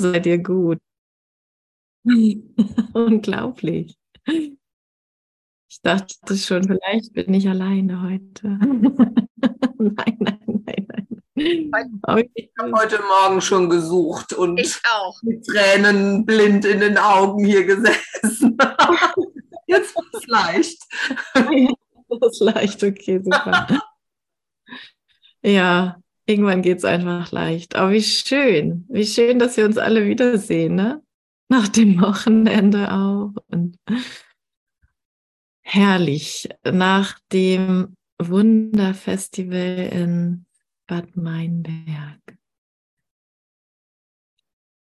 sei 0.00 0.18
dir 0.20 0.38
gut. 0.38 0.78
Unglaublich. 2.94 3.96
Ich 4.26 5.80
dachte 5.82 6.36
schon, 6.36 6.64
vielleicht 6.64 7.12
bin 7.12 7.32
ich 7.34 7.48
alleine 7.48 8.02
heute. 8.02 8.48
nein, 9.78 10.16
nein, 10.18 10.62
nein, 10.66 10.86
nein. 10.86 11.06
Ich 12.34 12.50
habe 12.58 12.72
heute 12.72 12.98
Morgen 12.98 13.40
schon 13.40 13.70
gesucht 13.70 14.32
und 14.32 14.60
mit 15.22 15.46
Tränen 15.46 16.26
blind 16.26 16.64
in 16.64 16.80
den 16.80 16.98
Augen 16.98 17.44
hier 17.44 17.64
gesessen. 17.64 18.58
Jetzt 19.66 19.94
wird 19.94 20.14
es 20.14 20.26
leicht. 20.26 20.82
das 21.32 22.32
ist 22.32 22.40
leicht, 22.40 22.82
okay, 22.82 23.22
super. 23.22 23.80
ja, 25.42 25.96
irgendwann 26.30 26.62
geht 26.62 26.78
es 26.78 26.84
einfach 26.84 27.32
leicht. 27.32 27.76
Aber 27.76 27.92
wie 27.92 28.02
schön, 28.02 28.86
wie 28.88 29.04
schön, 29.04 29.38
dass 29.38 29.56
wir 29.56 29.66
uns 29.66 29.76
alle 29.76 30.06
wiedersehen, 30.06 30.76
ne? 30.76 31.02
Nach 31.48 31.68
dem 31.68 32.00
Wochenende 32.00 32.92
auch. 32.92 33.32
Und 33.48 33.76
herrlich. 35.62 36.48
Nach 36.64 37.18
dem 37.32 37.96
Wunderfestival 38.22 39.90
in 39.92 40.46
Bad 40.86 41.16
Meinberg. 41.16 42.20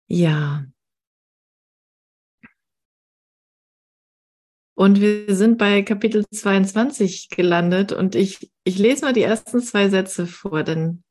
Ja. 0.07 0.65
Und 4.75 4.99
wir 4.99 5.35
sind 5.35 5.57
bei 5.57 5.83
Kapitel 5.83 6.25
22 6.33 7.29
gelandet 7.29 7.91
und 7.93 8.15
ich, 8.15 8.51
ich 8.63 8.79
lese 8.79 9.05
mal 9.05 9.13
die 9.13 9.21
ersten 9.21 9.61
zwei 9.61 9.89
Sätze 9.89 10.25
vor, 10.25 10.63
denn 10.63 11.03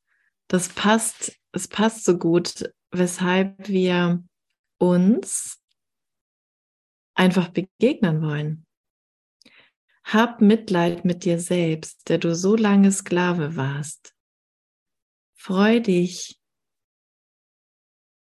das 0.51 0.69
passt, 0.69 1.39
es 1.53 1.69
passt 1.69 2.05
so 2.05 2.19
gut, 2.19 2.75
weshalb 2.91 3.69
wir 3.69 4.25
uns 4.79 5.63
einfach 7.15 7.51
begegnen 7.51 8.21
wollen. 8.21 8.67
Hab 10.03 10.41
Mitleid 10.41 11.05
mit 11.05 11.25
dir 11.25 11.39
selbst, 11.39 12.09
der 12.09 12.19
du 12.19 12.35
so 12.35 12.57
lange 12.57 12.91
Sklave 12.91 13.55
warst. 13.55 14.17
Freu 15.37 15.79
dich, 15.79 16.41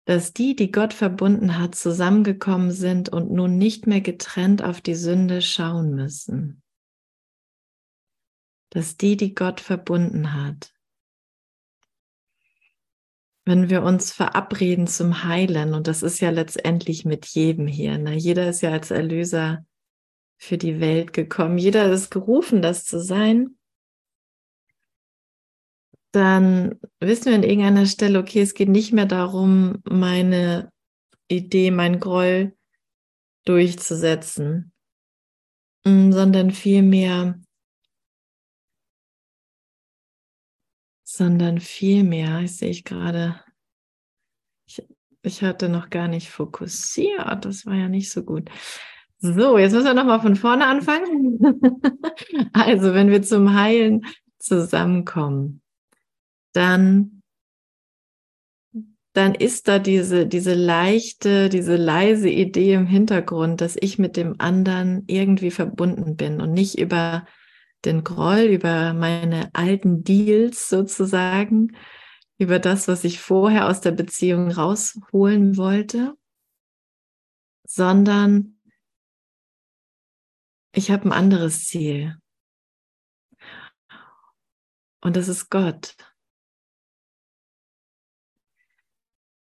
dass 0.06 0.32
die, 0.32 0.56
die 0.56 0.72
Gott 0.72 0.94
verbunden 0.94 1.58
hat, 1.58 1.76
zusammengekommen 1.76 2.72
sind 2.72 3.10
und 3.10 3.32
nun 3.32 3.58
nicht 3.58 3.86
mehr 3.86 4.02
getrennt 4.02 4.64
auf 4.64 4.80
die 4.80 4.96
Sünde 4.96 5.42
schauen 5.42 5.94
müssen. 5.94 6.64
Dass 8.70 8.96
die, 8.96 9.18
die 9.18 9.36
Gott 9.36 9.60
verbunden 9.60 10.34
hat, 10.34 10.73
wenn 13.46 13.70
wir 13.70 13.84
uns 13.84 14.12
verabreden 14.12 14.88
zum 14.88 15.24
Heilen, 15.24 15.74
und 15.74 15.88
das 15.88 16.02
ist 16.02 16.20
ja 16.22 16.30
letztendlich 16.30 17.06
mit 17.06 17.26
jedem 17.26 17.68
hier, 17.68 17.98
ne? 17.98 18.16
jeder 18.16 18.50
ist 18.50 18.62
ja 18.62 18.72
als 18.72 18.92
Erlöser 18.92 19.66
für 20.38 20.58
die 20.58 20.80
Welt 20.80 21.14
gekommen, 21.14 21.58
jeder 21.58 21.92
ist 21.92 22.10
gerufen, 22.10 22.62
das 22.62 22.86
zu 22.86 23.00
sein, 23.00 23.58
dann 26.14 26.80
wissen 27.00 27.26
wir 27.26 27.36
an 27.36 27.44
irgendeiner 27.44 27.86
Stelle, 27.88 28.20
okay, 28.20 28.42
es 28.42 28.54
geht 28.54 28.70
nicht 28.70 28.94
mehr 28.94 29.08
darum, 29.08 29.82
meine 29.90 30.72
Idee, 31.28 31.72
mein 31.72 32.00
Groll 32.00 32.56
durchzusetzen, 33.46 34.72
mm, 35.86 36.12
sondern 36.12 36.52
vielmehr, 36.52 37.40
sondern 41.16 41.60
vielmehr, 41.60 42.40
ich 42.40 42.58
sehe 42.58 42.72
ich 42.72 42.84
gerade, 42.84 43.40
ich, 44.66 44.84
ich 45.22 45.44
hatte 45.44 45.70
noch 45.70 45.92
gar 45.92 46.08
nicht 46.08 46.32
fokussiert, 46.32 47.46
das 47.46 47.68
war 47.68 47.76
ja 47.76 47.88
nicht 47.88 48.12
so 48.12 48.24
gut. 48.24 48.50
So, 49.20 49.60
jetzt 49.60 49.74
müssen 49.74 49.86
wir 49.86 49.94
nochmal 49.94 50.22
von 50.22 50.36
vorne 50.36 50.66
anfangen. 50.66 51.40
also, 52.54 52.96
wenn 52.96 53.12
wir 53.12 53.22
zum 53.22 53.54
Heilen 53.54 54.06
zusammenkommen, 54.40 55.62
dann, 56.52 57.22
dann 59.14 59.36
ist 59.36 59.68
da 59.68 59.78
diese, 59.78 60.26
diese 60.26 60.56
leichte, 60.56 61.50
diese 61.50 61.76
leise 61.76 62.30
Idee 62.30 62.74
im 62.74 62.88
Hintergrund, 62.88 63.62
dass 63.62 63.78
ich 63.80 64.00
mit 64.00 64.18
dem 64.18 64.36
anderen 64.40 65.04
irgendwie 65.06 65.52
verbunden 65.52 66.18
bin 66.18 66.42
und 66.42 66.54
nicht 66.54 66.80
über 66.80 67.28
den 67.86 68.04
Groll, 68.04 68.42
über 68.42 68.94
meine 68.94 69.50
alten 69.54 70.04
Deals 70.04 70.70
sozusagen, 70.70 71.76
über 72.38 72.60
das, 72.60 72.88
was 72.88 73.04
ich 73.04 73.20
vorher 73.20 73.68
aus 73.68 73.82
der 73.82 73.92
Beziehung 73.92 74.52
rausholen 74.52 75.58
wollte, 75.58 76.16
sondern 77.66 78.60
ich 80.74 80.92
habe 80.92 81.06
ein 81.06 81.14
anderes 81.14 81.66
Ziel. 81.66 82.18
Und 85.02 85.16
das 85.16 85.28
ist 85.28 85.50
Gott. 85.50 85.96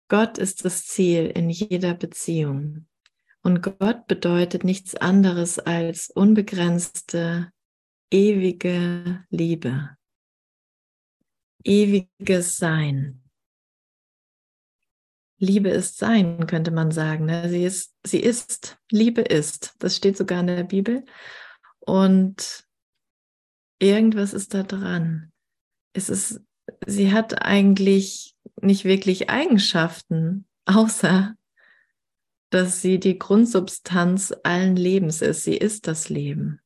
Gott 0.08 0.38
ist 0.38 0.64
das 0.64 0.86
Ziel 0.86 1.26
in 1.26 1.50
jeder 1.50 1.94
Beziehung. 1.94 2.88
Und 3.42 3.62
Gott 3.62 4.06
bedeutet 4.06 4.64
nichts 4.64 4.94
anderes 4.94 5.58
als 5.58 6.10
unbegrenzte, 6.10 7.52
ewige 8.10 9.24
Liebe. 9.30 9.96
Ewiges 11.64 12.56
Sein. 12.56 13.22
Liebe 15.38 15.70
ist 15.70 15.96
Sein, 15.96 16.46
könnte 16.46 16.70
man 16.70 16.90
sagen. 16.90 17.24
Ne? 17.24 17.48
Sie 17.48 17.64
ist, 17.64 17.94
sie 18.04 18.20
ist, 18.20 18.78
Liebe 18.90 19.22
ist. 19.22 19.74
Das 19.78 19.96
steht 19.96 20.16
sogar 20.16 20.40
in 20.40 20.48
der 20.48 20.64
Bibel. 20.64 21.04
Und 21.78 22.66
irgendwas 23.78 24.34
ist 24.34 24.52
da 24.52 24.62
dran. 24.62 25.32
Es 25.94 26.10
ist, 26.10 26.42
sie 26.86 27.12
hat 27.12 27.42
eigentlich 27.42 28.36
nicht 28.60 28.84
wirklich 28.84 29.30
Eigenschaften, 29.30 30.46
außer 30.66 31.34
dass 32.50 32.82
sie 32.82 32.98
die 32.98 33.18
Grundsubstanz 33.18 34.34
allen 34.42 34.76
Lebens 34.76 35.22
ist. 35.22 35.44
Sie 35.44 35.56
ist 35.56 35.86
das 35.86 36.08
Leben. 36.08 36.60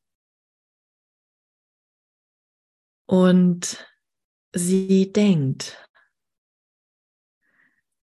Und 3.06 3.86
sie 4.52 5.12
denkt. 5.12 5.78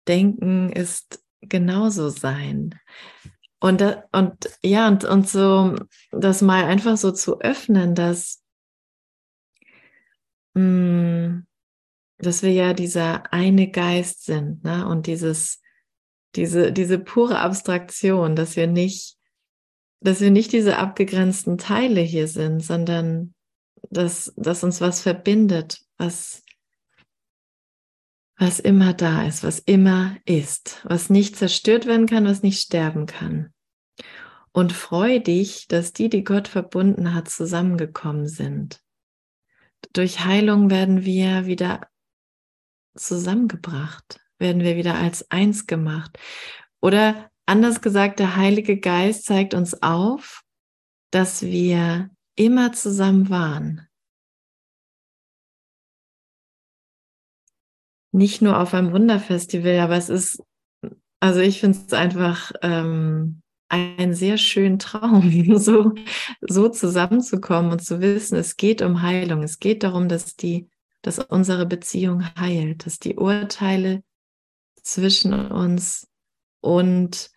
Denken 0.07 0.71
ist 0.71 1.23
genauso 1.41 2.09
sein. 2.09 2.79
Und, 3.59 3.83
und 4.11 4.49
ja, 4.63 4.87
und, 4.87 5.03
und 5.03 5.29
so 5.29 5.75
das 6.11 6.41
mal 6.41 6.65
einfach 6.65 6.97
so 6.97 7.11
zu 7.11 7.39
öffnen, 7.41 7.93
dass 7.93 8.43
mm, 10.55 11.41
dass 12.21 12.43
wir 12.43 12.51
ja 12.51 12.73
dieser 12.73 13.33
eine 13.33 13.69
Geist 13.69 14.25
sind, 14.25 14.63
ne? 14.63 14.87
Und 14.87 15.07
dieses, 15.07 15.61
diese, 16.35 16.71
diese 16.71 16.99
pure 16.99 17.39
Abstraktion, 17.39 18.35
dass 18.35 18.55
wir 18.55 18.67
nicht, 18.67 19.17
dass 20.01 20.21
wir 20.21 20.31
nicht 20.31 20.53
diese 20.53 20.77
abgegrenzten 20.77 21.57
Teile 21.57 22.01
hier 22.01 22.27
sind, 22.27 22.61
sondern 22.61 23.33
dass, 23.89 24.33
dass 24.35 24.63
uns 24.63 24.81
was 24.81 25.01
verbindet, 25.01 25.81
was, 25.97 26.43
was 28.37 28.59
immer 28.59 28.93
da 28.93 29.25
ist, 29.25 29.43
was 29.43 29.59
immer 29.59 30.17
ist, 30.25 30.81
was 30.83 31.09
nicht 31.09 31.35
zerstört 31.35 31.85
werden 31.85 32.07
kann, 32.07 32.25
was 32.25 32.43
nicht 32.43 32.59
sterben 32.61 33.05
kann. 33.05 33.53
Und 34.53 34.73
freu 34.73 35.19
dich, 35.19 35.67
dass 35.67 35.93
die, 35.93 36.09
die 36.09 36.23
Gott 36.23 36.47
verbunden 36.47 37.13
hat, 37.13 37.29
zusammengekommen 37.29 38.27
sind. 38.27 38.81
Durch 39.93 40.25
Heilung 40.25 40.69
werden 40.69 41.05
wir 41.05 41.45
wieder 41.45 41.87
zusammengebracht, 42.95 44.19
werden 44.37 44.61
wir 44.61 44.75
wieder 44.75 44.95
als 44.95 45.29
eins 45.31 45.67
gemacht. 45.67 46.19
Oder 46.81 47.29
anders 47.45 47.81
gesagt, 47.81 48.19
der 48.19 48.35
Heilige 48.35 48.79
Geist 48.79 49.25
zeigt 49.25 49.53
uns 49.53 49.81
auf, 49.81 50.41
dass 51.11 51.41
wir 51.43 52.09
immer 52.45 52.73
zusammen 52.73 53.29
waren. 53.29 53.87
Nicht 58.13 58.41
nur 58.41 58.59
auf 58.59 58.73
einem 58.73 58.91
Wunderfestival, 58.91 59.79
aber 59.79 59.95
es 59.95 60.09
ist, 60.09 60.43
also 61.19 61.39
ich 61.39 61.59
finde 61.59 61.79
es 61.87 61.93
einfach 61.93 62.51
ähm, 62.61 63.41
ein 63.69 64.13
sehr 64.13 64.37
schönen 64.37 64.79
Traum, 64.79 65.31
so, 65.57 65.93
so 66.41 66.69
zusammenzukommen 66.69 67.71
und 67.71 67.81
zu 67.81 68.01
wissen, 68.01 68.35
es 68.35 68.57
geht 68.57 68.81
um 68.81 69.01
Heilung. 69.01 69.43
Es 69.43 69.59
geht 69.59 69.83
darum, 69.83 70.09
dass 70.09 70.35
die 70.35 70.69
dass 71.01 71.19
unsere 71.19 71.65
Beziehung 71.65 72.23
heilt, 72.35 72.85
dass 72.85 72.99
die 72.99 73.15
Urteile 73.15 74.03
zwischen 74.81 75.33
uns 75.33 76.07
und 76.61 77.31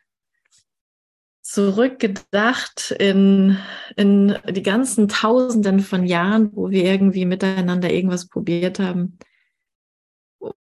zurückgedacht 1.44 2.90
in, 2.92 3.58
in 3.96 4.36
die 4.48 4.62
ganzen 4.62 5.08
Tausenden 5.08 5.80
von 5.80 6.06
Jahren, 6.06 6.56
wo 6.56 6.70
wir 6.70 6.84
irgendwie 6.84 7.26
miteinander 7.26 7.92
irgendwas 7.92 8.28
probiert 8.28 8.78
haben, 8.78 9.18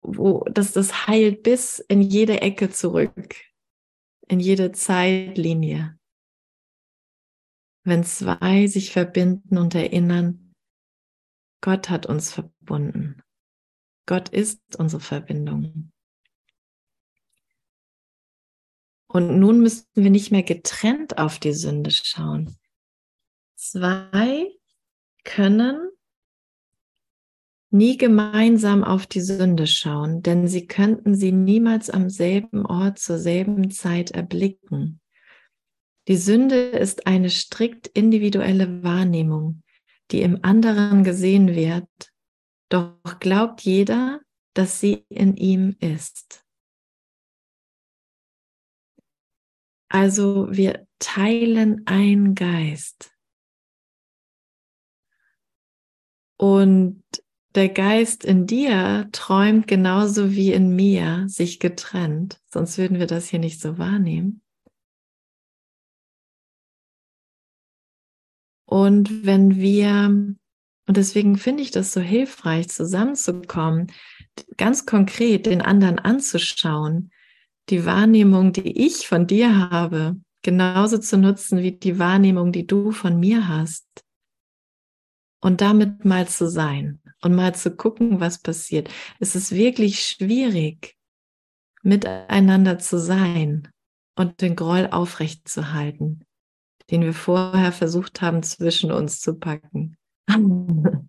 wo 0.02 0.44
das, 0.50 0.72
das 0.72 1.06
heilt 1.06 1.44
bis 1.44 1.78
in 1.78 2.02
jede 2.02 2.42
Ecke 2.42 2.70
zurück, 2.70 3.36
in 4.26 4.40
jede 4.40 4.72
Zeitlinie. 4.72 5.96
Wenn 7.84 8.02
zwei 8.02 8.66
sich 8.66 8.90
verbinden 8.90 9.58
und 9.58 9.76
erinnern, 9.76 10.54
Gott 11.60 11.88
hat 11.88 12.06
uns 12.06 12.32
verbunden. 12.32 13.22
Gott 14.06 14.28
ist 14.28 14.60
unsere 14.76 15.00
Verbindung. 15.00 15.92
Und 19.14 19.38
nun 19.38 19.60
müssten 19.60 20.02
wir 20.02 20.10
nicht 20.10 20.32
mehr 20.32 20.42
getrennt 20.42 21.18
auf 21.18 21.38
die 21.38 21.52
Sünde 21.52 21.92
schauen. 21.92 22.56
Zwei 23.54 24.50
können 25.22 25.88
nie 27.70 27.96
gemeinsam 27.96 28.82
auf 28.82 29.06
die 29.06 29.20
Sünde 29.20 29.68
schauen, 29.68 30.22
denn 30.22 30.48
sie 30.48 30.66
könnten 30.66 31.14
sie 31.14 31.30
niemals 31.30 31.90
am 31.90 32.10
selben 32.10 32.66
Ort 32.66 32.98
zur 32.98 33.18
selben 33.20 33.70
Zeit 33.70 34.10
erblicken. 34.10 35.00
Die 36.08 36.16
Sünde 36.16 36.56
ist 36.56 37.06
eine 37.06 37.30
strikt 37.30 37.86
individuelle 37.86 38.82
Wahrnehmung, 38.82 39.62
die 40.10 40.22
im 40.22 40.40
anderen 40.42 41.04
gesehen 41.04 41.54
wird, 41.54 41.88
doch 42.68 43.20
glaubt 43.20 43.60
jeder, 43.60 44.22
dass 44.54 44.80
sie 44.80 45.04
in 45.08 45.36
ihm 45.36 45.76
ist. 45.78 46.43
Also 49.94 50.48
wir 50.50 50.88
teilen 50.98 51.82
ein 51.86 52.34
Geist. 52.34 53.12
Und 56.36 57.04
der 57.54 57.68
Geist 57.68 58.24
in 58.24 58.48
dir 58.48 59.08
träumt 59.12 59.68
genauso 59.68 60.32
wie 60.32 60.52
in 60.52 60.74
mir 60.74 61.28
sich 61.28 61.60
getrennt, 61.60 62.40
sonst 62.50 62.76
würden 62.76 62.98
wir 62.98 63.06
das 63.06 63.28
hier 63.28 63.38
nicht 63.38 63.60
so 63.60 63.78
wahrnehmen. 63.78 64.42
Und 68.64 69.24
wenn 69.24 69.54
wir, 69.54 70.06
und 70.08 70.96
deswegen 70.96 71.38
finde 71.38 71.62
ich 71.62 71.70
das 71.70 71.92
so 71.92 72.00
hilfreich, 72.00 72.68
zusammenzukommen, 72.68 73.92
ganz 74.56 74.86
konkret 74.86 75.46
den 75.46 75.62
anderen 75.62 76.00
anzuschauen, 76.00 77.12
die 77.70 77.86
Wahrnehmung, 77.86 78.52
die 78.52 78.86
ich 78.86 79.08
von 79.08 79.26
dir 79.26 79.70
habe, 79.70 80.16
genauso 80.42 80.98
zu 80.98 81.16
nutzen 81.16 81.58
wie 81.62 81.72
die 81.72 81.98
Wahrnehmung, 81.98 82.52
die 82.52 82.66
du 82.66 82.92
von 82.92 83.18
mir 83.18 83.48
hast. 83.48 83.86
Und 85.40 85.60
damit 85.60 86.04
mal 86.04 86.28
zu 86.28 86.48
sein 86.48 87.00
und 87.22 87.34
mal 87.34 87.54
zu 87.54 87.74
gucken, 87.74 88.20
was 88.20 88.38
passiert. 88.38 88.88
Es 89.20 89.34
ist 89.34 89.52
wirklich 89.52 90.06
schwierig, 90.06 90.96
miteinander 91.82 92.78
zu 92.78 92.98
sein 92.98 93.70
und 94.16 94.40
den 94.40 94.56
Groll 94.56 94.88
aufrechtzuerhalten, 94.90 96.24
den 96.90 97.02
wir 97.02 97.14
vorher 97.14 97.72
versucht 97.72 98.22
haben, 98.22 98.42
zwischen 98.42 98.90
uns 98.90 99.20
zu 99.20 99.34
packen. 99.34 99.96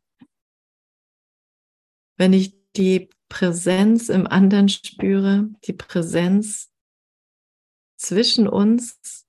Wenn 2.18 2.34
ich 2.34 2.56
die 2.76 3.10
Präsenz 3.36 4.08
im 4.08 4.28
anderen 4.28 4.70
spüre, 4.70 5.50
die 5.66 5.74
Präsenz 5.74 6.72
zwischen 7.98 8.48
uns, 8.48 9.28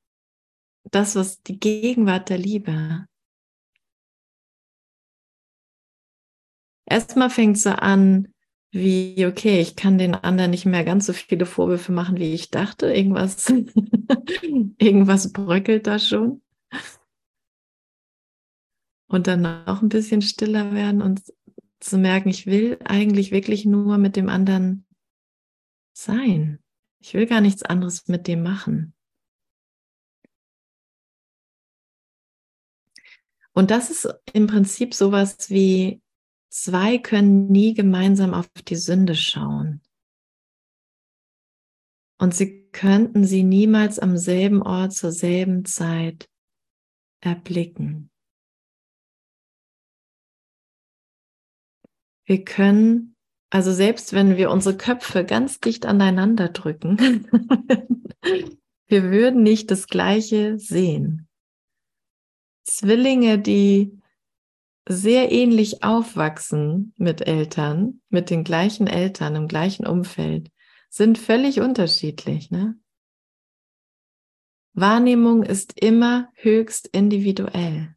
das, 0.84 1.16
was 1.16 1.42
die 1.42 1.58
Gegenwart 1.58 2.28
der 2.28 2.38
Liebe, 2.38 3.08
erstmal 6.88 7.30
fängt 7.30 7.58
so 7.58 7.70
an, 7.70 8.32
wie, 8.70 9.26
okay, 9.26 9.60
ich 9.60 9.74
kann 9.74 9.98
den 9.98 10.14
anderen 10.14 10.52
nicht 10.52 10.66
mehr 10.66 10.84
ganz 10.84 11.06
so 11.06 11.12
viele 11.12 11.44
Vorwürfe 11.44 11.90
machen, 11.90 12.18
wie 12.18 12.32
ich 12.32 12.52
dachte. 12.52 12.92
Irgendwas, 12.92 13.48
irgendwas 14.78 15.32
bröckelt 15.32 15.88
da 15.88 15.98
schon. 15.98 16.42
Und 19.08 19.26
dann 19.26 19.66
auch 19.66 19.82
ein 19.82 19.88
bisschen 19.88 20.22
stiller 20.22 20.72
werden 20.72 21.02
und 21.02 21.22
zu 21.80 21.98
merken, 21.98 22.28
ich 22.28 22.46
will 22.46 22.78
eigentlich 22.84 23.30
wirklich 23.30 23.64
nur 23.64 23.98
mit 23.98 24.16
dem 24.16 24.28
anderen 24.28 24.86
sein. 25.92 26.62
Ich 27.00 27.14
will 27.14 27.26
gar 27.26 27.40
nichts 27.40 27.62
anderes 27.62 28.08
mit 28.08 28.26
dem 28.26 28.42
machen. 28.42 28.94
Und 33.52 33.70
das 33.70 33.90
ist 33.90 34.08
im 34.32 34.46
Prinzip 34.46 34.94
sowas 34.94 35.50
wie 35.50 36.02
Zwei 36.58 36.96
können 36.96 37.48
nie 37.48 37.74
gemeinsam 37.74 38.32
auf 38.32 38.48
die 38.48 38.76
Sünde 38.76 39.14
schauen. 39.14 39.82
Und 42.18 42.34
sie 42.34 42.70
könnten 42.70 43.24
sie 43.24 43.42
niemals 43.42 43.98
am 43.98 44.16
selben 44.16 44.62
Ort 44.62 44.94
zur 44.94 45.12
selben 45.12 45.66
Zeit 45.66 46.30
erblicken. 47.20 48.10
Wir 52.26 52.44
können, 52.44 53.16
also 53.50 53.72
selbst 53.72 54.12
wenn 54.12 54.36
wir 54.36 54.50
unsere 54.50 54.76
Köpfe 54.76 55.24
ganz 55.24 55.60
dicht 55.60 55.86
aneinander 55.86 56.48
drücken, 56.48 56.98
wir 58.88 59.04
würden 59.04 59.42
nicht 59.42 59.70
das 59.70 59.86
Gleiche 59.86 60.58
sehen. 60.58 61.28
Zwillinge, 62.64 63.38
die 63.38 63.98
sehr 64.88 65.32
ähnlich 65.32 65.82
aufwachsen 65.82 66.92
mit 66.96 67.26
Eltern, 67.26 68.00
mit 68.08 68.30
den 68.30 68.44
gleichen 68.44 68.86
Eltern 68.86 69.36
im 69.36 69.48
gleichen 69.48 69.86
Umfeld, 69.86 70.50
sind 70.88 71.18
völlig 71.18 71.60
unterschiedlich. 71.60 72.50
Ne? 72.50 72.78
Wahrnehmung 74.74 75.42
ist 75.42 75.80
immer 75.80 76.30
höchst 76.34 76.88
individuell. 76.88 77.95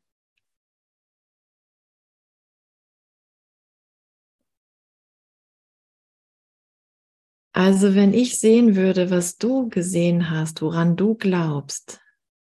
Also 7.60 7.94
wenn 7.94 8.14
ich 8.14 8.40
sehen 8.40 8.78
würde, 8.78 9.12
was 9.12 9.38
du 9.38 9.68
gesehen 9.68 10.30
hast, 10.30 10.62
woran 10.62 10.96
du 10.96 11.16
glaubst, 11.16 12.00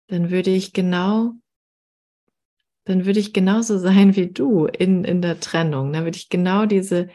dann 0.07 0.31
würde 0.31 0.49
ich 0.49 0.73
genau 0.73 1.33
dann 2.85 3.05
würde 3.05 3.19
ich 3.19 3.31
genauso 3.31 3.77
sein 3.77 4.15
wie 4.15 4.31
du 4.31 4.65
in, 4.65 5.03
in 5.03 5.21
der 5.21 5.39
Trennung. 5.39 5.93
Dann 5.93 6.05
würde 6.05 6.17
ich 6.17 6.29
genau 6.29 6.65
diese 6.65 7.09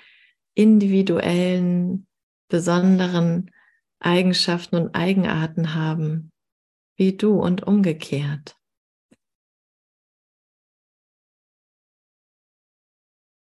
individuellen, 0.54 2.06
besonderen 2.48 3.50
Eigenschaften 3.98 4.76
und 4.76 4.94
Eigenarten 4.94 5.74
haben, 5.74 6.30
wie 6.94 7.16
du 7.16 7.40
und 7.40 7.66
umgekehrt. 7.66 8.54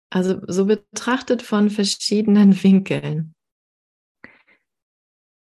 Also 0.09 0.41
so 0.47 0.65
betrachtet 0.65 1.43
von 1.43 1.69
verschiedenen 1.69 2.55
Winkeln. 2.63 3.36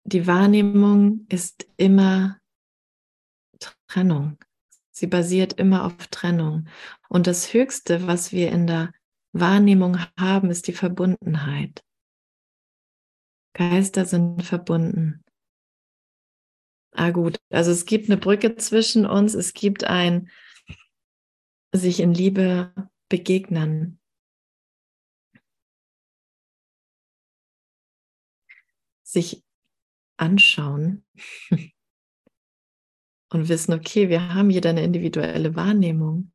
Die 0.04 0.26
Wahrnehmung 0.26 1.26
ist 1.28 1.66
immer 1.76 2.38
Trennung. 3.86 4.38
Sie 4.90 5.06
basiert 5.06 5.54
immer 5.54 5.84
auf 5.84 6.06
Trennung. 6.08 6.68
Und 7.08 7.26
das 7.26 7.52
Höchste, 7.54 8.06
was 8.06 8.32
wir 8.32 8.50
in 8.50 8.66
der 8.66 8.92
Wahrnehmung 9.32 9.98
haben, 10.18 10.50
ist 10.50 10.66
die 10.66 10.74
Verbundenheit. 10.74 11.84
Geister 13.54 14.04
sind 14.04 14.42
verbunden. 14.42 15.24
Ah 16.94 17.10
gut, 17.10 17.38
also 17.50 17.70
es 17.70 17.86
gibt 17.86 18.10
eine 18.10 18.18
Brücke 18.18 18.56
zwischen 18.56 19.06
uns, 19.06 19.34
es 19.34 19.54
gibt 19.54 19.84
ein 19.84 20.30
sich 21.74 22.00
in 22.00 22.12
Liebe 22.12 22.74
begegnen. 23.08 23.98
Sich 29.02 29.42
anschauen. 30.22 31.04
und 33.32 33.48
wissen, 33.48 33.72
okay, 33.72 34.08
wir 34.08 34.34
haben 34.34 34.50
jeder 34.50 34.70
eine 34.70 34.84
individuelle 34.84 35.54
Wahrnehmung, 35.54 36.32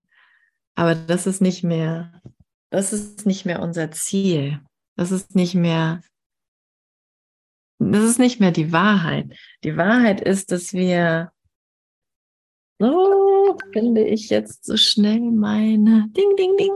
aber 0.75 0.95
das 0.95 1.27
ist 1.27 1.41
nicht 1.41 1.63
mehr, 1.63 2.21
das 2.69 2.93
ist 2.93 3.25
nicht 3.25 3.45
mehr 3.45 3.61
unser 3.61 3.91
Ziel. 3.91 4.61
Das 4.95 5.11
ist 5.11 5.35
nicht 5.35 5.53
mehr, 5.53 6.01
das 7.79 8.03
ist 8.03 8.19
nicht 8.19 8.39
mehr 8.39 8.51
die 8.51 8.71
Wahrheit. 8.71 9.31
Die 9.63 9.77
Wahrheit 9.77 10.21
ist, 10.21 10.51
dass 10.51 10.73
wir, 10.73 11.31
so 12.79 13.57
finde 13.73 14.03
ich 14.03 14.29
jetzt 14.29 14.65
so 14.65 14.75
schnell 14.75 15.19
meine, 15.19 16.07
ding, 16.09 16.35
ding, 16.35 16.57
ding. 16.57 16.73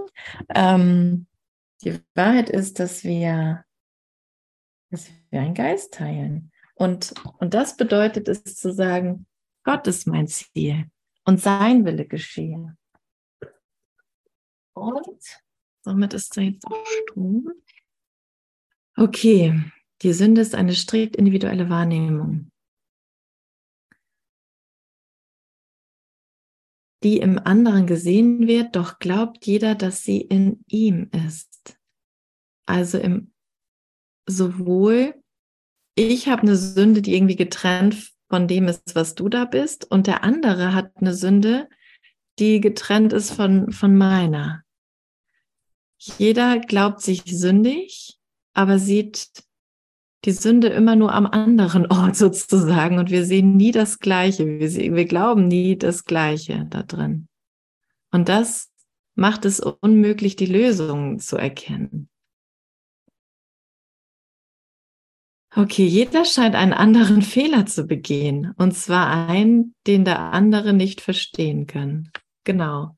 Ähm, 0.49 1.27
die 1.83 1.99
Wahrheit 2.13 2.49
ist, 2.51 2.79
dass 2.79 3.03
wir, 3.03 3.65
dass 4.91 5.09
wir 5.31 5.41
einen 5.41 5.55
Geist 5.55 5.95
teilen. 5.95 6.50
Und, 6.81 7.13
und 7.37 7.53
das 7.53 7.77
bedeutet 7.77 8.27
es 8.27 8.55
zu 8.55 8.73
sagen, 8.73 9.27
Gott 9.63 9.85
ist 9.85 10.07
mein 10.07 10.27
Ziel 10.27 10.89
und 11.25 11.39
sein 11.39 11.85
Wille 11.85 12.07
geschehe. 12.07 12.75
Und 14.73 15.43
somit 15.85 16.15
ist 16.15 16.35
da 16.35 16.41
jetzt 16.41 16.65
auch 16.65 16.83
Strom. 17.03 17.51
Okay, 18.97 19.63
die 20.01 20.11
Sünde 20.11 20.41
ist 20.41 20.55
eine 20.55 20.73
strikt 20.73 21.15
individuelle 21.15 21.69
Wahrnehmung, 21.69 22.51
die 27.03 27.19
im 27.19 27.37
anderen 27.37 27.85
gesehen 27.85 28.47
wird, 28.47 28.75
doch 28.75 28.97
glaubt 28.97 29.45
jeder, 29.45 29.75
dass 29.75 30.01
sie 30.01 30.21
in 30.21 30.65
ihm 30.67 31.11
ist. 31.27 31.79
Also 32.65 32.97
im 32.97 33.31
sowohl 34.27 35.20
ich 35.95 36.27
habe 36.27 36.43
eine 36.43 36.55
Sünde, 36.55 37.01
die 37.01 37.15
irgendwie 37.15 37.35
getrennt 37.35 38.11
von 38.29 38.47
dem 38.47 38.67
ist, 38.67 38.95
was 38.95 39.15
du 39.15 39.29
da 39.29 39.45
bist, 39.45 39.89
und 39.89 40.07
der 40.07 40.23
andere 40.23 40.73
hat 40.73 40.91
eine 40.97 41.13
Sünde, 41.13 41.67
die 42.39 42.61
getrennt 42.61 43.13
ist 43.13 43.31
von, 43.31 43.71
von 43.71 43.95
meiner. 43.95 44.63
Jeder 45.97 46.59
glaubt 46.59 47.01
sich 47.01 47.23
sündig, 47.25 48.17
aber 48.53 48.79
sieht 48.79 49.29
die 50.25 50.31
Sünde 50.31 50.67
immer 50.67 50.95
nur 50.95 51.13
am 51.13 51.25
anderen 51.25 51.85
Ort 51.87 52.15
sozusagen 52.17 52.97
und 52.99 53.11
wir 53.11 53.25
sehen 53.25 53.57
nie 53.57 53.71
das 53.71 53.99
Gleiche. 53.99 54.47
Wir, 54.47 54.69
sehen, 54.69 54.95
wir 54.95 55.05
glauben 55.05 55.47
nie 55.47 55.77
das 55.77 56.05
Gleiche 56.05 56.65
da 56.69 56.83
drin. 56.83 57.27
Und 58.11 58.29
das 58.29 58.71
macht 59.15 59.45
es 59.45 59.59
unmöglich, 59.59 60.35
die 60.35 60.45
Lösung 60.45 61.19
zu 61.19 61.37
erkennen. 61.37 62.09
Okay, 65.53 65.85
jeder 65.85 66.23
scheint 66.23 66.55
einen 66.55 66.71
anderen 66.71 67.21
Fehler 67.21 67.65
zu 67.65 67.85
begehen, 67.85 68.53
und 68.57 68.71
zwar 68.71 69.27
einen, 69.27 69.75
den 69.85 70.05
der 70.05 70.19
andere 70.19 70.71
nicht 70.71 71.01
verstehen 71.01 71.67
kann. 71.67 72.09
Genau. 72.45 72.97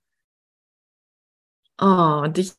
Oh, 1.82 2.22
und 2.24 2.38
ich, 2.38 2.54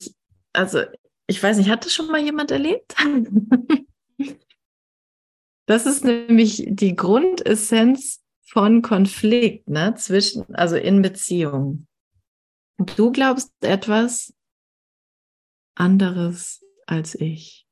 also, 0.52 0.80
ich 1.28 1.40
weiß 1.40 1.58
nicht, 1.58 1.70
hat 1.70 1.84
das 1.84 1.92
schon 1.92 2.08
mal 2.08 2.20
jemand 2.20 2.50
erlebt? 2.50 2.96
das 5.66 5.86
ist 5.86 6.04
nämlich 6.04 6.64
die 6.66 6.96
Grundessenz 6.96 8.24
von 8.42 8.82
Konflikt, 8.82 9.68
ne, 9.68 9.94
zwischen, 9.94 10.52
also 10.56 10.76
in 10.76 11.02
Beziehungen. 11.02 11.86
Du 12.96 13.12
glaubst 13.12 13.52
etwas 13.60 14.34
anderes 15.76 16.64
als 16.86 17.14
ich. 17.14 17.63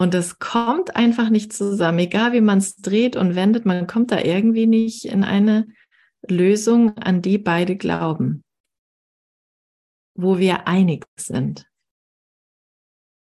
Und 0.00 0.14
das 0.14 0.38
kommt 0.38 0.96
einfach 0.96 1.28
nicht 1.28 1.52
zusammen, 1.52 1.98
egal 1.98 2.32
wie 2.32 2.40
man 2.40 2.56
es 2.56 2.76
dreht 2.76 3.16
und 3.16 3.34
wendet, 3.34 3.66
man 3.66 3.86
kommt 3.86 4.10
da 4.10 4.18
irgendwie 4.18 4.66
nicht 4.66 5.04
in 5.04 5.24
eine 5.24 5.68
Lösung, 6.26 6.96
an 6.96 7.20
die 7.20 7.36
beide 7.36 7.76
glauben, 7.76 8.42
wo 10.14 10.38
wir 10.38 10.66
einig 10.66 11.04
sind. 11.18 11.70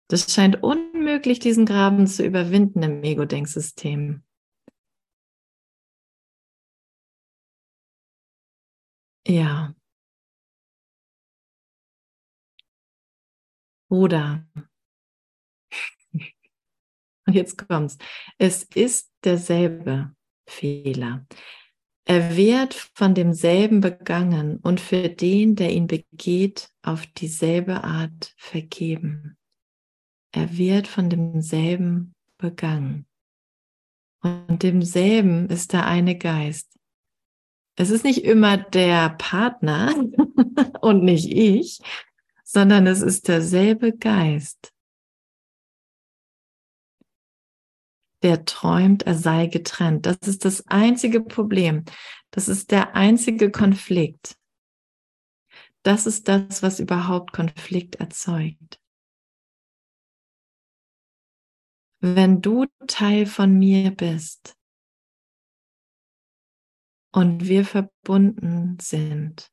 Das 0.08 0.34
scheint 0.34 0.64
unmöglich, 0.64 1.40
diesen 1.40 1.66
Graben 1.66 2.08
zu 2.08 2.26
überwinden 2.26 2.82
im 2.82 3.04
Ego-Denksystem. 3.04 4.24
Ja. 9.28 9.76
Oder 13.90 14.46
und 17.26 17.34
jetzt 17.34 17.68
kommt's. 17.68 17.98
Es 18.38 18.64
ist 18.64 19.12
derselbe 19.24 20.14
Fehler. 20.48 21.26
Er 22.06 22.36
wird 22.36 22.74
von 22.74 23.16
demselben 23.16 23.80
begangen 23.80 24.58
und 24.58 24.82
für 24.82 25.08
den, 25.08 25.56
der 25.56 25.72
ihn 25.72 25.88
begeht, 25.88 26.70
auf 26.82 27.06
dieselbe 27.08 27.84
Art 27.84 28.34
vergeben. 28.36 29.38
Er 30.34 30.58
wird 30.58 30.88
von 30.88 31.10
demselben 31.10 32.14
begangen. 32.38 33.06
Und 34.22 34.64
demselben 34.64 35.50
ist 35.50 35.72
der 35.74 35.86
eine 35.86 36.18
Geist. 36.18 36.78
Es 37.76 37.90
ist 37.90 38.04
nicht 38.04 38.24
immer 38.24 38.58
der 38.58 39.12
Partner 39.12 39.94
und 40.82 41.04
nicht 41.04 41.32
ich, 41.32 41.80
sondern 42.44 42.86
es 42.86 43.02
ist 43.02 43.28
derselbe 43.30 43.94
Geist. 43.94 44.73
Der 48.24 48.46
träumt, 48.46 49.04
er 49.04 49.16
sei 49.16 49.48
getrennt. 49.48 50.06
Das 50.06 50.18
ist 50.28 50.46
das 50.46 50.66
einzige 50.68 51.22
Problem. 51.22 51.84
Das 52.32 52.48
ist 52.48 52.72
der 52.72 52.96
einzige 52.96 53.52
Konflikt. 53.52 54.38
Das 55.84 56.08
ist 56.08 56.30
das, 56.30 56.64
was 56.64 56.80
überhaupt 56.80 57.34
Konflikt 57.34 57.96
erzeugt. 57.96 58.80
Wenn 62.00 62.42
du 62.42 62.66
Teil 62.88 63.26
von 63.26 63.58
mir 63.60 63.92
bist 63.92 64.58
und 67.12 67.48
wir 67.48 67.66
verbunden 67.66 68.78
sind, 68.82 69.52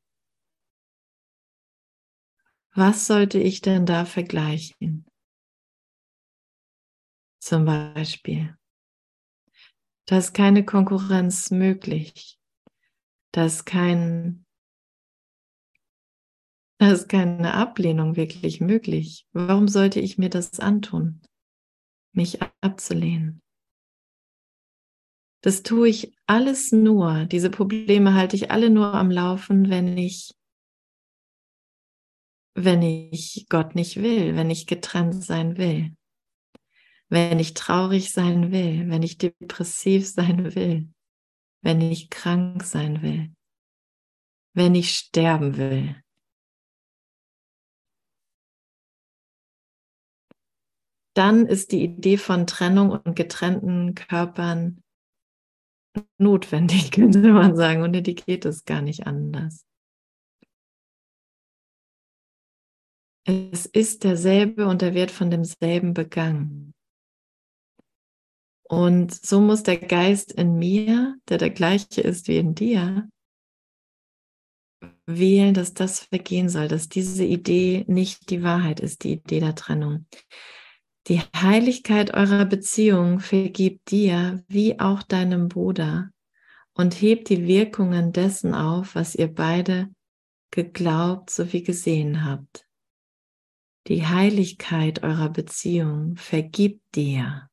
was 2.73 3.07
sollte 3.07 3.39
ich 3.39 3.61
denn 3.61 3.85
da 3.85 4.05
vergleichen? 4.05 5.07
Zum 7.41 7.65
Beispiel. 7.65 8.57
Da 10.11 10.19
ist 10.19 10.35
keine 10.35 10.64
Konkurrenz 10.64 11.52
möglich. 11.52 12.37
Da 13.31 13.45
ist 13.45 13.64
kein, 13.64 14.45
da 16.79 16.90
ist 16.90 17.09
keine 17.09 17.55
Ablehnung 17.55 18.17
wirklich 18.17 18.61
möglich. 18.61 19.29
Warum 19.31 19.69
sollte 19.69 20.00
ich 20.00 20.19
mir 20.19 20.29
das 20.29 20.59
antun, 20.59 21.21
mich 22.12 22.40
abzulehnen? 22.61 23.40
Das 25.43 25.62
tue 25.62 25.88
ich 25.88 26.12
alles 26.26 26.73
nur, 26.73 27.26
diese 27.26 27.49
Probleme 27.49 28.12
halte 28.14 28.35
ich 28.35 28.50
alle 28.50 28.69
nur 28.69 28.93
am 28.93 29.12
Laufen, 29.12 29.71
wenn 29.71 29.97
ich, 29.97 30.35
wenn 32.57 32.83
ich 32.83 33.47
Gott 33.49 33.76
nicht 33.76 34.02
will, 34.02 34.35
wenn 34.35 34.50
ich 34.50 34.67
getrennt 34.67 35.23
sein 35.23 35.57
will 35.57 35.95
wenn 37.11 37.40
ich 37.40 37.55
traurig 37.55 38.12
sein 38.12 38.52
will, 38.52 38.88
wenn 38.88 39.02
ich 39.02 39.19
depressiv 39.19 40.09
sein 40.09 40.55
will, 40.55 40.88
wenn 41.62 41.81
ich 41.81 42.09
krank 42.09 42.62
sein 42.62 43.02
will, 43.02 43.35
wenn 44.55 44.75
ich 44.75 44.95
sterben 44.95 45.57
will. 45.57 46.00
Dann 51.14 51.47
ist 51.47 51.73
die 51.73 51.83
Idee 51.83 52.17
von 52.17 52.47
Trennung 52.47 52.90
und 52.90 53.17
getrennten 53.17 53.97
Körpern 53.97 54.81
notwendig, 56.19 56.93
könnte 56.93 57.33
man 57.33 57.57
sagen. 57.57 57.83
Und 57.83 57.93
die 57.93 58.14
geht 58.14 58.45
es 58.45 58.64
gar 58.64 58.83
nicht 58.83 59.09
anders. 59.09 59.67
Es 63.25 63.67
ist 63.67 64.05
derselbe 64.05 64.67
und 64.67 64.83
er 64.83 64.95
wird 64.95 65.11
von 65.11 65.31
demselben 65.31 65.93
begangen. 65.93 66.73
Und 68.71 69.12
so 69.12 69.41
muss 69.41 69.65
der 69.65 69.79
Geist 69.79 70.31
in 70.31 70.57
mir, 70.57 71.17
der 71.29 71.39
der 71.39 71.50
gleiche 71.50 72.03
ist 72.03 72.29
wie 72.29 72.37
in 72.37 72.55
dir, 72.55 73.11
wählen, 75.07 75.55
dass 75.55 75.75
das 75.75 76.05
vergehen 76.05 76.49
soll, 76.49 76.69
dass 76.69 76.89
diese 76.89 77.25
Idee 77.25 77.85
nicht 77.89 78.31
die 78.31 78.45
Wahrheit 78.45 78.79
ist, 78.79 79.03
die 79.03 79.15
Idee 79.15 79.41
der 79.41 79.57
Trennung. 79.57 80.07
Die 81.09 81.19
Heiligkeit 81.35 82.15
eurer 82.15 82.45
Beziehung 82.45 83.19
vergibt 83.19 83.91
dir 83.91 84.45
wie 84.47 84.79
auch 84.79 85.03
deinem 85.03 85.49
Bruder 85.49 86.12
und 86.73 86.95
hebt 86.95 87.29
die 87.29 87.49
Wirkungen 87.49 88.12
dessen 88.12 88.55
auf, 88.55 88.95
was 88.95 89.17
ihr 89.17 89.35
beide 89.35 89.89
geglaubt 90.53 91.31
sowie 91.31 91.65
gesehen 91.65 92.25
habt. 92.25 92.69
Die 93.89 94.07
Heiligkeit 94.07 95.03
eurer 95.03 95.31
Beziehung 95.31 96.15
vergibt 96.15 96.83
dir 96.95 97.50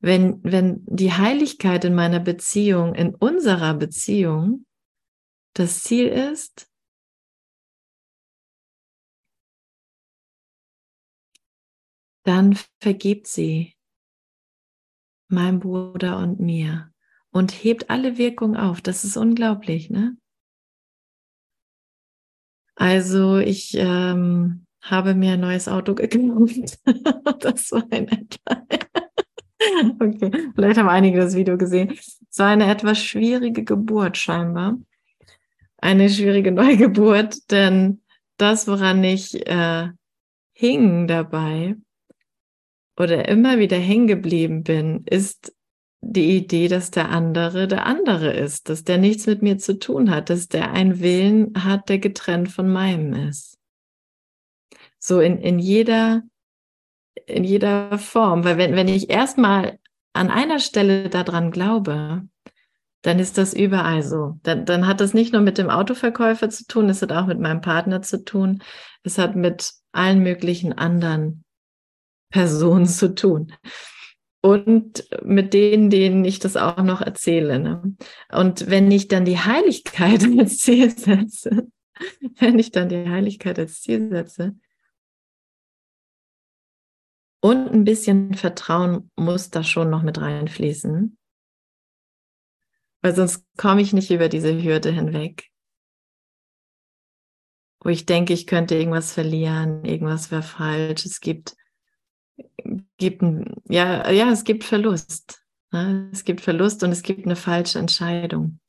wenn, 0.00 0.42
wenn 0.42 0.84
die 0.86 1.12
Heiligkeit 1.12 1.84
in 1.84 1.94
meiner 1.94 2.20
Beziehung, 2.20 2.94
in 2.94 3.14
unserer 3.14 3.74
Beziehung 3.74 4.64
das 5.54 5.82
Ziel 5.82 6.08
ist, 6.08 6.70
dann 12.24 12.56
vergibt 12.80 13.26
sie 13.26 13.74
meinem 15.28 15.60
Bruder 15.60 16.18
und 16.18 16.40
mir 16.40 16.92
und 17.30 17.52
hebt 17.52 17.90
alle 17.90 18.18
Wirkung 18.18 18.56
auf. 18.56 18.80
Das 18.80 19.04
ist 19.04 19.16
unglaublich, 19.16 19.90
ne? 19.90 20.16
Also 22.74 23.36
ich 23.36 23.74
ähm, 23.74 24.66
habe 24.80 25.14
mir 25.14 25.34
ein 25.34 25.40
neues 25.40 25.68
Auto 25.68 25.94
gekauft. 25.94 26.78
das 27.40 27.70
war 27.72 27.86
ein 27.90 28.08
etwa. 28.08 28.66
Okay, 30.00 30.30
vielleicht 30.54 30.78
haben 30.78 30.88
einige 30.88 31.18
das 31.18 31.34
Video 31.34 31.58
gesehen. 31.58 31.90
Es 31.90 32.38
war 32.38 32.48
eine 32.48 32.70
etwas 32.70 33.02
schwierige 33.02 33.64
Geburt 33.64 34.16
scheinbar. 34.16 34.78
Eine 35.78 36.08
schwierige 36.08 36.52
Neugeburt, 36.52 37.50
denn 37.50 38.00
das, 38.36 38.66
woran 38.66 39.04
ich 39.04 39.46
äh, 39.46 39.88
hing 40.52 41.06
dabei 41.06 41.76
oder 42.98 43.28
immer 43.28 43.58
wieder 43.58 43.78
hängen 43.78 44.06
geblieben 44.06 44.62
bin, 44.62 45.04
ist 45.06 45.54
die 46.02 46.36
Idee, 46.36 46.68
dass 46.68 46.90
der 46.90 47.10
andere 47.10 47.68
der 47.68 47.86
andere 47.86 48.32
ist, 48.32 48.68
dass 48.68 48.84
der 48.84 48.98
nichts 48.98 49.26
mit 49.26 49.42
mir 49.42 49.58
zu 49.58 49.78
tun 49.78 50.10
hat, 50.10 50.30
dass 50.30 50.48
der 50.48 50.72
einen 50.72 51.00
Willen 51.00 51.52
hat, 51.64 51.88
der 51.88 51.98
getrennt 51.98 52.50
von 52.50 52.70
meinem 52.70 53.12
ist. 53.12 53.58
So 54.98 55.20
in, 55.20 55.38
in 55.38 55.58
jeder, 55.58 56.22
in 57.26 57.44
jeder 57.44 57.98
Form. 57.98 58.44
Weil 58.44 58.58
wenn, 58.58 58.74
wenn 58.74 58.88
ich 58.88 59.10
erstmal 59.10 59.78
an 60.12 60.30
einer 60.30 60.58
Stelle 60.58 61.08
daran 61.08 61.50
glaube, 61.50 62.22
dann 63.02 63.18
ist 63.18 63.38
das 63.38 63.54
überall 63.54 64.02
so. 64.02 64.38
Dann, 64.42 64.66
dann 64.66 64.86
hat 64.86 65.00
das 65.00 65.14
nicht 65.14 65.32
nur 65.32 65.42
mit 65.42 65.58
dem 65.58 65.70
Autoverkäufer 65.70 66.50
zu 66.50 66.66
tun, 66.66 66.88
es 66.88 67.00
hat 67.02 67.12
auch 67.12 67.26
mit 67.26 67.40
meinem 67.40 67.60
Partner 67.60 68.02
zu 68.02 68.24
tun, 68.24 68.62
es 69.02 69.18
hat 69.18 69.36
mit 69.36 69.72
allen 69.92 70.22
möglichen 70.22 70.72
anderen 70.72 71.44
Personen 72.30 72.86
zu 72.86 73.14
tun. 73.14 73.52
Und 74.42 75.06
mit 75.22 75.52
denen, 75.52 75.90
denen 75.90 76.24
ich 76.24 76.38
das 76.38 76.56
auch 76.56 76.82
noch 76.82 77.02
erzähle. 77.02 77.58
Ne? 77.58 77.94
Und 78.32 78.70
wenn 78.70 78.90
ich 78.90 79.08
dann 79.08 79.24
die 79.24 79.38
Heiligkeit 79.38 80.24
als 80.38 80.58
Ziel 80.58 80.90
setze, 80.90 81.68
wenn 82.38 82.58
ich 82.58 82.70
dann 82.70 82.88
die 82.88 83.08
Heiligkeit 83.08 83.58
als 83.58 83.82
Ziel 83.82 84.08
setze, 84.08 84.54
und 87.40 87.70
ein 87.70 87.84
bisschen 87.84 88.34
Vertrauen 88.34 89.10
muss 89.16 89.50
da 89.50 89.64
schon 89.64 89.90
noch 89.90 90.02
mit 90.02 90.20
reinfließen, 90.20 91.16
weil 93.02 93.14
sonst 93.14 93.44
komme 93.56 93.80
ich 93.80 93.92
nicht 93.92 94.10
über 94.10 94.28
diese 94.28 94.62
Hürde 94.62 94.90
hinweg, 94.90 95.50
wo 97.82 97.88
ich 97.88 98.04
denke, 98.04 98.34
ich 98.34 98.46
könnte 98.46 98.74
irgendwas 98.74 99.12
verlieren, 99.12 99.84
irgendwas 99.84 100.30
wäre 100.30 100.42
falsch. 100.42 101.06
Es 101.06 101.20
gibt, 101.20 101.56
gibt 102.98 103.22
ja, 103.68 104.10
ja, 104.10 104.30
es 104.30 104.44
gibt 104.44 104.64
Verlust. 104.64 105.42
Ne? 105.72 106.10
Es 106.12 106.24
gibt 106.24 106.42
Verlust 106.42 106.82
und 106.82 106.92
es 106.92 107.02
gibt 107.02 107.24
eine 107.24 107.36
falsche 107.36 107.78
Entscheidung. 107.78 108.60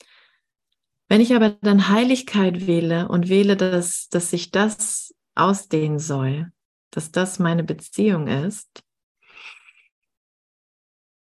Wenn 1.10 1.20
ich 1.20 1.36
aber 1.36 1.50
dann 1.50 1.90
Heiligkeit 1.90 2.68
wähle 2.68 3.10
und 3.10 3.28
wähle, 3.28 3.58
dass, 3.58 4.08
dass 4.08 4.30
sich 4.30 4.50
das 4.52 5.14
ausdehnen 5.36 6.00
soll, 6.00 6.54
dass 6.92 7.12
das 7.12 7.40
meine 7.40 7.64
Beziehung 7.64 8.28
ist, 8.28 8.84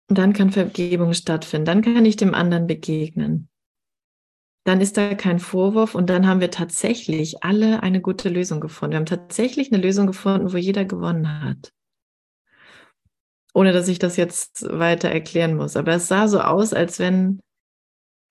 dann 0.08 0.32
kann 0.32 0.50
Vergebung 0.50 1.14
stattfinden, 1.14 1.66
dann 1.66 1.82
kann 1.82 2.04
ich 2.04 2.16
dem 2.16 2.34
anderen 2.34 2.66
begegnen. 2.66 3.48
Dann 4.64 4.80
ist 4.80 4.96
da 4.96 5.14
kein 5.14 5.38
Vorwurf 5.38 5.94
und 5.94 6.10
dann 6.10 6.26
haben 6.26 6.40
wir 6.40 6.50
tatsächlich 6.50 7.42
alle 7.42 7.82
eine 7.82 8.00
gute 8.00 8.28
Lösung 8.28 8.60
gefunden. 8.60 8.92
Wir 8.92 8.98
haben 8.98 9.06
tatsächlich 9.06 9.72
eine 9.72 9.80
Lösung 9.80 10.06
gefunden, 10.06 10.52
wo 10.52 10.56
jeder 10.56 10.84
gewonnen 10.84 11.42
hat. 11.42 11.72
Ohne 13.54 13.72
dass 13.72 13.88
ich 13.88 13.98
das 13.98 14.16
jetzt 14.16 14.68
weiter 14.68 15.08
erklären 15.08 15.56
muss. 15.56 15.76
Aber 15.76 15.92
es 15.92 16.08
sah 16.08 16.28
so 16.28 16.40
aus, 16.40 16.74
als 16.74 16.98
wenn, 16.98 17.40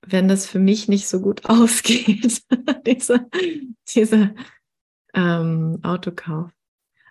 wenn 0.06 0.28
das 0.28 0.46
für 0.46 0.60
mich 0.60 0.88
nicht 0.88 1.08
so 1.08 1.20
gut 1.20 1.46
ausgeht, 1.50 2.44
dieser, 2.86 3.26
dieser 3.88 4.36
ähm, 5.14 5.80
Autokauf. 5.82 6.52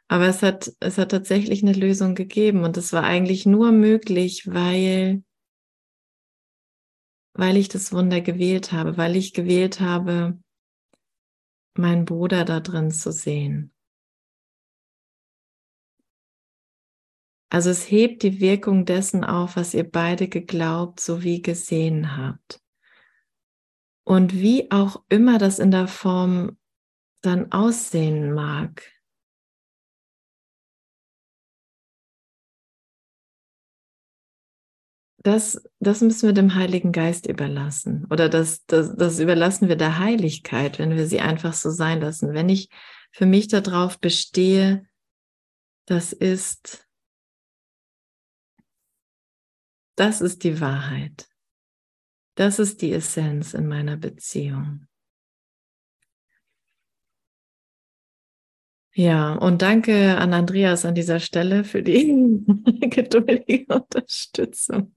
Aber 0.08 0.26
es 0.26 0.42
hat, 0.42 0.72
es 0.80 0.96
hat 0.96 1.10
tatsächlich 1.10 1.62
eine 1.62 1.74
Lösung 1.74 2.14
gegeben 2.14 2.64
und 2.64 2.78
es 2.78 2.94
war 2.94 3.04
eigentlich 3.04 3.44
nur 3.44 3.72
möglich, 3.72 4.46
weil, 4.46 5.22
weil 7.34 7.58
ich 7.58 7.68
das 7.68 7.92
Wunder 7.92 8.22
gewählt 8.22 8.72
habe, 8.72 8.96
weil 8.96 9.16
ich 9.16 9.34
gewählt 9.34 9.80
habe, 9.80 10.38
meinen 11.74 12.06
Bruder 12.06 12.46
da 12.46 12.60
drin 12.60 12.90
zu 12.90 13.12
sehen. 13.12 13.72
Also 17.50 17.70
es 17.70 17.90
hebt 17.90 18.22
die 18.22 18.40
Wirkung 18.40 18.84
dessen 18.86 19.24
auf, 19.24 19.56
was 19.56 19.74
ihr 19.74 19.88
beide 19.88 20.28
geglaubt 20.28 21.00
sowie 21.00 21.40
gesehen 21.40 22.16
habt. 22.16 22.60
Und 24.04 24.34
wie 24.34 24.70
auch 24.70 25.02
immer 25.10 25.38
das 25.38 25.58
in 25.58 25.70
der 25.70 25.86
Form 25.86 26.58
dann 27.20 27.52
aussehen 27.52 28.32
mag, 28.32 28.82
das, 35.18 35.62
das 35.80 36.00
müssen 36.00 36.28
wir 36.28 36.32
dem 36.32 36.54
Heiligen 36.54 36.92
Geist 36.92 37.26
überlassen. 37.26 38.06
Oder 38.10 38.28
das, 38.28 38.64
das, 38.66 38.94
das 38.94 39.18
überlassen 39.18 39.68
wir 39.68 39.76
der 39.76 39.98
Heiligkeit, 39.98 40.78
wenn 40.78 40.96
wir 40.96 41.06
sie 41.06 41.20
einfach 41.20 41.54
so 41.54 41.70
sein 41.70 42.00
lassen. 42.00 42.34
Wenn 42.34 42.48
ich 42.48 42.68
für 43.10 43.26
mich 43.26 43.48
darauf 43.48 43.98
bestehe, 43.98 44.86
das 45.86 46.12
ist, 46.12 46.86
das 49.96 50.20
ist 50.20 50.44
die 50.44 50.60
Wahrheit. 50.60 51.28
Das 52.36 52.60
ist 52.60 52.82
die 52.82 52.92
Essenz 52.92 53.54
in 53.54 53.66
meiner 53.66 53.96
Beziehung. 53.96 54.86
Ja, 58.94 59.34
und 59.34 59.62
danke 59.62 60.16
an 60.18 60.32
Andreas 60.32 60.84
an 60.84 60.94
dieser 60.94 61.18
Stelle 61.18 61.64
für 61.64 61.82
die 61.82 62.44
geduldige 62.90 63.74
Unterstützung. 63.74 64.94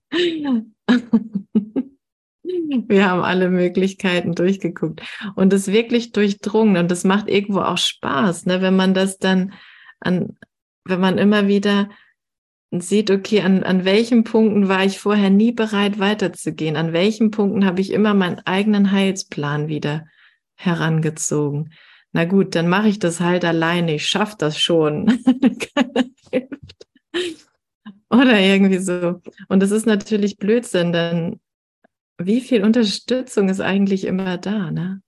Wir 2.88 3.10
haben 3.10 3.22
alle 3.22 3.50
Möglichkeiten 3.50 4.34
durchgeguckt. 4.34 5.02
Und 5.36 5.54
es 5.54 5.68
wirklich 5.68 6.12
durchdrungen. 6.12 6.78
Und 6.78 6.92
das 6.92 7.04
macht 7.04 7.30
irgendwo 7.30 7.62
auch 7.62 7.78
Spaß, 7.78 8.46
ne, 8.46 8.62
wenn 8.62 8.76
man 8.76 8.94
das 8.94 9.18
dann 9.18 9.54
an, 10.00 10.38
wenn 10.86 11.00
man 11.00 11.18
immer 11.18 11.48
wieder 11.48 11.90
sieht, 12.72 13.12
okay, 13.12 13.42
an, 13.42 13.64
an 13.64 13.86
welchen 13.86 14.24
Punkten 14.24 14.70
war 14.70 14.86
ich 14.86 15.00
vorher 15.00 15.30
nie 15.30 15.52
bereit 15.52 16.00
weiterzugehen, 16.00 16.78
an 16.78 16.94
welchen 16.94 17.32
Punkten 17.32 17.66
habe 17.66 17.82
ich 17.82 17.92
immer 17.92 18.14
meinen 18.14 18.40
eigenen 18.46 18.92
Heilsplan 18.92 19.68
wieder 19.68 20.08
herangezogen? 20.56 21.74
Na 22.14 22.26
gut, 22.26 22.56
dann 22.56 22.70
mache 22.70 22.88
ich 22.88 23.00
das 23.00 23.20
halt 23.20 23.46
alleine, 23.46 23.96
ich 23.96 24.08
schaffe 24.08 24.36
das 24.38 24.60
schon. 24.60 25.20
Oder 28.12 28.40
irgendwie 28.40 28.80
so. 28.80 29.22
Und 29.48 29.62
das 29.62 29.72
ist 29.72 29.86
natürlich 29.86 30.38
Blödsinn, 30.38 30.92
denn 30.92 31.40
wie 32.18 32.42
viel 32.42 32.64
Unterstützung 32.64 33.48
ist 33.48 33.62
eigentlich 33.62 34.04
immer 34.04 34.38
da, 34.38 34.70
ne? 34.70 35.02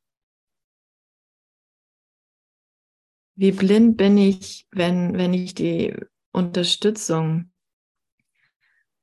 Wie 3.36 3.52
blind 3.52 3.98
bin 3.98 4.18
ich, 4.18 4.68
wenn, 4.72 5.18
wenn 5.18 5.34
ich 5.34 5.54
die 5.54 5.96
Unterstützung, 6.32 7.52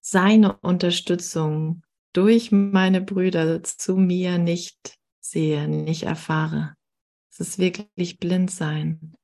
seine 0.01 0.57
Unterstützung 0.59 1.83
durch 2.13 2.53
meine 2.53 3.03
Brüder 3.03 3.63
zu 3.63 3.97
mir 3.97 4.39
nicht 4.39 4.99
sehe, 5.21 5.69
nicht 5.69 6.05
erfahre. 6.05 6.75
Es 7.31 7.41
ist 7.41 7.59
wirklich 7.59 8.19
blind 8.19 8.51
sein. 8.51 9.15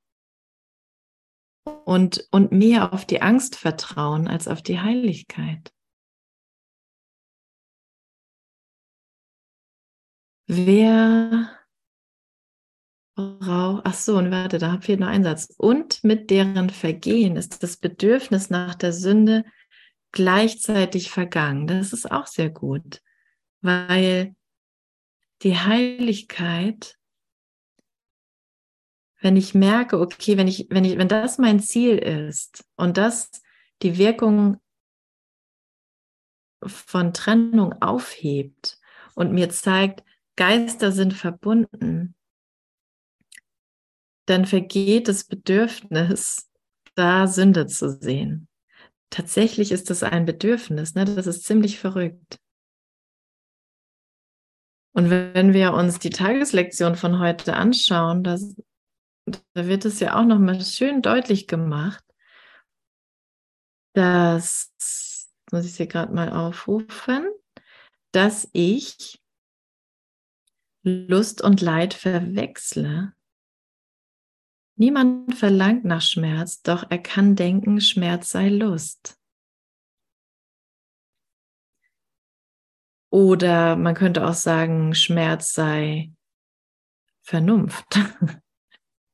Und, 1.85 2.29
und 2.31 2.53
mehr 2.53 2.93
auf 2.93 3.05
die 3.05 3.23
Angst 3.23 3.57
vertrauen 3.57 4.29
als 4.29 4.49
auf 4.49 4.63
die 4.63 4.81
Heiligkeit. 4.81 5.73
Wer 10.49 11.51
braucht, 13.17 13.83
ach 13.85 13.95
so, 13.95 14.19
und 14.19 14.31
warte, 14.31 14.59
da 14.59 14.81
fehlt 14.81 15.01
noch 15.01 15.09
ein 15.09 15.25
Satz. 15.25 15.53
Und 15.57 16.05
mit 16.05 16.31
deren 16.31 16.71
Vergehen 16.71 17.37
ist 17.37 17.63
das 17.63 17.77
Bedürfnis 17.77 18.51
nach 18.51 18.75
der 18.75 18.93
Sünde 18.93 19.45
gleichzeitig 20.13 21.11
vergangen. 21.11 21.67
Das 21.67 21.93
ist 21.93 22.11
auch 22.11 22.27
sehr 22.27 22.51
gut, 22.51 23.03
weil 23.61 24.37
die 25.43 25.57
Heiligkeit 25.57 26.97
wenn 29.21 29.37
ich 29.37 29.55
merke, 29.55 29.99
okay, 29.99 30.37
wenn 30.37 30.49
ich, 30.49 30.67
wenn 30.71 30.85
ich, 30.85 30.99
wenn 30.99 31.09
das 31.09 31.39
mein 31.39 31.61
Ziel 31.61 31.99
ist 31.99 32.65
und 32.77 32.97
das 32.97 33.31
die 33.83 33.99
Wirkung 33.99 34.61
von 36.65 37.13
Trennung 37.13 37.73
aufhebt 37.81 38.79
und 39.15 39.33
mir 39.33 39.51
zeigt, 39.51 40.03
Geister 40.37 40.93
sind 40.93 41.15
verbunden, 41.15 42.15
dann 44.27 44.45
vergeht 44.45 45.09
das 45.09 45.25
Bedürfnis, 45.25 46.51
da 46.95 47.27
Sünde 47.27 47.67
zu 47.67 47.91
sehen. 47.91 48.49
Tatsächlich 49.11 49.71
ist 49.71 49.89
das 49.89 50.03
ein 50.03 50.27
Bedürfnis, 50.27 50.95
ne? 50.95 51.05
das 51.05 51.27
ist 51.27 51.45
ziemlich 51.45 51.79
verrückt. 51.79 52.39
Und 54.93 55.11
wenn 55.11 55.53
wir 55.53 55.75
uns 55.75 55.99
die 55.99 56.11
Tageslektion 56.11 56.97
von 56.97 57.19
heute 57.19 57.55
anschauen, 57.55 58.25
da 58.25 58.39
da 59.27 59.67
wird 59.67 59.85
es 59.85 60.01
ja 60.01 60.19
auch 60.19 60.25
nochmal 60.25 60.61
schön 60.61 61.03
deutlich 61.03 61.47
gemacht, 61.47 62.05
dass, 63.95 65.31
muss 65.51 65.65
ich 65.65 65.75
sie 65.75 65.89
gerade 65.89 66.15
mal 66.15 66.31
aufrufen, 66.31 67.27
dass 68.13 68.49
ich 68.53 69.21
Lust 70.83 71.43
und 71.43 71.61
Leid 71.61 71.95
verwechsle 71.95 73.17
Niemand 74.79 75.35
verlangt 75.35 75.87
nach 75.87 76.03
Schmerz, 76.03 76.61
doch 76.61 76.91
er 76.91 76.99
kann 76.99 77.35
denken, 77.35 77.81
Schmerz 77.81 78.29
sei 78.29 78.51
Lust. 78.51 79.19
Oder 83.11 83.77
man 83.77 83.95
könnte 83.95 84.27
auch 84.27 84.35
sagen, 84.35 84.95
Schmerz 84.95 85.55
sei 85.55 86.13
Vernunft. 87.23 87.87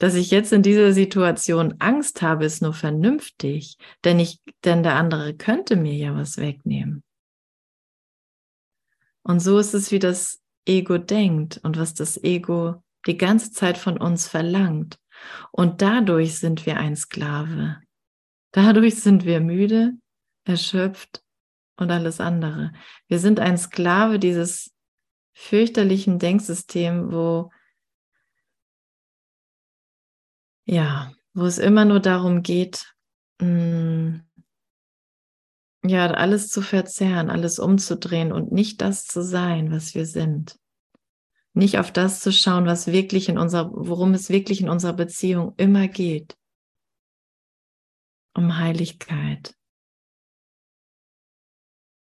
Dass 0.02 0.16
ich 0.16 0.32
jetzt 0.32 0.52
in 0.52 0.62
dieser 0.62 0.92
Situation 0.92 1.76
Angst 1.78 2.22
habe, 2.22 2.44
ist 2.44 2.60
nur 2.60 2.74
vernünftig, 2.74 3.76
denn 4.02 4.18
ich, 4.18 4.40
denn 4.64 4.82
der 4.82 4.96
andere 4.96 5.32
könnte 5.32 5.76
mir 5.76 5.94
ja 5.94 6.12
was 6.16 6.38
wegnehmen. 6.38 7.04
Und 9.22 9.38
so 9.38 9.60
ist 9.60 9.74
es, 9.74 9.92
wie 9.92 10.00
das 10.00 10.42
Ego 10.66 10.98
denkt 10.98 11.60
und 11.62 11.78
was 11.78 11.94
das 11.94 12.20
Ego 12.20 12.82
die 13.06 13.16
ganze 13.16 13.52
Zeit 13.52 13.78
von 13.78 13.96
uns 13.96 14.26
verlangt. 14.26 14.98
Und 15.52 15.82
dadurch 15.82 16.36
sind 16.36 16.66
wir 16.66 16.78
ein 16.78 16.96
Sklave. 16.96 17.76
Dadurch 18.50 19.00
sind 19.00 19.24
wir 19.24 19.38
müde, 19.38 19.92
erschöpft 20.42 21.22
und 21.76 21.92
alles 21.92 22.18
andere. 22.18 22.72
Wir 23.06 23.20
sind 23.20 23.38
ein 23.38 23.56
Sklave 23.56 24.18
dieses 24.18 24.74
fürchterlichen 25.32 26.18
Denksystems, 26.18 27.12
wo 27.12 27.52
ja, 30.64 31.12
wo 31.34 31.44
es 31.44 31.58
immer 31.58 31.84
nur 31.84 32.00
darum 32.00 32.42
geht, 32.42 32.94
mh, 33.40 33.46
mm, 33.46 34.32
ja, 35.84 36.06
alles 36.12 36.48
zu 36.48 36.62
verzerren, 36.62 37.28
alles 37.28 37.58
umzudrehen 37.58 38.32
und 38.32 38.52
nicht 38.52 38.80
das 38.80 39.04
zu 39.04 39.22
sein, 39.22 39.72
was 39.72 39.94
wir 39.94 40.06
sind. 40.06 40.58
Nicht 41.54 41.78
auf 41.78 41.92
das 41.92 42.20
zu 42.20 42.32
schauen, 42.32 42.66
was 42.66 42.86
wirklich 42.86 43.28
in 43.28 43.36
unserer, 43.36 43.70
worum 43.72 44.14
es 44.14 44.30
wirklich 44.30 44.60
in 44.60 44.68
unserer 44.68 44.92
Beziehung 44.92 45.54
immer 45.56 45.88
geht. 45.88 46.36
Um 48.34 48.58
Heiligkeit. 48.58 49.54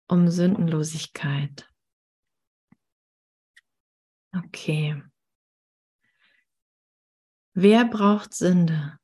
Um 0.07 0.29
Sündenlosigkeit. 0.29 1.69
Okay. 4.33 5.03
Wer 7.60 7.86
braucht 7.86 8.36
Sünde? 8.36 9.00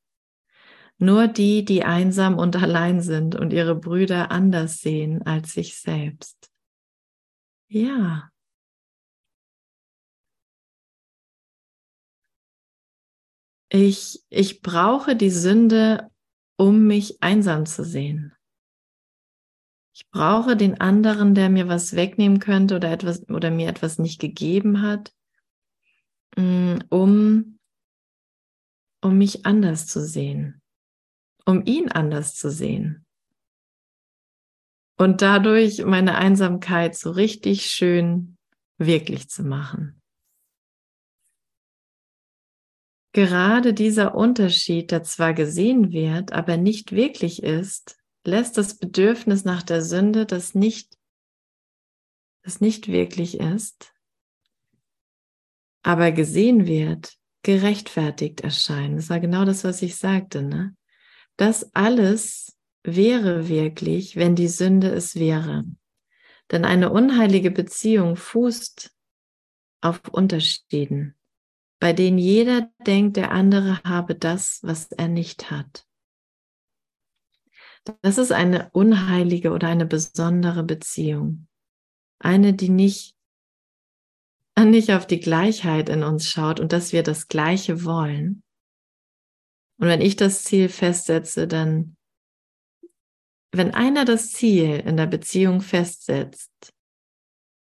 Nur 1.00 1.28
die, 1.28 1.66
die 1.66 1.84
einsam 1.84 2.38
und 2.38 2.56
allein 2.56 3.02
sind 3.02 3.34
und 3.34 3.52
ihre 3.52 3.74
Brüder 3.74 4.30
anders 4.30 4.80
sehen 4.80 5.24
als 5.24 5.54
sich 5.54 5.80
selbst. 5.80 6.52
Ja, 7.68 8.30
Ich, 13.70 14.24
ich 14.30 14.62
brauche 14.62 15.16
die 15.16 15.32
Sünde, 15.32 16.12
um 16.58 16.86
mich 16.86 17.24
einsam 17.24 17.66
zu 17.66 17.84
sehen. 17.84 18.36
Ich 19.96 20.08
brauche 20.12 20.56
den 20.56 20.80
anderen, 20.80 21.34
der 21.34 21.50
mir 21.50 21.68
was 21.68 21.96
wegnehmen 21.96 22.38
könnte 22.38 22.76
oder 22.76 22.92
etwas 22.92 23.28
oder 23.30 23.50
mir 23.50 23.68
etwas 23.68 23.98
nicht 23.98 24.22
gegeben 24.22 24.84
hat, 24.84 25.12
mm, 26.38 26.82
um, 26.89 27.58
um 29.04 29.18
mich 29.18 29.46
anders 29.46 29.86
zu 29.86 30.02
sehen, 30.02 30.62
um 31.46 31.66
ihn 31.66 31.92
anders 31.92 32.36
zu 32.36 32.50
sehen. 32.50 33.06
Und 34.98 35.22
dadurch 35.22 35.84
meine 35.84 36.16
Einsamkeit 36.16 36.96
so 36.96 37.12
richtig 37.12 37.66
schön 37.66 38.38
wirklich 38.78 39.30
zu 39.30 39.44
machen. 39.44 40.02
Gerade 43.12 43.74
dieser 43.74 44.16
Unterschied, 44.16 44.92
der 44.92 45.04
zwar 45.04 45.34
gesehen 45.34 45.92
wird, 45.92 46.32
aber 46.32 46.58
nicht 46.58 46.94
wirklich 46.94 47.44
ist, 47.44 47.98
lässt 48.26 48.58
das 48.58 48.78
Bedürfnis 48.78 49.44
nach 49.44 49.62
der 49.63 49.84
Sünde, 49.84 50.26
das 50.26 50.56
nicht, 50.56 50.98
das 52.44 52.62
nicht 52.62 52.88
wirklich 52.88 53.39
ist, 53.39 53.94
aber 55.84 56.12
gesehen 56.12 56.66
wird, 56.66 57.18
gerechtfertigt 57.43 58.41
erscheinen. 58.41 58.95
Das 58.95 59.10
war 59.10 59.19
genau 59.19 59.45
das, 59.45 59.63
was 59.63 59.82
ich 59.82 59.95
sagte. 59.95 60.41
Ne? 60.41 60.75
Das 61.38 61.73
alles 61.75 62.58
wäre 62.84 63.47
wirklich, 63.47 64.15
wenn 64.15 64.36
die 64.36 64.47
Sünde 64.47 64.89
es 64.89 65.15
wäre. 65.15 65.65
Denn 66.51 66.65
eine 66.65 66.91
unheilige 66.91 67.51
Beziehung 67.51 68.15
fußt 68.15 68.91
auf 69.82 70.01
Unterschieden 70.10 71.15
bei 71.84 71.91
denen 71.91 72.17
jeder 72.17 72.71
denkt, 72.88 73.17
der 73.17 73.34
andere 73.34 73.84
habe 73.84 74.15
das, 74.15 74.60
was 74.63 74.93
er 74.93 75.10
nicht 75.10 75.51
hat. 75.51 75.86
Das 78.01 78.17
ist 78.17 78.32
eine 78.32 78.69
unheilige 78.71 79.51
oder 79.51 79.67
eine 79.67 79.86
besondere 79.86 80.63
Beziehung. 80.63 81.45
Eine, 82.19 82.53
die 82.53 82.69
nicht, 82.69 83.12
nicht 84.62 84.92
auf 84.92 85.08
die 85.08 85.20
Gleichheit 85.20 85.89
in 85.89 86.04
uns 86.04 86.30
schaut 86.30 86.60
und 86.60 86.72
dass 86.74 86.94
wir 86.94 87.04
das 87.04 87.28
Gleiche 87.28 87.84
wollen. 87.84 88.44
Und 89.80 89.88
wenn 89.88 90.02
ich 90.02 90.16
das 90.16 90.44
Ziel 90.44 90.70
festsetze, 90.70 91.48
dann, 91.48 91.98
wenn 93.52 93.74
einer 93.74 94.06
das 94.06 94.32
Ziel 94.32 94.80
in 94.80 94.98
der 94.98 95.08
Beziehung 95.08 95.62
festsetzt, 95.62 96.74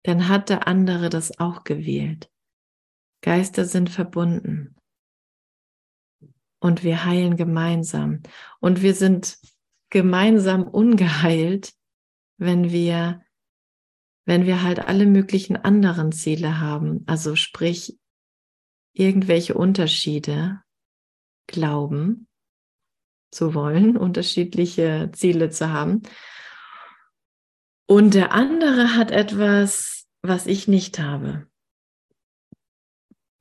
dann 0.03 0.29
hat 0.29 0.51
der 0.51 0.69
andere 0.69 1.09
das 1.09 1.39
auch 1.39 1.65
gewählt. 1.65 2.31
Geister 3.23 3.65
sind 3.65 3.89
verbunden. 3.89 4.77
Und 6.61 6.83
wir 6.83 7.05
heilen 7.05 7.37
gemeinsam. 7.37 8.23
Und 8.61 8.83
wir 8.83 8.95
sind 8.95 9.39
gemeinsam 9.91 10.65
ungeheilt, 10.65 11.73
wenn 12.37 12.71
wir, 12.71 13.23
wenn 14.25 14.47
wir 14.47 14.63
halt 14.63 14.81
alle 14.81 15.07
möglichen 15.07 15.57
anderen 15.57 16.13
Ziele 16.13 16.61
haben. 16.61 17.05
Also 17.07 17.37
sprich, 17.37 17.99
irgendwelche 18.95 19.55
Unterschiede 19.55 20.63
glauben 21.47 22.29
zu 23.31 23.55
wollen, 23.55 23.97
unterschiedliche 23.99 25.11
Ziele 25.13 25.51
zu 25.51 25.71
haben. 25.71 26.03
Und 27.87 28.15
der 28.15 28.33
andere 28.33 28.95
hat 28.97 29.11
etwas, 29.11 30.07
was 30.23 30.47
ich 30.47 30.69
nicht 30.69 30.99
habe. 30.99 31.47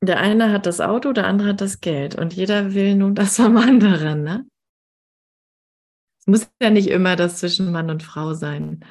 Der 0.02 0.20
eine 0.20 0.52
hat 0.52 0.66
das 0.66 0.82
Auto, 0.82 1.14
der 1.14 1.26
andere 1.26 1.48
hat 1.48 1.62
das 1.62 1.80
Geld 1.80 2.14
und 2.14 2.34
jeder 2.34 2.74
will 2.74 2.94
nun 2.94 3.14
das 3.14 3.36
vom 3.36 3.56
anderen. 3.56 4.22
Ne? 4.22 4.46
Es 6.20 6.26
muss 6.26 6.50
ja 6.60 6.68
nicht 6.68 6.88
immer 6.88 7.16
das 7.16 7.38
zwischen 7.38 7.72
Mann 7.72 7.88
und 7.88 8.02
Frau 8.02 8.34
sein. 8.34 8.84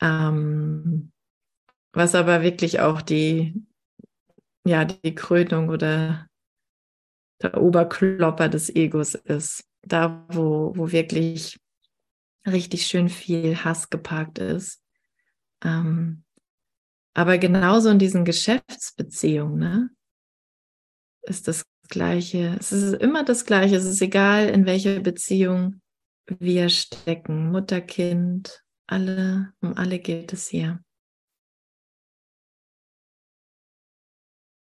Ähm, 0.00 1.12
was 1.92 2.14
aber 2.14 2.42
wirklich 2.42 2.80
auch 2.80 3.02
die, 3.02 3.54
ja, 4.64 4.84
die 4.84 5.14
Krönung 5.14 5.68
oder 5.68 6.28
der 7.42 7.60
Oberklopper 7.60 8.48
des 8.48 8.74
Egos 8.74 9.14
ist. 9.14 9.64
Da, 9.82 10.26
wo, 10.28 10.72
wo 10.76 10.92
wirklich 10.92 11.58
richtig 12.46 12.86
schön 12.86 13.08
viel 13.08 13.56
Hass 13.64 13.90
geparkt 13.90 14.38
ist. 14.38 14.82
Ähm, 15.64 16.24
aber 17.14 17.38
genauso 17.38 17.90
in 17.90 17.98
diesen 17.98 18.24
Geschäftsbeziehungen, 18.24 19.58
ne? 19.58 19.90
ist 21.22 21.48
das 21.48 21.64
Gleiche. 21.88 22.56
Es 22.58 22.72
ist 22.72 22.94
immer 22.94 23.24
das 23.24 23.44
Gleiche. 23.44 23.76
Es 23.76 23.84
ist 23.84 24.02
egal, 24.02 24.48
in 24.48 24.66
welcher 24.66 25.00
Beziehung 25.00 25.80
wir 26.26 26.68
stecken. 26.68 27.50
Mutter, 27.50 27.80
Kind, 27.80 28.62
alle, 28.88 29.52
um 29.60 29.76
alle 29.76 29.98
geht 29.98 30.32
es 30.32 30.48
hier. 30.48 30.82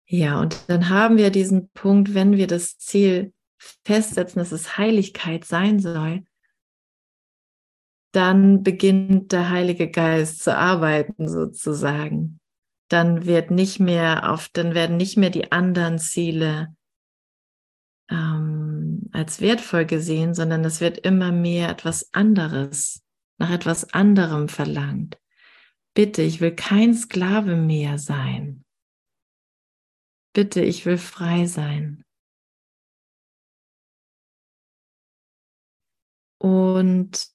Ja, 0.06 0.40
und 0.40 0.68
dann 0.68 0.88
haben 0.88 1.16
wir 1.16 1.30
diesen 1.30 1.70
Punkt, 1.70 2.14
wenn 2.14 2.36
wir 2.36 2.46
das 2.46 2.76
Ziel 2.78 3.32
festsetzen, 3.84 4.38
dass 4.38 4.52
es 4.52 4.76
Heiligkeit 4.76 5.44
sein 5.44 5.80
soll, 5.80 6.24
dann 8.12 8.62
beginnt 8.62 9.32
der 9.32 9.48
Heilige 9.48 9.90
Geist 9.90 10.42
zu 10.42 10.54
arbeiten 10.54 11.28
sozusagen 11.28 12.40
dann 12.92 13.24
wird 13.24 13.50
nicht 13.50 13.80
mehr 13.80 14.30
auf, 14.30 14.50
dann 14.52 14.74
werden 14.74 14.96
nicht 14.98 15.16
mehr 15.16 15.30
die 15.30 15.50
anderen 15.50 15.98
Ziele 15.98 16.74
ähm, 18.10 19.08
als 19.12 19.40
wertvoll 19.40 19.86
gesehen, 19.86 20.34
sondern 20.34 20.64
es 20.64 20.80
wird 20.80 20.98
immer 20.98 21.32
mehr 21.32 21.70
etwas 21.70 22.12
anderes, 22.12 23.02
nach 23.42 23.50
etwas 23.50 23.92
anderem 23.92 24.48
verlangt. 24.48 25.20
Bitte, 25.94 26.22
ich 26.22 26.40
will 26.40 26.54
kein 26.54 26.94
Sklave 26.94 27.56
mehr 27.56 27.98
sein. 27.98 28.64
Bitte, 30.32 30.62
ich 30.62 30.86
will 30.86 30.96
frei 30.96 31.46
sein. 31.46 32.04
Und 36.38 37.28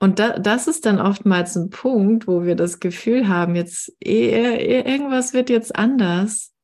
und 0.00 0.20
da, 0.20 0.38
das 0.38 0.68
ist 0.68 0.86
dann 0.86 1.00
oftmals 1.00 1.56
ein 1.56 1.70
Punkt, 1.70 2.28
wo 2.28 2.44
wir 2.44 2.54
das 2.54 2.78
Gefühl 2.78 3.26
haben, 3.26 3.56
jetzt 3.56 3.96
irgendwas 4.00 5.32
wird 5.32 5.50
jetzt 5.50 5.74
anders. 5.74 6.54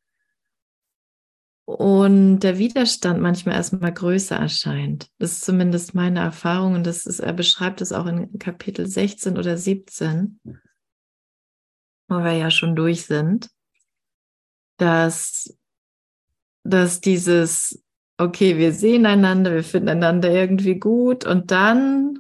Und 1.64 2.40
der 2.40 2.58
Widerstand 2.58 3.20
manchmal 3.20 3.56
erstmal 3.56 3.92
größer 3.92 4.36
erscheint. 4.36 5.08
Das 5.18 5.32
ist 5.32 5.44
zumindest 5.44 5.94
meine 5.94 6.20
Erfahrung 6.20 6.74
und 6.74 6.86
das 6.86 7.06
ist, 7.06 7.20
er 7.20 7.32
beschreibt 7.32 7.80
es 7.80 7.92
auch 7.92 8.06
in 8.06 8.38
Kapitel 8.38 8.86
16 8.86 9.38
oder 9.38 9.56
17, 9.56 10.40
wo 12.08 12.16
wir 12.16 12.32
ja 12.32 12.50
schon 12.50 12.76
durch 12.76 13.06
sind, 13.06 13.48
dass, 14.76 15.56
dass 16.64 17.00
dieses, 17.00 17.82
okay, 18.18 18.58
wir 18.58 18.72
sehen 18.72 19.06
einander, 19.06 19.54
wir 19.54 19.64
finden 19.64 19.88
einander 19.88 20.30
irgendwie 20.30 20.78
gut 20.78 21.24
und 21.24 21.50
dann, 21.50 22.18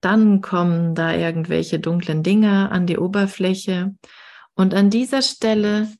dann 0.00 0.40
kommen 0.40 0.96
da 0.96 1.14
irgendwelche 1.14 1.78
dunklen 1.78 2.24
Dinge 2.24 2.72
an 2.72 2.86
die 2.86 2.98
Oberfläche 2.98 3.94
und 4.54 4.74
an 4.74 4.90
dieser 4.90 5.22
Stelle 5.22 5.92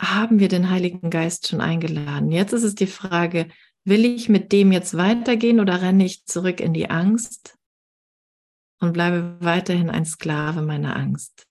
haben 0.00 0.40
wir 0.40 0.48
den 0.48 0.70
Heiligen 0.70 1.10
Geist 1.10 1.48
schon 1.48 1.60
eingeladen. 1.60 2.32
Jetzt 2.32 2.52
ist 2.52 2.62
es 2.62 2.74
die 2.74 2.86
Frage, 2.86 3.48
will 3.84 4.04
ich 4.04 4.28
mit 4.28 4.52
dem 4.52 4.72
jetzt 4.72 4.96
weitergehen 4.96 5.60
oder 5.60 5.82
renne 5.82 6.04
ich 6.04 6.24
zurück 6.24 6.60
in 6.60 6.72
die 6.72 6.90
Angst 6.90 7.58
und 8.80 8.92
bleibe 8.92 9.36
weiterhin 9.40 9.90
ein 9.90 10.06
Sklave 10.06 10.62
meiner 10.62 10.96
Angst? 10.96 11.46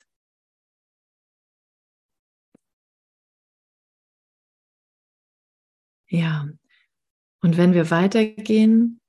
Ja, 6.07 6.47
und 7.41 7.57
wenn 7.57 7.73
wir 7.73 7.91
weitergehen 7.91 8.99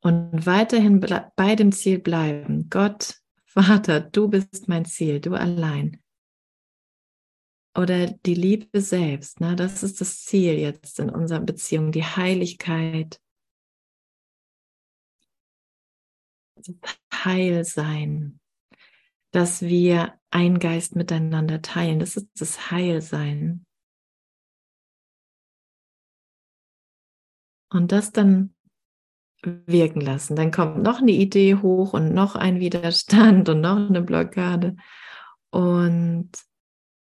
und 0.00 0.44
weiterhin 0.44 1.00
bei 1.36 1.54
dem 1.54 1.70
Ziel 1.70 2.00
bleiben, 2.00 2.68
Gott, 2.68 3.20
Vater, 3.46 4.00
du 4.00 4.28
bist 4.28 4.66
mein 4.66 4.84
Ziel, 4.84 5.20
du 5.20 5.34
allein, 5.34 6.02
oder 7.76 8.06
die 8.06 8.34
Liebe 8.34 8.80
selbst. 8.80 9.40
Ne? 9.40 9.56
Das 9.56 9.82
ist 9.82 10.00
das 10.00 10.24
Ziel 10.24 10.54
jetzt 10.58 11.00
in 11.00 11.10
unserer 11.10 11.40
Beziehung, 11.40 11.92
die 11.92 12.04
Heiligkeit, 12.04 13.20
Heilsein, 17.12 18.40
dass 19.32 19.62
wir 19.62 20.18
ein 20.30 20.58
Geist 20.58 20.96
miteinander 20.96 21.62
teilen. 21.62 21.98
Das 21.98 22.16
ist 22.16 22.28
das 22.38 22.70
Heilsein. 22.70 23.66
Und 27.70 27.92
das 27.92 28.12
dann 28.12 28.54
wirken 29.42 30.00
lassen. 30.00 30.36
Dann 30.36 30.50
kommt 30.50 30.82
noch 30.82 31.00
eine 31.00 31.12
Idee 31.12 31.56
hoch 31.56 31.92
und 31.92 32.14
noch 32.14 32.36
ein 32.36 32.60
Widerstand 32.60 33.48
und 33.48 33.60
noch 33.60 33.76
eine 33.76 34.00
Blockade. 34.00 34.76
Und 35.50 36.30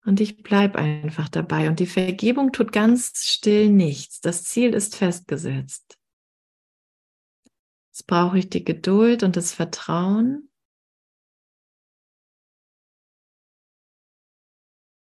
und 0.06 0.20
ich 0.20 0.42
bleibe 0.44 0.80
einfach 0.80 1.30
dabei. 1.30 1.68
Und 1.68 1.80
die 1.80 1.86
Vergebung 1.86 2.52
tut 2.52 2.72
ganz 2.72 3.12
still 3.26 3.70
nichts. 3.70 4.22
Das 4.22 4.44
Ziel 4.44 4.74
ist 4.74 4.96
festgesetzt. 4.96 5.98
Jetzt 7.92 8.08
brauche 8.08 8.40
ich 8.40 8.50
die 8.50 8.64
Geduld 8.64 9.24
und 9.24 9.36
das 9.36 9.54
Vertrauen. 9.54 10.50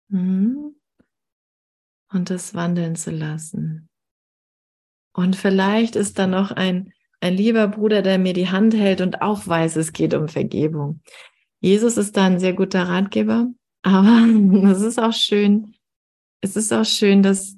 Mhm. 0.09 0.75
Und 2.13 2.31
das 2.31 2.55
wandeln 2.55 2.97
zu 2.97 3.13
lassen. 3.13 3.89
Und 5.13 5.37
vielleicht 5.37 5.95
ist 5.95 6.19
da 6.19 6.27
noch 6.27 6.51
ein, 6.51 6.93
ein 7.21 7.35
lieber 7.35 7.69
Bruder, 7.69 8.03
der 8.03 8.19
mir 8.19 8.33
die 8.33 8.49
Hand 8.49 8.75
hält 8.75 9.01
und 9.01 9.23
auch 9.23 9.47
weiß, 9.47 9.77
es 9.77 9.93
geht 9.93 10.15
um 10.15 10.27
Vergebung. 10.27 11.03
Jesus 11.61 11.97
ist 11.97 12.17
da 12.17 12.27
ein 12.27 12.41
sehr 12.41 12.55
guter 12.55 12.89
Ratgeber. 12.89 13.53
Aber 13.83 14.27
es 14.71 14.83
ist 14.83 14.99
auch 14.99 15.13
schön, 15.13 15.75
es 16.41 16.57
ist 16.57 16.73
auch 16.73 16.85
schön, 16.85 17.23
dass, 17.23 17.57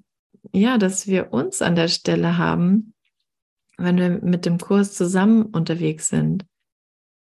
ja, 0.52 0.78
dass 0.78 1.06
wir 1.06 1.32
uns 1.32 1.62
an 1.62 1.76
der 1.76 1.88
Stelle 1.88 2.38
haben, 2.38 2.94
wenn 3.76 3.96
wir 3.96 4.10
mit 4.10 4.46
dem 4.46 4.58
Kurs 4.58 4.94
zusammen 4.94 5.46
unterwegs 5.46 6.08
sind 6.08 6.46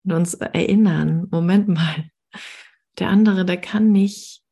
und 0.04 0.14
uns 0.14 0.34
erinnern, 0.34 1.28
Moment 1.32 1.68
mal, 1.68 2.10
der 3.00 3.10
andere, 3.10 3.46
der 3.46 3.60
kann 3.60 3.92
nicht, 3.92 4.44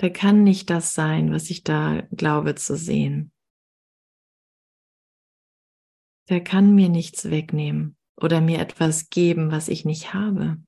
der 0.00 0.12
kann 0.12 0.42
nicht 0.42 0.70
das 0.70 0.94
sein, 0.94 1.32
was 1.32 1.50
ich 1.50 1.62
da 1.62 2.02
glaube 2.10 2.54
zu 2.54 2.76
sehen. 2.76 3.32
Der 6.28 6.42
kann 6.42 6.74
mir 6.74 6.88
nichts 6.88 7.30
wegnehmen 7.30 7.96
oder 8.16 8.40
mir 8.40 8.60
etwas 8.60 9.10
geben, 9.10 9.50
was 9.50 9.68
ich 9.68 9.84
nicht 9.84 10.14
habe. 10.14 10.62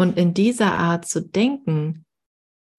Und 0.00 0.16
in 0.16 0.32
dieser 0.32 0.78
Art 0.78 1.04
zu 1.04 1.20
denken, 1.20 2.06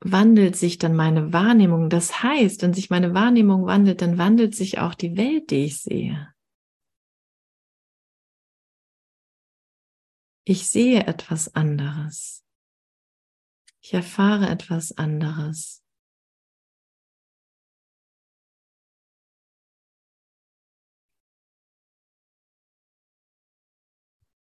wandelt 0.04 0.56
sich 0.56 0.80
dann 0.80 0.96
meine 0.96 1.32
Wahrnehmung. 1.32 1.88
Das 1.88 2.24
heißt, 2.24 2.64
wenn 2.64 2.74
sich 2.74 2.90
meine 2.90 3.14
Wahrnehmung 3.14 3.68
wandelt, 3.68 4.02
dann 4.02 4.18
wandelt 4.18 4.56
sich 4.56 4.80
auch 4.80 4.96
die 4.96 5.16
Welt, 5.18 5.52
die 5.52 5.66
ich 5.66 5.80
sehe. 5.80 6.34
Ich 10.46 10.68
sehe 10.68 11.06
etwas 11.06 11.54
anderes. 11.54 12.44
Ich 13.82 13.94
erfahre 13.94 14.50
etwas 14.50 14.98
anderes. 14.98 15.81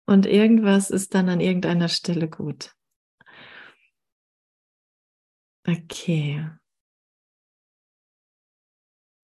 Und 0.07 0.25
irgendwas 0.25 0.89
ist 0.89 1.13
dann 1.13 1.27
an 1.27 1.41
irgendeiner 1.41 1.89
Stelle 1.89 2.29
gut. 2.29 2.73
Okay. 5.67 6.49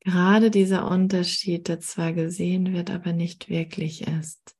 Gerade 0.01 0.51
dieser 0.51 0.91
Unterschied, 0.91 1.69
der 1.69 1.79
zwar 1.79 2.11
gesehen 2.11 2.73
wird, 2.73 2.91
aber 2.91 3.13
nicht 3.13 3.47
wirklich 3.47 4.05
ist. 4.05 4.57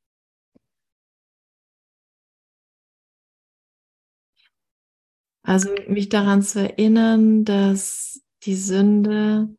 Also 5.46 5.76
mich 5.90 6.08
daran 6.08 6.42
zu 6.42 6.62
erinnern, 6.62 7.44
dass 7.44 8.24
die 8.44 8.56
Sünde 8.56 9.54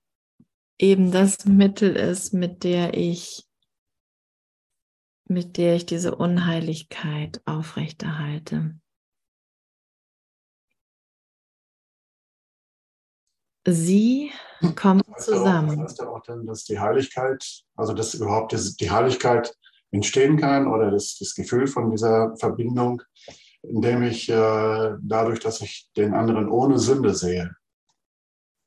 eben 0.79 1.12
das 1.12 1.44
Mittel 1.44 1.94
ist, 1.94 2.33
mit 2.33 2.64
der 2.64 2.94
ich 2.94 3.46
mit 5.27 5.57
der 5.57 5.77
ich 5.77 5.87
diese 5.87 6.15
Unheiligkeit 6.15 7.41
aufrechterhalte. 7.47 8.75
Sie 13.67 14.31
kommen 14.77 15.03
zusammen. 15.19 15.69
Das 15.69 15.79
heißt 15.79 15.99
ja 16.01 16.09
auch 16.09 16.23
dann, 16.23 16.47
dass 16.47 16.65
die 16.65 16.79
Heiligkeit, 16.79 17.65
also 17.77 17.95
dass 17.95 18.15
überhaupt 18.15 18.53
die 18.81 18.91
Heiligkeit 18.91 19.55
entstehen 19.91 20.39
kann 20.39 20.67
oder 20.67 20.91
das, 20.91 21.17
das 21.19 21.35
Gefühl 21.35 21.67
von 21.67 21.91
dieser 21.91 22.37
Verbindung, 22.37 23.03
indem 23.63 24.03
ich 24.03 24.29
äh, 24.29 24.95
dadurch, 25.01 25.41
dass 25.41 25.63
ich 25.63 25.89
den 25.97 26.13
anderen 26.13 26.49
ohne 26.49 26.79
Sünde 26.79 27.15
sehe. 27.15 27.55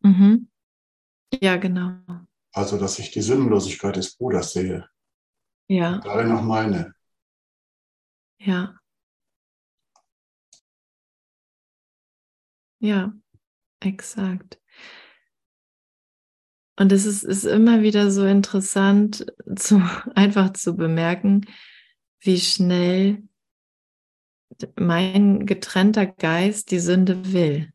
Mhm. 0.02 0.50
Ja, 1.40 1.58
genau. 1.58 1.98
Also, 2.54 2.78
dass 2.78 2.98
ich 2.98 3.12
die 3.12 3.22
Sinnlosigkeit 3.22 3.98
des 3.98 4.16
Bruders 4.16 4.54
sehe. 4.54 4.88
Ja. 5.68 6.00
Darin 6.04 6.32
auch 6.32 6.42
meine. 6.42 6.94
Ja. 8.40 8.80
Ja, 12.80 13.14
exakt. 13.82 14.60
Und 16.80 16.92
es 16.92 17.06
ist, 17.06 17.24
ist 17.24 17.44
immer 17.44 17.82
wieder 17.82 18.12
so 18.12 18.26
interessant, 18.26 19.26
zu, 19.56 19.82
einfach 20.16 20.54
zu 20.54 20.76
bemerken, 20.76 21.46
wie 22.20 22.40
schnell 22.40 23.24
mein 24.76 25.46
getrennter 25.46 26.06
Geist 26.06 26.72
die 26.72 26.80
Sünde 26.80 27.34
will. 27.34 27.72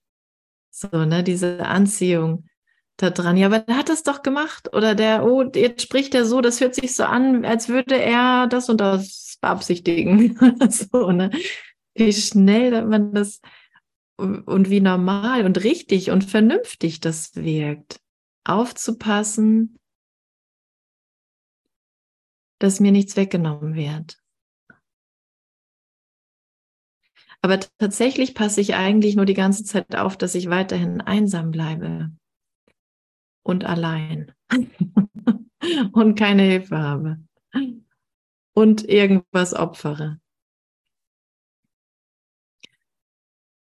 So, 0.70 1.04
ne, 1.04 1.22
diese 1.22 1.66
Anziehung 1.66 2.46
da 3.02 3.10
dran. 3.10 3.36
Ja, 3.36 3.46
aber 3.46 3.60
der 3.60 3.76
hat 3.76 3.88
das 3.88 4.02
doch 4.02 4.22
gemacht. 4.22 4.72
Oder 4.74 4.94
der, 4.94 5.24
oh, 5.24 5.42
jetzt 5.54 5.82
spricht 5.82 6.14
er 6.14 6.24
so, 6.24 6.40
das 6.40 6.60
hört 6.60 6.74
sich 6.74 6.94
so 6.94 7.04
an, 7.04 7.44
als 7.44 7.68
würde 7.68 8.00
er 8.00 8.46
das 8.46 8.68
und 8.68 8.80
das 8.80 9.38
beabsichtigen. 9.40 10.38
so, 10.70 11.10
ne? 11.10 11.30
Wie 11.94 12.12
schnell 12.12 12.86
man 12.86 13.12
das 13.12 13.40
und 14.16 14.70
wie 14.70 14.80
normal 14.80 15.44
und 15.44 15.64
richtig 15.64 16.10
und 16.10 16.24
vernünftig 16.24 17.00
das 17.00 17.34
wirkt. 17.34 18.00
Aufzupassen, 18.44 19.78
dass 22.58 22.80
mir 22.80 22.92
nichts 22.92 23.16
weggenommen 23.16 23.74
wird. 23.74 24.18
Aber 27.40 27.58
tatsächlich 27.78 28.34
passe 28.34 28.60
ich 28.60 28.74
eigentlich 28.74 29.16
nur 29.16 29.24
die 29.24 29.34
ganze 29.34 29.64
Zeit 29.64 29.96
auf, 29.96 30.16
dass 30.16 30.36
ich 30.36 30.48
weiterhin 30.48 31.00
einsam 31.00 31.50
bleibe 31.50 32.12
und 33.42 33.64
allein. 33.64 34.32
Und 35.92 36.18
keine 36.18 36.42
Hilfe 36.42 36.76
habe 36.76 37.18
und 38.54 38.88
irgendwas 38.88 39.54
opfere. 39.54 40.20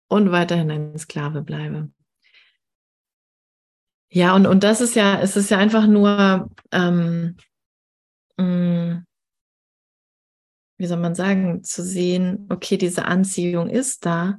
Und 0.08 0.30
weiterhin 0.30 0.70
ein 0.70 0.98
Sklave 0.98 1.42
bleibe. 1.42 1.92
Ja, 4.10 4.34
und, 4.34 4.46
und 4.46 4.64
das 4.64 4.80
ist 4.80 4.94
ja, 4.96 5.20
es 5.20 5.36
ist 5.36 5.50
ja 5.50 5.58
einfach 5.58 5.86
nur, 5.86 6.50
ähm, 6.72 7.36
mh, 8.38 8.44
mm, 8.44 9.04
wie 10.78 10.86
soll 10.86 10.98
man 10.98 11.14
sagen, 11.14 11.62
zu 11.62 11.82
sehen, 11.82 12.46
okay, 12.48 12.78
diese 12.78 13.04
Anziehung 13.04 13.68
ist 13.68 14.06
da, 14.06 14.38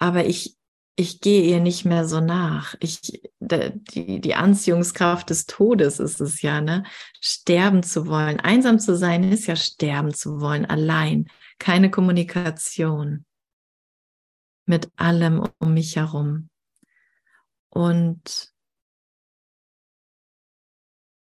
aber 0.00 0.24
ich, 0.24 0.56
ich 0.96 1.20
gehe 1.20 1.42
ihr 1.42 1.60
nicht 1.60 1.84
mehr 1.84 2.06
so 2.06 2.20
nach. 2.20 2.76
Ich, 2.80 3.20
die, 3.40 4.20
die 4.20 4.34
Anziehungskraft 4.34 5.28
des 5.28 5.46
Todes 5.46 5.98
ist 5.98 6.20
es 6.20 6.40
ja, 6.42 6.60
ne? 6.60 6.84
Sterben 7.20 7.82
zu 7.82 8.06
wollen. 8.06 8.38
Einsam 8.38 8.78
zu 8.78 8.96
sein 8.96 9.24
ist 9.24 9.46
ja 9.46 9.56
sterben 9.56 10.14
zu 10.14 10.40
wollen, 10.40 10.64
allein. 10.64 11.28
Keine 11.58 11.90
Kommunikation 11.90 13.24
mit 14.66 14.90
allem 14.96 15.44
um 15.58 15.74
mich 15.74 15.96
herum. 15.96 16.48
Und, 17.70 18.52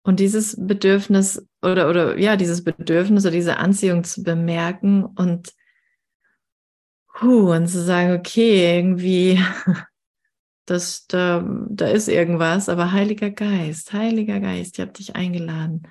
und 0.03 0.19
dieses 0.19 0.55
Bedürfnis 0.59 1.47
oder, 1.63 1.89
oder 1.89 2.19
ja, 2.19 2.35
dieses 2.35 2.63
Bedürfnis 2.63 3.25
oder 3.25 3.31
diese 3.31 3.57
Anziehung 3.57 4.03
zu 4.03 4.21
bemerken 4.21 5.03
und, 5.03 5.53
huh, 7.23 7.53
und 7.55 7.67
zu 7.67 7.81
sagen, 7.83 8.13
okay, 8.13 8.77
irgendwie, 8.77 9.39
das, 10.65 11.07
da, 11.07 11.43
da 11.69 11.87
ist 11.87 12.07
irgendwas, 12.07 12.69
aber 12.69 12.91
Heiliger 12.91 13.31
Geist, 13.31 13.93
Heiliger 13.93 14.39
Geist, 14.39 14.77
ich 14.77 14.81
habe 14.81 14.93
dich 14.93 15.15
eingeladen. 15.15 15.83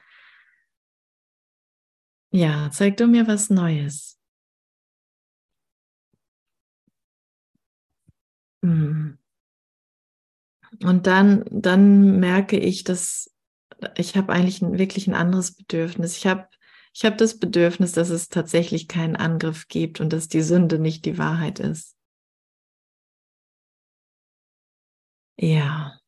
Ja, 2.31 2.71
zeig 2.73 2.97
du 2.97 3.07
mir 3.07 3.27
was 3.27 3.51
Neues. 3.51 4.18
Hm. 8.62 9.18
Und 10.83 11.07
dann, 11.07 11.45
dann 11.51 12.18
merke 12.21 12.59
ich, 12.59 12.85
dass 12.85 13.31
ich 13.97 14.16
habe 14.16 14.33
eigentlich 14.33 14.62
ein, 14.62 14.79
wirklich 14.79 15.07
ein 15.09 15.14
anderes 15.14 15.55
Bedürfnis. 15.55 16.16
Ich 16.16 16.27
habe 16.27 16.47
ich 16.94 17.05
hab 17.05 17.18
das 17.18 17.38
Bedürfnis, 17.38 17.92
dass 17.92 18.11
es 18.11 18.28
tatsächlich 18.28 18.88
keinen 18.88 19.16
Angriff 19.16 19.68
gibt 19.68 20.00
und 20.00 20.12
dass 20.12 20.28
die 20.28 20.42
Sünde 20.42 20.78
nicht 20.78 21.05
die 21.07 21.18
Wahrheit 21.18 21.59
ist. 21.59 21.96
Ja. 25.38 26.00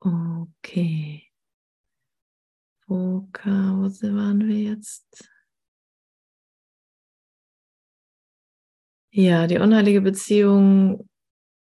Okay. 0.00 1.30
Wo, 2.88 3.26
wo 3.32 3.90
waren 4.14 4.46
wir 4.46 4.56
jetzt? 4.56 5.28
Ja, 9.10 9.46
die 9.46 9.58
unheilige 9.58 10.02
Beziehung 10.02 11.08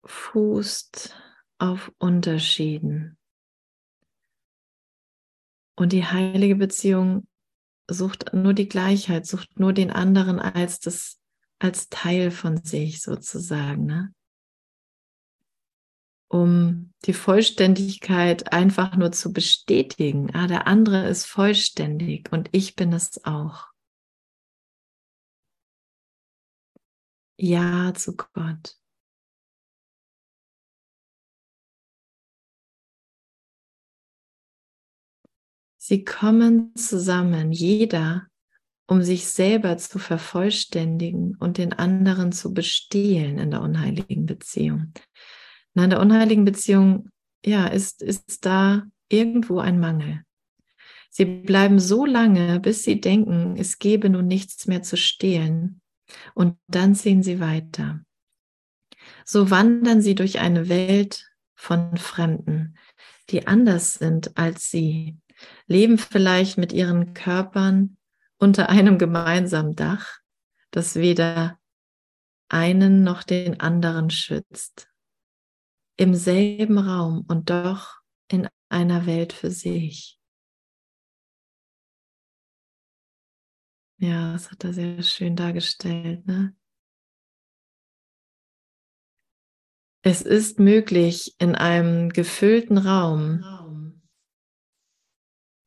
fußt 0.06 1.16
auf 1.60 1.92
Unterschieden. 1.98 3.17
Und 5.78 5.94
die 5.94 6.06
heilige 6.06 6.56
Beziehung 6.56 7.28
sucht 7.90 8.34
nur 8.34 8.54
die 8.54 8.68
Gleichheit, 8.68 9.26
sucht 9.28 9.60
nur 9.60 9.74
den 9.74 9.92
anderen 9.92 10.40
als 10.40 10.80
das, 10.80 11.20
als 11.60 11.90
Teil 11.90 12.32
von 12.32 12.58
sich 12.64 13.02
sozusagen, 13.02 13.86
ne? 13.86 14.14
um 16.30 16.94
die 17.06 17.14
Vollständigkeit 17.14 18.52
einfach 18.52 18.98
nur 18.98 19.12
zu 19.12 19.32
bestätigen. 19.32 20.34
Ah, 20.36 20.48
der 20.48 20.68
andere 20.68 21.08
ist 21.08 21.26
vollständig 21.26 22.32
und 22.32 22.50
ich 22.52 22.76
bin 22.76 22.92
es 22.92 23.24
auch. 23.24 23.68
Ja 27.40 27.94
zu 27.94 28.16
Gott. 28.18 28.76
Sie 35.88 36.04
kommen 36.04 36.76
zusammen, 36.76 37.54
jeder, 37.54 38.28
um 38.88 39.04
sich 39.04 39.26
selber 39.28 39.78
zu 39.78 40.00
vervollständigen 40.00 41.38
und 41.40 41.58
den 41.58 41.72
anderen 41.72 42.34
zu 42.34 42.54
bestehlen 42.54 43.40
in 43.40 43.52
der 43.52 43.62
unheiligen 43.62 44.26
Beziehung. 44.26 44.92
in 45.76 45.90
der 45.90 46.02
unheiligen 46.02 46.44
Beziehung, 46.44 47.08
ja, 47.46 47.68
ist, 47.68 48.02
ist 48.02 48.46
da 48.46 48.84
irgendwo 49.08 49.60
ein 49.60 49.80
Mangel. 49.80 50.24
Sie 51.10 51.24
bleiben 51.24 51.80
so 51.80 52.06
lange, 52.06 52.60
bis 52.60 52.84
sie 52.84 53.00
denken, 53.00 53.56
es 53.58 53.80
gebe 53.80 54.10
nun 54.10 54.28
nichts 54.28 54.68
mehr 54.68 54.84
zu 54.84 54.98
stehlen 54.98 55.80
und 56.34 56.58
dann 56.68 56.96
ziehen 56.96 57.24
sie 57.24 57.40
weiter. 57.40 58.02
So 59.24 59.52
wandern 59.52 60.02
sie 60.02 60.16
durch 60.16 60.40
eine 60.40 60.68
Welt 60.68 61.32
von 61.56 61.96
Fremden, 61.96 62.78
die 63.30 63.48
anders 63.48 63.94
sind 63.94 64.38
als 64.38 64.70
sie, 64.70 65.18
leben 65.68 65.98
vielleicht 65.98 66.58
mit 66.58 66.74
ihren 66.74 67.14
Körpern 67.14 67.98
unter 68.38 68.70
einem 68.70 68.98
gemeinsamen 68.98 69.76
Dach, 69.76 70.20
das 70.72 70.96
weder 70.96 71.60
einen 72.50 73.04
noch 73.04 73.24
den 73.24 73.60
anderen 73.60 74.10
schützt, 74.10 74.90
im 75.98 76.14
selben 76.14 76.78
Raum 76.78 77.26
und 77.28 77.50
doch 77.50 78.02
in 78.32 78.48
einer 78.70 79.06
Welt 79.06 79.34
für 79.34 79.52
sich. 79.52 80.20
Ja, 84.00 84.34
das 84.34 84.52
hat 84.52 84.64
er 84.64 84.74
sehr 84.74 85.02
schön 85.02 85.36
dargestellt. 85.36 86.28
Ne? 86.28 86.56
Es 90.04 90.22
ist 90.22 90.60
möglich, 90.60 91.36
in 91.40 91.56
einem 91.56 92.10
gefüllten 92.10 92.78
Raum 92.78 93.44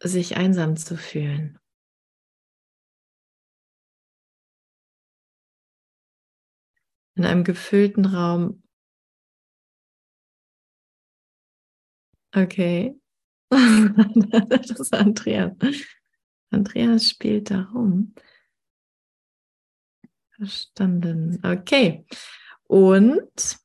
sich 0.03 0.37
einsam 0.37 0.77
zu 0.77 0.97
fühlen. 0.97 1.59
In 7.17 7.25
einem 7.25 7.45
gefüllten 7.45 8.07
Raum. 8.07 8.63
Okay. 12.35 12.99
das 13.51 14.71
ist 14.71 14.95
Andreas. 14.95 15.53
Andreas 16.51 17.09
spielt 17.11 17.51
da 17.51 17.63
rum. 17.75 18.15
Verstanden. 20.37 21.45
Okay. 21.45 22.07
Und 22.63 23.59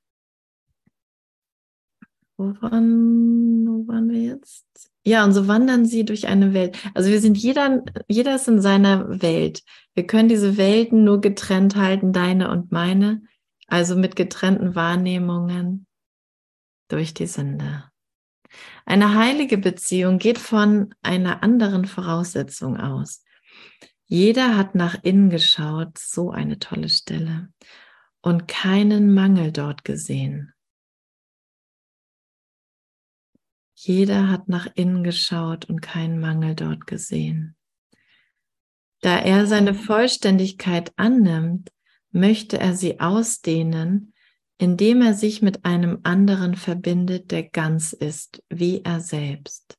wo 2.37 2.53
wo 2.53 3.87
waren 3.87 4.09
wir 4.09 4.21
jetzt? 4.21 4.94
Ja, 5.07 5.23
und 5.23 5.33
so 5.33 5.47
wandern 5.47 5.85
sie 5.85 6.03
durch 6.03 6.27
eine 6.27 6.53
Welt. 6.53 6.77
Also 6.95 7.11
wir 7.11 7.21
sind 7.21 7.37
jeder, 7.37 7.83
jeder 8.07 8.35
ist 8.35 8.47
in 8.47 8.59
seiner 8.59 9.21
Welt. 9.21 9.61
Wir 9.93 10.07
können 10.07 10.29
diese 10.29 10.57
Welten 10.57 11.03
nur 11.03 11.21
getrennt 11.21 11.75
halten, 11.75 12.11
deine 12.11 12.49
und 12.49 12.71
meine, 12.71 13.21
also 13.67 13.95
mit 13.95 14.15
getrennten 14.15 14.73
Wahrnehmungen 14.73 15.85
durch 16.87 17.13
die 17.13 17.27
Sünde. 17.27 17.83
Eine 18.85 19.13
heilige 19.13 19.59
Beziehung 19.59 20.17
geht 20.17 20.39
von 20.39 20.93
einer 21.03 21.43
anderen 21.43 21.85
Voraussetzung 21.85 22.77
aus. 22.77 23.23
Jeder 24.05 24.57
hat 24.57 24.73
nach 24.73 25.03
innen 25.03 25.29
geschaut, 25.29 25.99
so 25.99 26.31
eine 26.31 26.57
tolle 26.57 26.89
Stelle, 26.89 27.49
und 28.21 28.47
keinen 28.47 29.13
Mangel 29.13 29.51
dort 29.51 29.83
gesehen. 29.83 30.54
Jeder 33.85 34.29
hat 34.29 34.49
nach 34.49 34.67
innen 34.75 35.03
geschaut 35.03 35.65
und 35.65 35.81
keinen 35.81 36.19
Mangel 36.19 36.55
dort 36.55 36.87
gesehen. 36.87 37.55
Da 39.01 39.19
er 39.19 39.45
seine 39.45 39.75
Vollständigkeit 39.75 40.91
annimmt, 40.95 41.71
möchte 42.11 42.59
er 42.59 42.75
sie 42.75 42.99
ausdehnen 42.99 44.13
indem 44.57 45.01
er 45.01 45.13
sich 45.13 45.41
mit 45.41 45.65
einem 45.65 45.99
anderen 46.03 46.55
verbindet, 46.55 47.31
der 47.31 47.43
ganz 47.43 47.93
ist, 47.93 48.43
wie 48.49 48.81
er 48.83 49.01
selbst. 49.01 49.77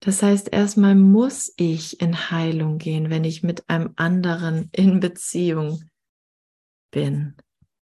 Das 0.00 0.22
heißt, 0.22 0.52
erstmal 0.52 0.94
muss 0.94 1.52
ich 1.56 2.00
in 2.00 2.30
Heilung 2.30 2.78
gehen, 2.78 3.08
wenn 3.08 3.24
ich 3.24 3.42
mit 3.42 3.68
einem 3.70 3.94
anderen 3.96 4.68
in 4.72 5.00
Beziehung 5.00 5.82
bin. 6.90 7.36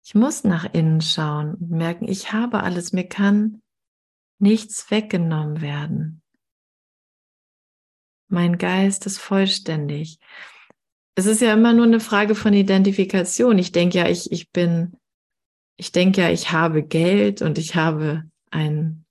Ich 0.03 0.15
muss 0.15 0.43
nach 0.43 0.73
innen 0.73 1.01
schauen 1.01 1.55
und 1.55 1.71
merken, 1.71 2.07
ich 2.07 2.33
habe 2.33 2.63
alles, 2.63 2.91
mir 2.91 3.07
kann 3.07 3.61
nichts 4.39 4.89
weggenommen 4.89 5.61
werden. 5.61 6.21
Mein 8.27 8.57
Geist 8.57 9.05
ist 9.05 9.19
vollständig 9.19 10.19
es 11.15 11.25
ist 11.25 11.41
ja 11.41 11.53
immer 11.53 11.73
nur 11.73 11.85
eine 11.85 11.99
Frage 11.99 12.35
von 12.35 12.53
Identifikation. 12.53 13.57
Ich 13.57 13.71
denke 13.71 13.97
ja, 13.97 14.07
ich, 14.07 14.31
ich 14.31 14.51
bin, 14.51 14.93
ich 15.77 15.91
denke 15.91 16.21
ja, 16.21 16.29
ich 16.29 16.51
habe 16.51 16.83
Geld 16.83 17.41
und 17.41 17.57
ich 17.57 17.75
habe 17.75 18.23
ein, 18.49 19.05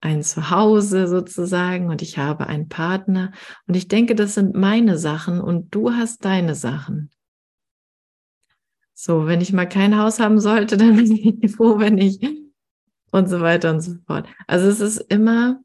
ein 0.00 0.22
Zuhause 0.22 1.06
sozusagen 1.06 1.90
und 1.90 2.02
ich 2.02 2.18
habe 2.18 2.46
einen 2.46 2.68
Partner 2.68 3.32
und 3.66 3.76
ich 3.76 3.88
denke, 3.88 4.14
das 4.14 4.34
sind 4.34 4.54
meine 4.54 4.98
Sachen 4.98 5.40
und 5.40 5.74
du 5.74 5.92
hast 5.92 6.24
deine 6.24 6.54
Sachen. 6.54 7.10
So, 8.94 9.26
wenn 9.26 9.40
ich 9.40 9.52
mal 9.52 9.68
kein 9.68 9.98
Haus 9.98 10.20
haben 10.20 10.40
sollte, 10.40 10.76
dann 10.78 10.96
bin 10.96 11.40
ich 11.42 11.54
froh, 11.54 11.78
wenn 11.78 11.98
ich 11.98 12.20
und 13.10 13.28
so 13.28 13.40
weiter 13.40 13.70
und 13.70 13.80
so 13.80 13.94
fort. 14.06 14.26
Also 14.46 14.68
es 14.68 14.80
ist 14.80 14.98
immer, 14.98 15.60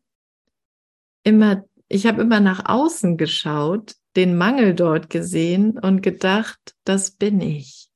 immer, 1.24 1.64
ich 1.88 2.06
habe 2.06 2.22
immer 2.22 2.40
nach 2.40 2.66
außen 2.66 3.18
geschaut, 3.18 3.96
den 4.16 4.38
Mangel 4.38 4.76
dort 4.76 5.10
gesehen 5.10 5.80
und 5.80 6.02
gedacht, 6.02 6.76
das 6.84 7.12
bin 7.12 7.42
ich. 7.42 7.90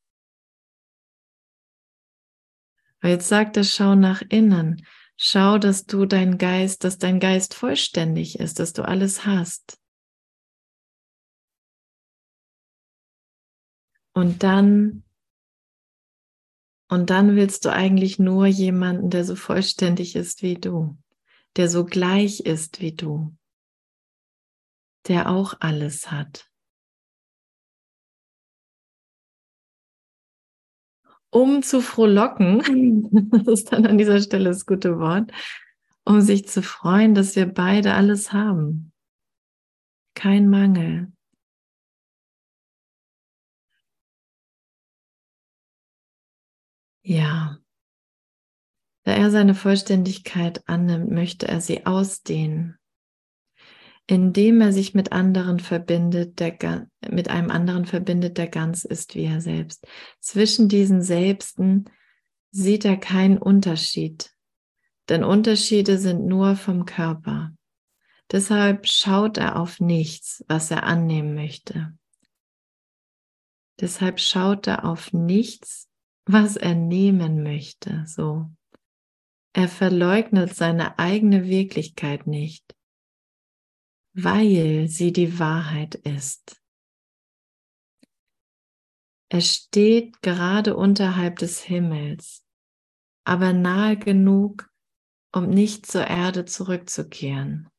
Aber 3.02 3.12
jetzt 3.12 3.28
sagt 3.28 3.58
er, 3.58 3.64
schau 3.64 3.96
nach 3.96 4.22
innen. 4.30 4.86
Schau, 5.18 5.58
dass 5.58 5.86
du 5.86 6.06
dein 6.06 6.38
Geist, 6.38 6.84
dass 6.84 6.98
dein 6.98 7.20
Geist 7.20 7.54
vollständig 7.54 8.40
ist, 8.40 8.60
dass 8.60 8.74
du 8.74 8.84
alles 8.84 9.26
hast. 9.26 9.78
Und 14.14 14.44
dann, 14.44 15.04
und 16.94 17.10
dann 17.10 17.36
willst 17.36 17.66
du 17.66 17.72
eigentlich 17.72 18.20
nur 18.20 18.46
jemanden, 18.46 19.10
der 19.10 19.26
so 19.26 19.36
vollständig 19.36 20.16
ist 20.16 20.44
wie 20.44 20.54
du, 20.54 20.96
der 21.56 21.68
so 21.68 21.86
gleich 21.86 22.42
ist 22.42 22.82
wie 22.82 22.92
du, 22.92 23.36
der 25.08 25.32
auch 25.32 25.56
alles 25.60 26.12
hat. 26.12 26.52
Um 31.32 31.64
zu 31.64 31.82
frohlocken, 31.82 33.32
das 33.32 33.48
ist 33.48 33.72
dann 33.74 33.88
an 33.88 33.98
dieser 33.98 34.22
Stelle 34.22 34.50
das 34.50 34.68
gute 34.68 35.00
Wort, 35.00 35.32
um 36.06 36.22
sich 36.22 36.48
zu 36.48 36.62
freuen, 36.62 37.16
dass 37.16 37.36
wir 37.36 37.48
beide 37.48 37.96
alles 37.96 38.34
haben. 38.34 38.94
Kein 40.14 40.48
Mangel. 40.48 41.13
Ja. 47.04 47.60
Da 49.04 49.12
er 49.12 49.30
seine 49.32 49.54
Vollständigkeit 49.54 50.68
annimmt, 50.68 51.12
möchte 51.12 51.48
er 51.48 51.60
sie 51.60 51.86
ausdehnen. 51.86 52.78
Indem 54.08 54.62
er 54.62 54.74
sich 54.74 54.94
mit 54.94 55.12
anderen 55.12 55.60
verbindet, 55.60 56.40
der 56.40 56.88
mit 57.10 57.30
einem 57.30 57.52
anderen 57.52 57.86
verbindet, 57.86 58.38
der 58.38 58.48
ganz 58.48 58.84
ist 58.86 59.16
wie 59.16 59.26
er 59.26 59.42
selbst. 59.42 59.86
Zwischen 60.20 60.68
diesen 60.68 61.02
Selbsten 61.02 61.86
sieht 62.52 62.86
er 62.86 62.98
keinen 62.98 63.38
Unterschied, 63.38 64.34
denn 65.10 65.24
Unterschiede 65.24 65.98
sind 65.98 66.26
nur 66.26 66.56
vom 66.56 66.86
Körper. 66.86 67.54
Deshalb 68.32 68.88
schaut 68.88 69.38
er 69.38 69.60
auf 69.60 69.80
nichts, 69.80 70.44
was 70.48 70.72
er 70.72 70.84
annehmen 70.84 71.34
möchte. 71.34 71.98
Deshalb 73.80 74.20
schaut 74.20 74.68
er 74.68 74.86
auf 74.86 75.14
nichts, 75.14 75.90
was 76.26 76.56
er 76.56 76.76
nehmen 76.76 77.44
möchte. 77.44 78.06
So. 78.08 78.50
Er 79.56 79.68
verleugnet 79.68 80.56
seine 80.56 80.98
eigene 80.98 81.46
Wirklichkeit 81.46 82.26
nicht, 82.26 82.76
weil 84.16 84.88
sie 84.88 85.14
die 85.14 85.38
Wahrheit 85.38 85.96
ist. 85.96 86.60
Er 89.30 89.42
steht 89.42 90.22
gerade 90.22 90.76
unterhalb 90.76 91.38
des 91.38 91.62
Himmels, 91.62 92.46
aber 93.26 93.54
nahe 93.54 93.98
genug, 93.98 94.70
um 95.34 95.50
nicht 95.50 95.88
zur 95.88 96.06
Erde 96.06 96.46
zurückzukehren. 96.46 97.70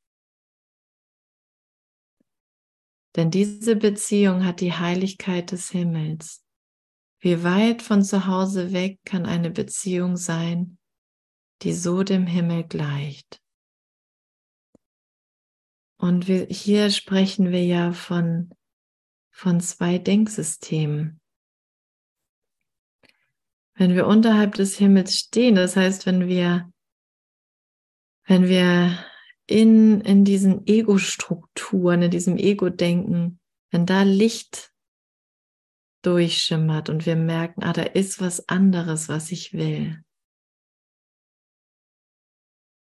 Denn 3.16 3.30
diese 3.30 3.76
Beziehung 3.76 4.45
hat 4.45 4.61
die 4.61 4.72
Heiligkeit 4.72 5.53
des 5.53 5.70
Himmels. 5.70 6.43
Wie 7.25 7.43
weit 7.43 7.81
von 7.81 8.03
zu 8.03 8.27
Hause 8.27 8.75
weg 8.75 9.01
kann 9.07 9.25
eine 9.25 9.51
Beziehung 9.51 10.18
sein, 10.18 10.77
die 11.62 11.72
so 11.72 12.03
dem 12.03 12.27
Himmel 12.27 12.64
gleicht? 12.64 13.41
Und 15.97 16.29
wir, 16.29 16.45
hier 16.51 16.91
sprechen 16.91 17.51
wir 17.51 17.64
ja 17.64 17.93
von, 17.93 18.51
von 19.31 19.59
zwei 19.62 19.97
Denksystemen. 19.97 21.18
Wenn 23.72 23.95
wir 23.95 24.07
unterhalb 24.07 24.57
des 24.57 24.77
Himmels 24.77 25.16
stehen, 25.16 25.55
das 25.55 25.77
heißt, 25.77 26.05
wenn 26.05 26.29
wir, 26.29 26.70
wenn 28.27 28.51
wir 28.51 29.03
in, 29.47 30.03
in 30.03 30.27
diesen 30.27 30.66
Ego-Strukturen, 30.66 32.03
in 32.03 32.11
diesem 32.11 32.37
Ego-Denken, 32.37 33.41
wenn 33.70 33.87
da 33.87 34.03
Licht 34.03 34.74
durchschimmert 36.07 36.88
und 36.88 37.07
wir 37.07 37.16
merken, 37.16 37.62
ah, 37.62 37.72
da 37.72 37.82
ist 37.82 38.20
was 38.20 38.48
anderes, 38.48 39.09
was 39.09 39.32
ich 39.32 39.52
will. 39.52 40.02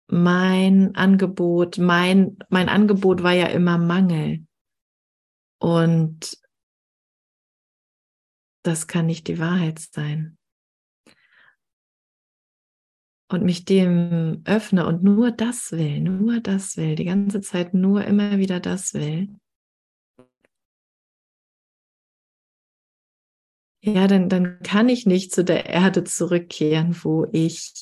Mein 0.08 0.94
Angebot, 0.94 1.78
mein, 1.78 2.38
mein 2.48 2.68
Angebot 2.68 3.22
war 3.22 3.32
ja 3.32 3.46
immer 3.46 3.78
Mangel. 3.78 4.46
Und 5.58 6.38
das 8.62 8.86
kann 8.86 9.06
nicht 9.06 9.28
die 9.28 9.38
Wahrheit 9.38 9.78
sein. 9.78 10.38
Und 13.28 13.42
mich 13.42 13.64
dem 13.64 14.42
öffne 14.44 14.86
und 14.86 15.02
nur 15.02 15.32
das 15.32 15.72
will, 15.72 16.00
nur 16.00 16.40
das 16.40 16.76
will, 16.76 16.94
die 16.94 17.04
ganze 17.04 17.40
Zeit 17.40 17.74
nur 17.74 18.04
immer 18.04 18.38
wieder 18.38 18.60
das 18.60 18.94
will, 18.94 19.36
ja, 23.86 24.06
dann, 24.08 24.28
dann 24.28 24.58
kann 24.62 24.88
ich 24.88 25.06
nicht 25.06 25.32
zu 25.32 25.44
der 25.44 25.66
Erde 25.66 26.04
zurückkehren, 26.04 26.94
wo 27.04 27.26
ich, 27.32 27.72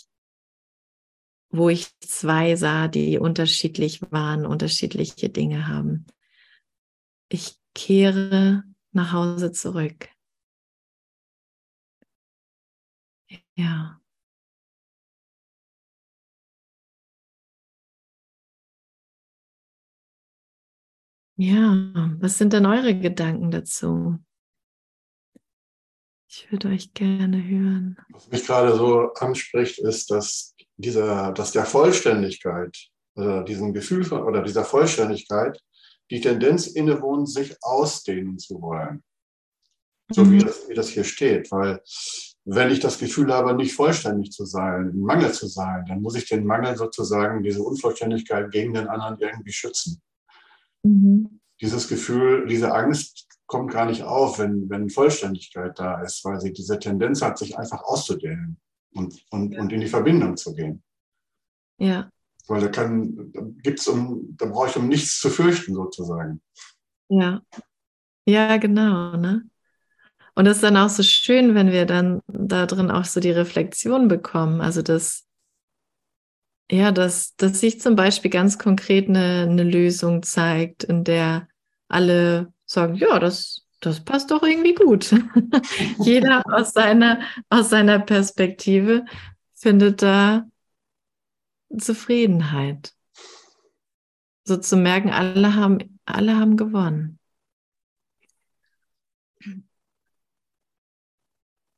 wo 1.51 1.71
ich 1.71 1.89
zwei 2.01 2.55
sah, 2.57 2.87
die 2.89 3.19
unterschiedlich 3.19 4.03
waren, 4.13 4.45
unterschiedliche 4.45 5.31
Dinge 5.31 5.69
haben. 5.69 6.05
Ich 7.29 7.57
kehre 7.75 8.65
nach 8.93 9.13
Hause 9.13 9.53
zurück. 9.53 10.09
Ja. 13.57 14.01
Ja, 21.37 21.75
was 22.21 22.39
sind 22.39 22.53
denn 22.53 22.67
eure 22.67 22.97
Gedanken 22.99 23.51
dazu? 23.53 24.19
Ich 26.37 26.51
würde 26.51 26.69
euch 26.69 26.93
gerne 26.95 27.47
hören. 27.47 27.97
Was 28.09 28.29
mich 28.29 28.45
gerade 28.45 28.75
so 28.75 29.13
anspricht, 29.15 29.79
ist, 29.79 30.11
dass, 30.11 30.57
dieser, 30.77 31.31
dass 31.31 31.53
der 31.53 31.65
Vollständigkeit, 31.65 32.77
oder 33.15 33.45
diesem 33.45 33.73
Gefühl 33.73 34.03
von, 34.03 34.25
oder 34.25 34.43
dieser 34.43 34.65
Vollständigkeit, 34.65 35.61
die 36.11 36.21
Tendenz 36.21 36.67
innewohnt, 36.67 37.31
sich 37.31 37.57
ausdehnen 37.63 38.41
zu 38.41 38.61
wollen. 38.61 39.05
So 40.11 40.25
mhm. 40.25 40.33
wie, 40.33 40.39
das, 40.39 40.69
wie 40.69 40.75
das 40.75 40.89
hier 40.89 41.05
steht. 41.05 41.53
Weil 41.53 41.81
wenn 42.45 42.73
ich 42.73 42.81
das 42.81 42.99
Gefühl 42.99 43.33
habe, 43.33 43.55
nicht 43.55 43.73
vollständig 43.73 44.33
zu 44.33 44.45
sein, 44.45 44.91
im 44.93 45.03
Mangel 45.03 45.33
zu 45.33 45.47
sein, 45.47 45.85
dann 45.87 46.03
muss 46.03 46.17
ich 46.17 46.29
den 46.29 46.45
Mangel 46.45 46.77
sozusagen, 46.77 47.45
diese 47.45 47.63
Unvollständigkeit 47.63 48.51
gegen 48.51 48.75
den 48.75 48.89
anderen 48.89 49.21
irgendwie 49.21 49.53
schützen. 49.53 50.03
Mhm. 50.83 51.39
Dieses 51.61 51.87
Gefühl, 51.87 52.49
diese 52.49 52.75
Angst 52.75 53.29
kommt 53.47 53.73
gar 53.73 53.87
nicht 53.87 54.03
auf, 54.03 54.39
wenn, 54.39 54.69
wenn 54.71 54.91
Vollständigkeit 54.91 55.79
da 55.79 56.01
ist, 56.03 56.25
weil 56.25 56.41
sie 56.41 56.53
diese 56.53 56.79
Tendenz 56.79 57.23
hat, 57.23 57.39
sich 57.39 57.59
einfach 57.59 57.83
auszudehnen 57.83 58.59
und, 58.95 59.23
und, 59.31 59.53
ja. 59.53 59.61
und 59.61 59.73
in 59.73 59.81
die 59.81 59.89
Verbindung 59.89 60.37
zu 60.37 60.55
gehen. 60.55 60.83
Ja. 61.79 62.11
Weil 62.47 62.61
da 62.61 62.69
kann, 62.69 63.33
da 63.33 63.43
gibt's 63.63 63.89
um, 63.89 64.37
da 64.37 64.47
brauche 64.47 64.69
ich 64.69 64.77
um 64.77 64.89
nichts 64.89 65.19
zu 65.19 65.31
fürchten, 65.31 65.75
sozusagen. 65.75 66.41
Ja. 67.09 67.43
Ja, 68.27 68.57
genau, 68.57 69.17
ne? 69.17 69.49
Und 70.35 70.47
das 70.47 70.57
ist 70.57 70.63
dann 70.63 70.77
auch 70.77 70.89
so 70.89 71.03
schön, 71.03 71.55
wenn 71.55 71.71
wir 71.71 71.87
dann 71.87 72.21
da 72.27 72.67
drin 72.67 72.91
auch 72.91 73.05
so 73.05 73.21
die 73.21 73.31
Reflexion 73.31 74.09
bekommen. 74.09 74.61
Also 74.61 74.83
dass, 74.83 75.27
ja, 76.71 76.91
dass, 76.91 77.37
dass 77.37 77.61
sich 77.61 77.81
zum 77.81 77.95
Beispiel 77.95 78.31
ganz 78.31 78.59
konkret 78.59 79.09
eine, 79.09 79.47
eine 79.49 79.63
Lösung 79.63 80.23
zeigt, 80.23 80.83
in 80.83 81.05
der 81.05 81.47
alle 81.89 82.54
sagen, 82.75 82.95
ja, 82.97 83.19
das, 83.19 83.67
das 83.81 84.05
passt 84.05 84.31
doch 84.31 84.43
irgendwie 84.43 84.75
gut. 84.75 85.13
Jeder 86.01 86.43
aus 86.53 86.73
seiner, 86.73 87.21
aus 87.49 87.71
seiner 87.71 87.99
Perspektive 87.99 89.05
findet 89.55 90.03
da 90.03 90.45
Zufriedenheit. 91.79 92.93
So 94.45 94.59
zu 94.59 94.77
merken, 94.77 95.11
alle 95.11 95.55
haben, 95.55 95.99
alle 96.05 96.37
haben 96.37 96.57
gewonnen. 96.57 97.19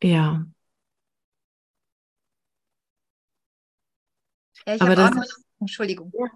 Ja. 0.03 0.47
ja 4.66 4.74
ich 4.74 4.82
Aber 4.82 4.97
das, 4.97 5.14
noch, 5.14 5.24
Entschuldigung. 5.61 6.12
Ja. 6.18 6.26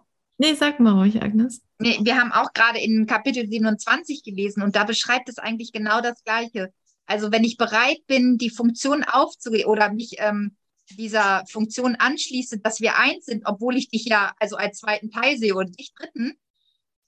Nee, 0.43 0.55
sag 0.55 0.81
mal 0.81 0.93
ruhig, 0.93 1.23
Agnes. 1.23 1.61
Nee, 1.81 1.99
wir 2.01 2.19
haben 2.19 2.33
auch 2.33 2.55
gerade 2.55 2.79
in 2.79 3.05
Kapitel 3.05 3.47
27 3.47 4.23
gelesen 4.23 4.63
und 4.63 4.75
da 4.75 4.85
beschreibt 4.85 5.29
es 5.29 5.37
eigentlich 5.37 5.71
genau 5.71 6.01
das 6.01 6.25
Gleiche. 6.25 6.73
Also 7.05 7.31
wenn 7.31 7.45
ich 7.45 7.59
bereit 7.59 8.07
bin, 8.07 8.39
die 8.39 8.49
Funktion 8.49 9.05
aufzugeben 9.05 9.69
oder 9.69 9.93
mich 9.93 10.15
ähm, 10.17 10.57
dieser 10.93 11.45
Funktion 11.47 11.95
anschließe, 11.95 12.59
dass 12.59 12.81
wir 12.81 12.97
eins 12.97 13.27
sind, 13.27 13.43
obwohl 13.45 13.77
ich 13.77 13.91
dich 13.91 14.07
ja 14.07 14.33
also 14.39 14.57
als 14.57 14.79
zweiten 14.79 15.11
Teil 15.11 15.37
sehe 15.37 15.55
und 15.55 15.79
dich 15.79 15.93
dritten, 15.93 16.39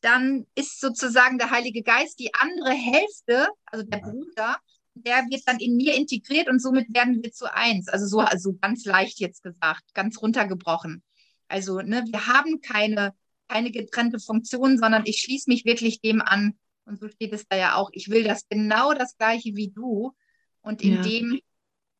dann 0.02 0.44
ist 0.54 0.78
sozusagen 0.78 1.38
der 1.38 1.50
Heilige 1.50 1.82
Geist 1.82 2.18
die 2.18 2.34
andere 2.34 2.72
Hälfte, 2.72 3.48
also 3.64 3.82
der 3.82 3.96
Bruder, 3.96 4.58
der 4.92 5.24
wird 5.30 5.48
dann 5.48 5.58
in 5.58 5.78
mir 5.78 5.94
integriert 5.94 6.50
und 6.50 6.60
somit 6.60 6.92
werden 6.92 7.22
wir 7.22 7.32
zu 7.32 7.50
eins. 7.50 7.88
Also 7.88 8.04
so 8.04 8.20
also 8.20 8.52
ganz 8.60 8.84
leicht 8.84 9.20
jetzt 9.20 9.42
gesagt, 9.42 9.94
ganz 9.94 10.20
runtergebrochen. 10.20 11.02
Also 11.48 11.80
ne, 11.80 12.04
wir 12.10 12.26
haben 12.26 12.60
keine, 12.60 13.14
keine 13.52 13.70
getrennte 13.70 14.18
Funktion, 14.18 14.78
sondern 14.78 15.04
ich 15.06 15.18
schließe 15.18 15.50
mich 15.50 15.64
wirklich 15.64 16.00
dem 16.00 16.22
an. 16.22 16.54
Und 16.84 16.98
so 16.98 17.08
steht 17.08 17.32
es 17.32 17.46
da 17.46 17.56
ja 17.56 17.76
auch. 17.76 17.90
Ich 17.92 18.08
will 18.08 18.24
das 18.24 18.48
genau 18.48 18.92
das 18.94 19.16
gleiche 19.16 19.54
wie 19.54 19.70
du. 19.70 20.12
Und 20.62 20.82
in 20.82 20.94
ja. 20.96 21.02
dem, 21.02 21.40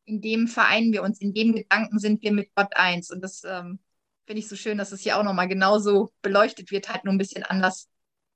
in 0.05 0.21
dem 0.21 0.47
vereinen 0.47 0.91
wir 0.91 1.03
uns, 1.03 1.21
in 1.21 1.33
dem 1.33 1.53
Gedanken 1.53 1.99
sind 1.99 2.21
wir 2.21 2.33
mit 2.33 2.49
Gott 2.55 2.75
eins. 2.75 3.11
Und 3.11 3.21
das 3.21 3.43
ähm, 3.45 3.79
finde 4.25 4.39
ich 4.39 4.47
so 4.47 4.55
schön, 4.55 4.77
dass 4.77 4.91
es 4.91 5.01
hier 5.01 5.17
auch 5.17 5.23
nochmal 5.23 5.47
genauso 5.47 6.11
beleuchtet 6.21 6.71
wird, 6.71 6.89
halt 6.89 7.05
nur 7.05 7.13
ein 7.13 7.17
bisschen 7.17 7.43
anders, 7.43 7.87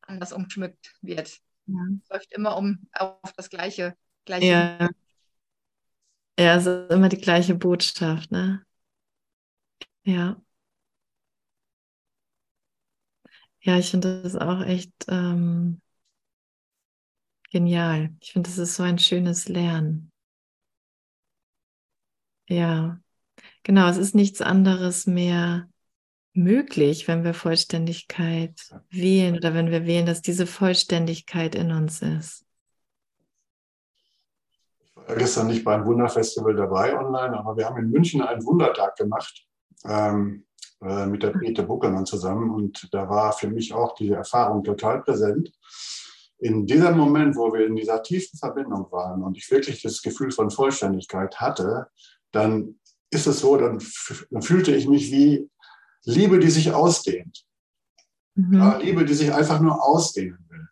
anders 0.01 0.31
umschmückt 0.31 0.95
wird. 1.01 1.37
Ja. 1.65 1.79
Es 2.03 2.09
läuft 2.09 2.33
immer 2.33 2.55
um 2.57 2.87
auf 2.93 3.33
das 3.35 3.49
gleiche 3.49 3.95
gleiche. 4.27 4.45
Ja. 4.45 4.89
Ja, 6.39 6.55
es 6.55 6.67
ist 6.67 6.91
immer 6.91 7.09
die 7.09 7.17
gleiche 7.17 7.55
Botschaft, 7.55 8.31
ne? 8.31 8.63
Ja. 10.03 10.39
Ja, 13.67 13.77
ich 13.77 13.91
finde 13.91 14.23
das 14.23 14.37
auch 14.37 14.61
echt 14.61 14.93
ähm, 15.09 15.81
genial. 17.51 18.15
Ich 18.21 18.31
finde, 18.31 18.49
das 18.49 18.57
ist 18.57 18.75
so 18.75 18.83
ein 18.83 18.97
schönes 18.97 19.49
Lernen. 19.49 20.09
Ja, 22.47 22.97
genau, 23.63 23.89
es 23.89 23.97
ist 23.97 24.15
nichts 24.15 24.41
anderes 24.41 25.05
mehr 25.05 25.69
möglich, 26.31 27.09
wenn 27.09 27.25
wir 27.25 27.33
Vollständigkeit 27.33 28.53
wählen 28.89 29.35
oder 29.35 29.53
wenn 29.53 29.69
wir 29.69 29.85
wählen, 29.85 30.05
dass 30.05 30.21
diese 30.21 30.47
Vollständigkeit 30.47 31.53
in 31.53 31.71
uns 31.73 32.01
ist 32.01 32.45
gestern 35.15 35.47
nicht 35.47 35.63
beim 35.63 35.85
Wunderfestival 35.85 36.55
dabei 36.55 36.97
online, 36.97 37.37
aber 37.37 37.55
wir 37.57 37.65
haben 37.65 37.77
in 37.77 37.89
München 37.89 38.21
einen 38.21 38.45
Wundertag 38.45 38.95
gemacht 38.95 39.45
ähm, 39.85 40.46
äh, 40.81 41.05
mit 41.07 41.23
der 41.23 41.31
Brigitte 41.31 41.63
Buckelmann 41.63 42.05
zusammen 42.05 42.49
und 42.51 42.87
da 42.93 43.09
war 43.09 43.33
für 43.33 43.49
mich 43.49 43.73
auch 43.73 43.95
diese 43.95 44.15
Erfahrung 44.15 44.63
total 44.63 45.01
präsent. 45.01 45.51
In 46.39 46.67
diesem 46.67 46.95
Moment, 46.95 47.35
wo 47.35 47.51
wir 47.51 47.65
in 47.65 47.75
dieser 47.75 48.03
tiefen 48.03 48.37
Verbindung 48.37 48.91
waren 48.91 49.23
und 49.23 49.37
ich 49.37 49.49
wirklich 49.49 49.81
das 49.81 50.01
Gefühl 50.03 50.31
von 50.31 50.51
Vollständigkeit 50.51 51.39
hatte, 51.39 51.87
dann 52.31 52.79
ist 53.09 53.25
es 53.25 53.39
so, 53.39 53.57
dann, 53.57 53.81
dann 54.29 54.41
fühlte 54.41 54.75
ich 54.75 54.87
mich 54.87 55.11
wie 55.11 55.49
Liebe, 56.03 56.37
die 56.39 56.49
sich 56.49 56.71
ausdehnt. 56.71 57.43
Mhm. 58.35 58.53
Ja, 58.53 58.77
Liebe, 58.77 59.03
die 59.03 59.13
sich 59.13 59.33
einfach 59.33 59.59
nur 59.59 59.83
ausdehnen 59.83 60.45
will. 60.49 60.67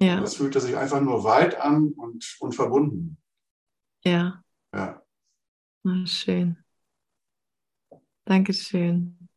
Ja. 0.00 0.20
Das 0.20 0.36
fühlte 0.36 0.60
sich 0.60 0.76
einfach 0.76 1.00
nur 1.00 1.22
weit 1.22 1.60
an 1.60 1.92
und, 1.92 2.36
und 2.40 2.54
verbunden. 2.54 3.18
Ja. 4.04 4.42
Ja. 4.74 5.02
Oh, 5.84 6.06
schön. 6.06 6.61
Dankeschön. 8.24 9.28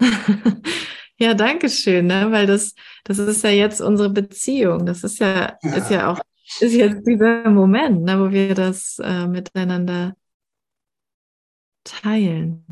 ja, 1.18 1.34
danke 1.34 1.68
schön, 1.68 2.06
ne? 2.06 2.30
weil 2.30 2.46
das, 2.46 2.74
das 3.04 3.18
ist 3.18 3.42
ja 3.44 3.50
jetzt 3.50 3.80
unsere 3.80 4.10
Beziehung. 4.10 4.86
Das 4.86 5.04
ist 5.04 5.18
ja, 5.18 5.56
ja. 5.62 5.74
ist 5.74 5.90
ja 5.90 6.10
auch, 6.10 6.20
ist 6.60 6.74
jetzt 6.74 7.06
dieser 7.06 7.50
Moment, 7.50 8.02
ne, 8.02 8.18
wo 8.20 8.30
wir 8.30 8.54
das 8.54 8.98
äh, 9.02 9.26
miteinander 9.26 10.14
teilen. 11.84 12.64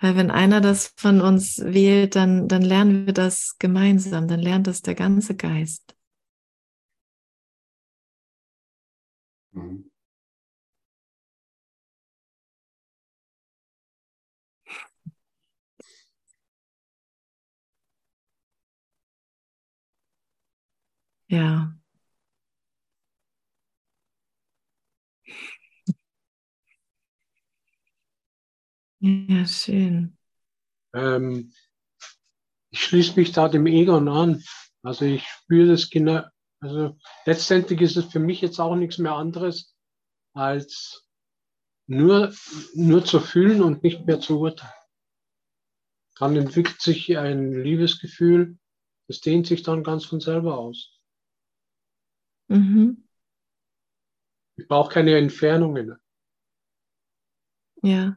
Weil 0.00 0.16
wenn 0.16 0.30
einer 0.32 0.60
das 0.60 0.92
von 0.96 1.20
uns 1.20 1.58
wählt, 1.64 2.16
dann, 2.16 2.48
dann 2.48 2.62
lernen 2.62 3.06
wir 3.06 3.12
das 3.12 3.56
gemeinsam, 3.58 4.26
dann 4.26 4.40
lernt 4.40 4.66
das 4.66 4.82
der 4.82 4.96
ganze 4.96 5.36
Geist. 5.36 5.94
Mhm. 9.52 9.91
Ja. 21.32 21.72
Ja, 29.00 29.46
schön. 29.46 30.18
Ähm, 30.94 31.54
ich 32.70 32.84
schließe 32.84 33.18
mich 33.18 33.32
da 33.32 33.48
dem 33.48 33.66
Egon 33.66 34.08
an. 34.10 34.44
Also 34.82 35.06
ich 35.06 35.26
spüre 35.26 35.68
das 35.68 35.88
genau, 35.88 36.22
also 36.60 36.98
letztendlich 37.24 37.80
ist 37.80 37.96
es 37.96 38.12
für 38.12 38.18
mich 38.18 38.42
jetzt 38.42 38.60
auch 38.60 38.76
nichts 38.76 38.98
mehr 38.98 39.14
anderes 39.14 39.74
als 40.34 41.06
nur, 41.86 42.34
nur 42.74 43.06
zu 43.06 43.20
fühlen 43.20 43.62
und 43.62 43.82
nicht 43.82 44.04
mehr 44.04 44.20
zu 44.20 44.38
urteilen. 44.38 44.74
Dann 46.18 46.36
entwickelt 46.36 46.82
sich 46.82 47.16
ein 47.16 47.52
Liebesgefühl, 47.52 48.58
das 49.08 49.20
dehnt 49.20 49.46
sich 49.46 49.62
dann 49.62 49.82
ganz 49.82 50.04
von 50.04 50.20
selber 50.20 50.58
aus. 50.58 51.01
Mhm. 52.48 53.02
Ich 54.56 54.66
brauche 54.66 54.90
keine 54.94 55.18
Entfernungen. 55.18 55.98
Ja. 57.82 58.16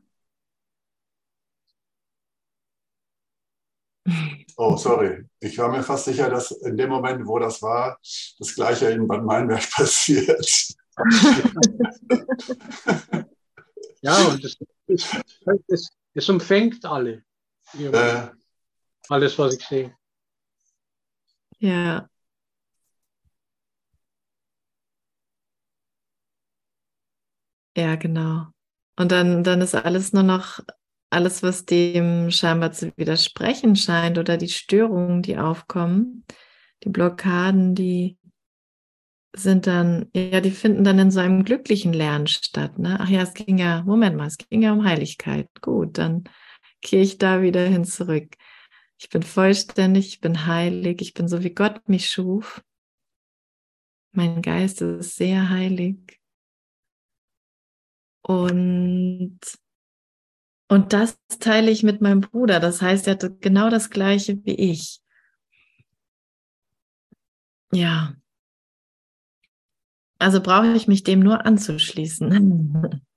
Oh, 4.57 4.77
sorry. 4.77 5.25
Ich 5.41 5.57
war 5.57 5.69
mir 5.69 5.83
fast 5.83 6.05
sicher, 6.05 6.29
dass 6.29 6.51
in 6.51 6.77
dem 6.77 6.89
Moment, 6.89 7.25
wo 7.27 7.39
das 7.39 7.61
war, 7.61 7.97
das 8.39 8.55
Gleiche 8.55 8.89
in 8.89 9.07
Bad 9.07 9.23
Meinberg 9.23 9.69
passiert. 9.75 10.45
ja, 14.01 14.27
und 14.27 14.43
es, 14.43 14.57
es, 15.67 15.89
es 16.13 16.29
umfängt 16.29 16.85
alle. 16.85 17.23
Äh, 17.77 18.27
Alles, 19.09 19.37
was 19.39 19.55
ich 19.55 19.65
sehe. 19.65 19.95
Ja. 21.59 22.09
Ja, 27.75 27.95
genau. 27.95 28.47
Und 28.97 29.11
dann, 29.11 29.43
dann 29.43 29.61
ist 29.61 29.75
alles 29.75 30.13
nur 30.13 30.23
noch 30.23 30.59
alles, 31.09 31.43
was 31.43 31.65
dem 31.65 32.31
scheinbar 32.31 32.71
zu 32.71 32.91
widersprechen 32.97 33.75
scheint 33.75 34.17
oder 34.17 34.37
die 34.37 34.47
Störungen, 34.49 35.21
die 35.21 35.37
aufkommen, 35.37 36.25
die 36.83 36.89
Blockaden, 36.89 37.75
die 37.75 38.17
sind 39.35 39.67
dann, 39.67 40.09
ja, 40.15 40.39
die 40.39 40.51
finden 40.51 40.85
dann 40.85 40.97
in 40.97 41.11
so 41.11 41.19
einem 41.19 41.43
glücklichen 41.43 41.91
Lernen 41.91 42.27
statt. 42.27 42.79
Ne? 42.79 42.97
Ach 42.99 43.09
ja, 43.09 43.21
es 43.21 43.33
ging 43.33 43.57
ja, 43.57 43.83
Moment 43.83 44.15
mal, 44.15 44.27
es 44.27 44.37
ging 44.37 44.61
ja 44.61 44.71
um 44.71 44.85
Heiligkeit. 44.85 45.49
Gut, 45.61 45.97
dann 45.97 46.23
kehre 46.81 47.03
ich 47.03 47.17
da 47.17 47.41
wieder 47.41 47.65
hin 47.65 47.83
zurück. 47.83 48.35
Ich 48.97 49.09
bin 49.09 49.23
vollständig, 49.23 50.07
ich 50.07 50.21
bin 50.21 50.45
heilig, 50.45 51.01
ich 51.01 51.13
bin 51.13 51.27
so, 51.27 51.43
wie 51.43 51.53
Gott 51.53 51.89
mich 51.89 52.09
schuf. 52.09 52.63
Mein 54.13 54.41
Geist 54.41 54.81
ist 54.81 55.17
sehr 55.17 55.49
heilig. 55.49 55.97
Und 58.27 59.39
und 60.67 60.93
das 60.93 61.19
teile 61.39 61.69
ich 61.69 61.83
mit 61.83 62.01
meinem 62.01 62.21
Bruder. 62.21 62.59
Das 62.59 62.81
heißt, 62.81 63.07
er 63.07 63.13
hat 63.13 63.41
genau 63.41 63.69
das 63.69 63.91
Gleiche 63.91 64.43
wie 64.45 64.55
ich. 64.55 64.99
Ja. 67.71 68.15
Also 70.17 70.41
brauche 70.41 70.71
ich 70.73 70.87
mich 70.87 71.03
dem 71.03 71.19
nur 71.19 71.45
anzuschließen. 71.45 73.01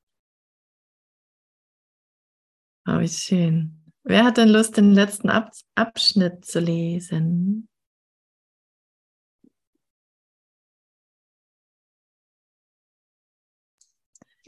Oh, 2.91 3.01
wie 3.01 3.09
schön. 3.09 3.83
Wer 4.03 4.25
hat 4.25 4.39
denn 4.39 4.49
Lust, 4.49 4.79
den 4.79 4.95
letzten 4.95 5.29
Ab 5.29 5.53
Abschnitt 5.75 6.47
zu 6.47 6.59
lesen? 6.59 7.69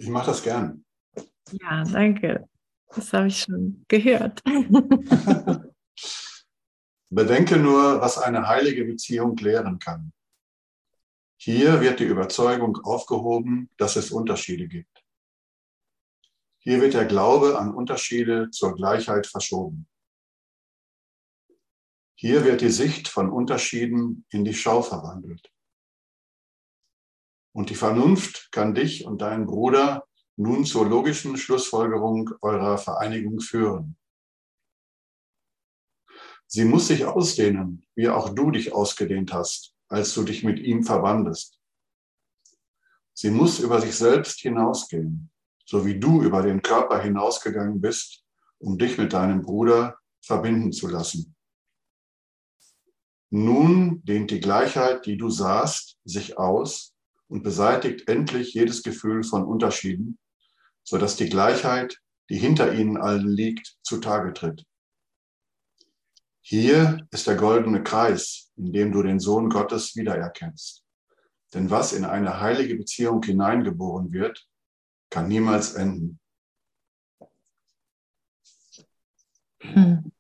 Ich 0.01 0.09
mache 0.09 0.31
das 0.31 0.43
gern. 0.43 0.83
Ja, 1.53 1.85
danke. 1.85 2.49
Das 2.89 3.13
habe 3.13 3.27
ich 3.27 3.43
schon 3.43 3.85
gehört. 3.87 4.43
Bedenke 7.11 7.59
nur, 7.59 8.01
was 8.01 8.17
eine 8.17 8.49
heilige 8.49 8.87
Beziehung 8.87 9.37
lehren 9.37 9.79
kann. 9.79 10.15
Hier 11.37 11.83
wird 11.83 12.01
die 12.01 12.05
Überzeugung 12.05 12.79
aufgehoben, 12.79 13.69
dass 13.77 13.97
es 13.97 14.11
Unterschiede 14.11 14.69
gibt. 14.69 15.05
Hier 16.61 16.81
wird 16.81 16.95
der 16.95 17.05
Glaube 17.05 17.59
an 17.59 17.75
Unterschiede 17.75 18.49
zur 18.51 18.75
Gleichheit 18.75 19.27
verschoben. 19.27 19.87
Hier 22.15 22.45
wird 22.45 22.63
die 22.63 22.71
Sicht 22.71 23.07
von 23.07 23.29
Unterschieden 23.29 24.25
in 24.31 24.47
die 24.47 24.55
Schau 24.55 24.81
verwandelt. 24.81 25.53
Und 27.53 27.71
die 27.71 27.75
Vernunft 27.75 28.51
kann 28.53 28.75
dich 28.75 29.05
und 29.05 29.23
deinen 29.23 29.47
Bruder 29.47 30.07
nun 30.37 30.65
zur 30.65 30.89
logischen 30.89 31.37
Schlussfolgerung 31.37 32.31
eurer 32.41 32.79
Vereinigung 32.79 33.41
führen. 33.41 33.97
Sie 36.47 36.65
muss 36.65 36.89
sich 36.89 37.05
ausdehnen, 37.05 37.87
wie 37.95 38.09
auch 38.09 38.35
du 38.35 38.51
dich 38.51 38.73
ausgedehnt 38.73 39.33
hast, 39.33 39.75
als 39.89 40.15
du 40.15 40.25
dich 40.25 40.43
mit 40.43 40.59
ihm 40.59 40.83
verbandest. 40.83 41.61
Sie 43.13 43.31
muss 43.31 43.61
über 43.61 43.81
sich 43.81 43.95
selbst 43.95 44.41
hinausgehen, 44.41 45.31
so 45.65 45.85
wie 45.85 45.99
du 45.99 46.23
über 46.23 46.43
den 46.43 46.63
Körper 46.63 47.03
hinausgegangen 47.03 47.81
bist, 47.81 48.25
um 48.59 48.79
dich 48.79 48.99
mit 48.99 49.13
deinem 49.13 49.43
Bruder 49.43 49.99
verbinden 50.23 50.73
zu 50.73 50.89
lassen. 50.89 51.37
Nun 53.31 54.03
dehnt 54.05 54.31
die 54.31 54.41
Gleichheit, 54.41 55.07
die 55.07 55.17
du 55.17 55.31
sahst, 55.31 55.99
sich 56.05 56.37
aus 56.37 56.90
und 57.31 57.45
beseitigt 57.45 58.09
endlich 58.09 58.55
jedes 58.55 58.83
Gefühl 58.83 59.23
von 59.23 59.45
Unterschieden, 59.45 60.19
sodass 60.83 61.17
die 61.17 61.29
Gleichheit, 61.29 61.97
die 62.29 62.37
hinter 62.37 62.75
ihnen 62.75 62.97
allen 62.97 63.29
liegt, 63.29 63.79
zutage 63.83 64.33
tritt. 64.33 64.67
Hier 66.41 67.07
ist 67.13 67.29
der 67.29 67.37
goldene 67.37 67.85
Kreis, 67.85 68.51
in 68.57 68.73
dem 68.73 68.91
du 68.91 69.03
den 69.03 69.21
Sohn 69.21 69.49
Gottes 69.49 69.95
wiedererkennst. 69.95 70.85
Denn 71.55 71.71
was 71.71 71.93
in 71.93 72.05
eine 72.05 72.41
heilige 72.41 72.75
Beziehung 72.75 73.23
hineingeboren 73.23 74.13
wird, 74.13 74.49
kann 75.09 75.29
niemals 75.29 75.75
enden. 75.75 76.19
Hm. 79.61 80.11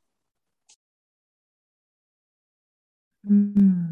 Hm. 3.24 3.89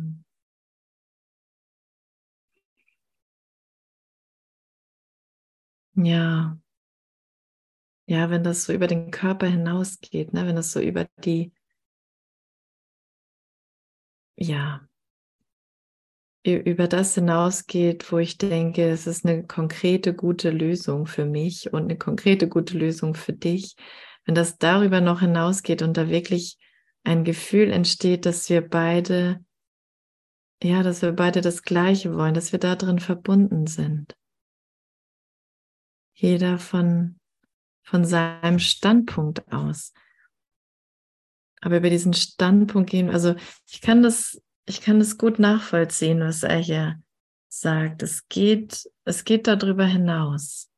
Ja. 6.05 6.57
Ja, 8.07 8.30
wenn 8.30 8.44
das 8.44 8.64
so 8.64 8.72
über 8.72 8.86
den 8.86 9.11
Körper 9.11 9.46
hinausgeht, 9.49 10.32
ne? 10.32 10.46
wenn 10.46 10.57
das 10.57 10.72
so 10.72 10.80
über 10.80 11.07
die, 11.24 11.53
ja, 14.36 14.88
über 16.44 16.86
das 16.86 17.14
hinausgeht, 17.14 18.11
wo 18.12 18.18
ich 18.18 18.38
denke, 18.38 18.88
es 18.88 19.07
ist 19.07 19.26
eine 19.26 19.44
konkrete, 19.44 20.14
gute 20.14 20.51
Lösung 20.51 21.07
für 21.07 21.26
mich 21.26 21.72
und 21.72 21.82
eine 21.82 21.99
konkrete, 21.99 22.49
gute 22.49 22.78
Lösung 22.78 23.14
für 23.14 23.32
dich. 23.32 23.74
Wenn 24.24 24.36
das 24.36 24.57
darüber 24.57 25.01
noch 25.01 25.20
hinausgeht 25.20 25.82
und 25.82 25.96
da 25.96 26.09
wirklich 26.09 26.59
ein 27.03 27.24
Gefühl 27.24 27.72
entsteht, 27.72 28.24
dass 28.24 28.49
wir 28.49 28.66
beide, 28.66 29.44
ja, 30.62 30.82
dass 30.82 31.03
wir 31.03 31.12
beide 31.12 31.40
das 31.40 31.62
Gleiche 31.64 32.14
wollen, 32.14 32.34
dass 32.34 32.53
wir 32.53 32.61
da 32.61 32.76
drin 32.76 33.01
verbunden 33.01 33.66
sind 33.66 34.18
jeder 36.19 36.59
von, 36.59 37.21
von 37.83 38.05
seinem 38.05 38.59
Standpunkt 38.59 39.51
aus. 39.53 39.93
Aber 41.61 41.77
über 41.77 41.91
diesen 41.91 42.12
Standpunkt 42.12 42.91
gehen, 42.91 43.09
also 43.09 43.37
ich 43.66 43.81
kann 43.81 44.03
das, 44.03 44.41
ich 44.66 44.81
kann 44.81 44.99
das 44.99 45.16
gut 45.16 45.39
nachvollziehen, 45.39 46.21
was 46.21 46.43
er 46.43 46.59
hier 46.59 47.03
sagt. 47.49 48.03
Es 48.03 48.29
geht, 48.29 48.89
es 49.05 49.25
geht 49.25 49.47
darüber 49.47 49.87
hinaus. 49.87 50.71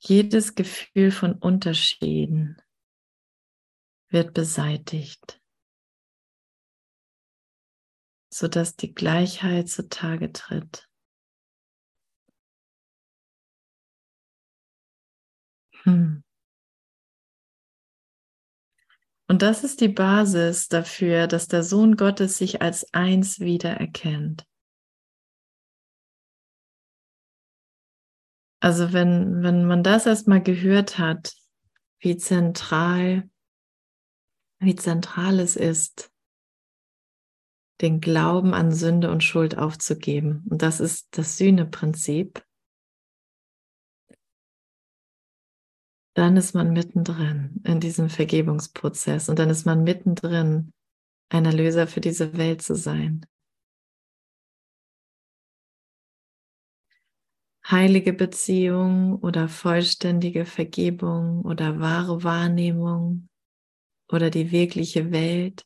Jedes 0.00 0.54
Gefühl 0.54 1.10
von 1.10 1.34
Unterschieden 1.34 2.60
wird 4.08 4.34
beseitigt, 4.34 5.40
sodass 8.32 8.76
die 8.76 8.94
Gleichheit 8.94 9.68
zutage 9.68 10.32
tritt. 10.32 10.87
Und 19.30 19.42
das 19.42 19.62
ist 19.62 19.80
die 19.82 19.88
Basis 19.88 20.68
dafür, 20.68 21.26
dass 21.26 21.48
der 21.48 21.62
Sohn 21.62 21.96
Gottes 21.96 22.38
sich 22.38 22.62
als 22.62 22.92
eins 22.94 23.40
wiedererkennt. 23.40 24.46
Also 28.60 28.92
wenn, 28.92 29.42
wenn 29.42 29.66
man 29.66 29.82
das 29.82 30.06
erstmal 30.06 30.42
gehört 30.42 30.98
hat, 30.98 31.34
wie 32.00 32.16
zentral, 32.16 33.28
wie 34.60 34.74
zentral 34.74 35.40
es 35.40 35.56
ist, 35.56 36.10
den 37.80 38.00
Glauben 38.00 38.54
an 38.54 38.72
Sünde 38.72 39.10
und 39.10 39.22
Schuld 39.22 39.56
aufzugeben. 39.56 40.44
Und 40.50 40.62
das 40.62 40.80
ist 40.80 41.16
das 41.16 41.36
Sühneprinzip. 41.36 42.44
Dann 46.18 46.36
ist 46.36 46.52
man 46.52 46.72
mittendrin 46.72 47.62
in 47.62 47.78
diesem 47.78 48.10
Vergebungsprozess 48.10 49.28
und 49.28 49.38
dann 49.38 49.50
ist 49.50 49.66
man 49.66 49.84
mittendrin, 49.84 50.72
ein 51.28 51.44
Erlöser 51.44 51.86
für 51.86 52.00
diese 52.00 52.36
Welt 52.36 52.60
zu 52.60 52.74
sein. 52.74 53.24
Heilige 57.64 58.12
Beziehung 58.12 59.20
oder 59.20 59.48
vollständige 59.48 60.44
Vergebung 60.44 61.42
oder 61.42 61.78
wahre 61.78 62.24
Wahrnehmung 62.24 63.28
oder 64.10 64.28
die 64.28 64.50
wirkliche 64.50 65.12
Welt. 65.12 65.64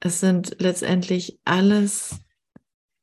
Es 0.00 0.20
sind 0.20 0.56
letztendlich 0.58 1.38
alles 1.44 2.18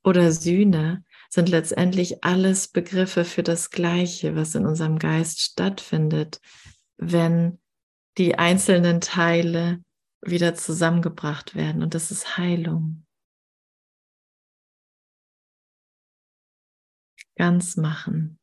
oder 0.03 0.31
Sühne, 0.31 1.05
sind 1.33 1.47
letztendlich 1.47 2.23
alles 2.23 2.67
Begriffe 2.67 3.23
für 3.23 3.41
das 3.41 3.69
Gleiche, 3.69 4.35
was 4.35 4.53
in 4.53 4.65
unserem 4.65 4.99
Geist 4.99 5.39
stattfindet, 5.39 6.41
wenn 6.97 7.59
die 8.17 8.37
einzelnen 8.37 8.99
Teile 8.99 9.81
wieder 10.21 10.55
zusammengebracht 10.55 11.55
werden. 11.55 11.83
Und 11.83 11.95
das 11.95 12.11
ist 12.11 12.37
Heilung. 12.37 13.05
Ganz 17.37 17.77
machen. 17.77 18.37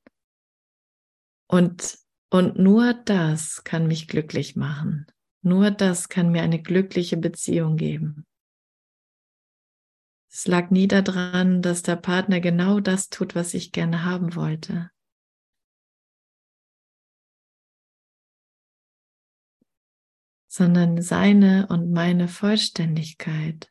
Und, 1.47 1.99
und 2.31 2.59
nur 2.59 2.95
das 2.95 3.65
kann 3.65 3.87
mich 3.87 4.09
glücklich 4.09 4.57
machen. 4.57 5.07
Nur 5.43 5.71
das 5.71 6.09
kann 6.09 6.31
mir 6.31 6.43
eine 6.43 6.61
glückliche 6.61 7.19
Beziehung 7.19 7.77
geben. 7.77 8.28
Es 10.39 10.47
lag 10.47 10.71
nie 10.71 10.87
daran, 10.87 11.63
dass 11.63 11.83
der 11.83 11.97
Partner 11.97 12.39
genau 12.39 12.79
das 12.79 13.09
tut, 13.09 13.35
was 13.35 13.55
ich 13.55 13.73
gerne 13.73 14.05
haben 14.05 14.37
wollte. 14.37 14.93
sondern 20.51 21.03
seine 21.03 21.67
und 21.69 21.93
meine 21.93 22.27
Vollständigkeit. 22.27 23.71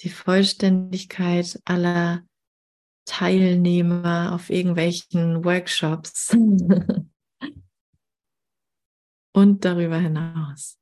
Die 0.00 0.08
Vollständigkeit 0.08 1.60
aller 1.64 2.26
Teilnehmer 3.04 4.32
auf 4.34 4.50
irgendwelchen 4.50 5.44
Workshops 5.44 6.30
und 9.32 9.64
darüber 9.64 9.98
hinaus. 9.98 10.78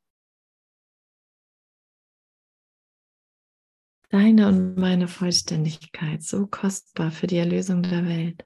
Deine 4.12 4.46
und 4.48 4.76
meine 4.76 5.08
Vollständigkeit, 5.08 6.22
so 6.22 6.46
kostbar 6.46 7.10
für 7.10 7.26
die 7.26 7.38
Erlösung 7.38 7.82
der 7.82 8.06
Welt. 8.06 8.44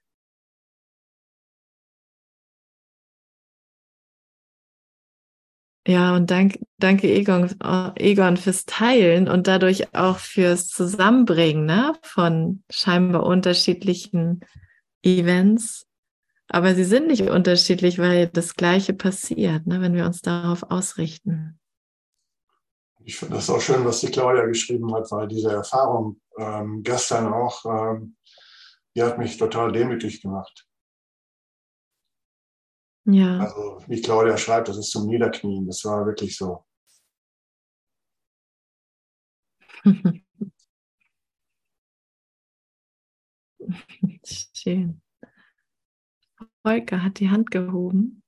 Ja, 5.89 6.15
und 6.15 6.31
dank, 6.31 6.61
danke 6.79 7.13
Egon, 7.13 7.53
Egon 7.97 8.37
fürs 8.37 8.65
Teilen 8.65 9.29
und 9.29 9.49
dadurch 9.49 9.93
auch 9.93 10.19
fürs 10.19 10.69
Zusammenbringen 10.69 11.67
ne, 11.67 11.95
von 12.03 12.63
scheinbar 12.71 13.27
unterschiedlichen 13.27 14.45
Events. 15.03 15.89
Aber 16.47 16.77
sie 16.77 16.85
sind 16.85 17.09
nicht 17.09 17.23
unterschiedlich, 17.23 17.99
weil 17.99 18.29
das 18.29 18.55
Gleiche 18.55 18.95
passiert, 18.95 19.67
ne, 19.67 19.81
wenn 19.81 19.95
wir 19.95 20.07
uns 20.07 20.23
darauf 20.23 20.63
ausrichten. 20.71 21.59
Ich 23.07 23.17
finde 23.17 23.37
das 23.37 23.49
auch 23.51 23.61
schön, 23.61 23.85
was 23.85 24.01
die 24.01 24.11
Claudia 24.11 24.47
geschrieben 24.47 24.93
hat, 24.93 25.09
weil 25.13 25.29
diese 25.29 25.53
Erfahrung 25.53 26.21
ähm, 26.39 26.83
gestern 26.83 27.33
auch, 27.33 27.65
ähm, 27.65 28.17
die 28.97 29.03
hat 29.05 29.17
mich 29.17 29.37
total 29.37 29.71
demütig 29.71 30.21
gemacht. 30.21 30.67
Ja. 33.05 33.39
Also 33.39 33.81
wie 33.87 34.03
Claudia 34.03 34.37
schreibt, 34.37 34.67
das 34.67 34.79
ist 34.79 34.91
zum 34.91 35.07
Niederknien. 35.07 35.69
Das 35.69 35.85
war 35.85 36.05
wirklich 36.05 36.37
so. 36.37 36.67
Schön. 44.53 45.01
Volker 46.65 47.05
hat 47.05 47.21
die 47.21 47.31
Hand 47.31 47.53
gehoben. 47.53 48.25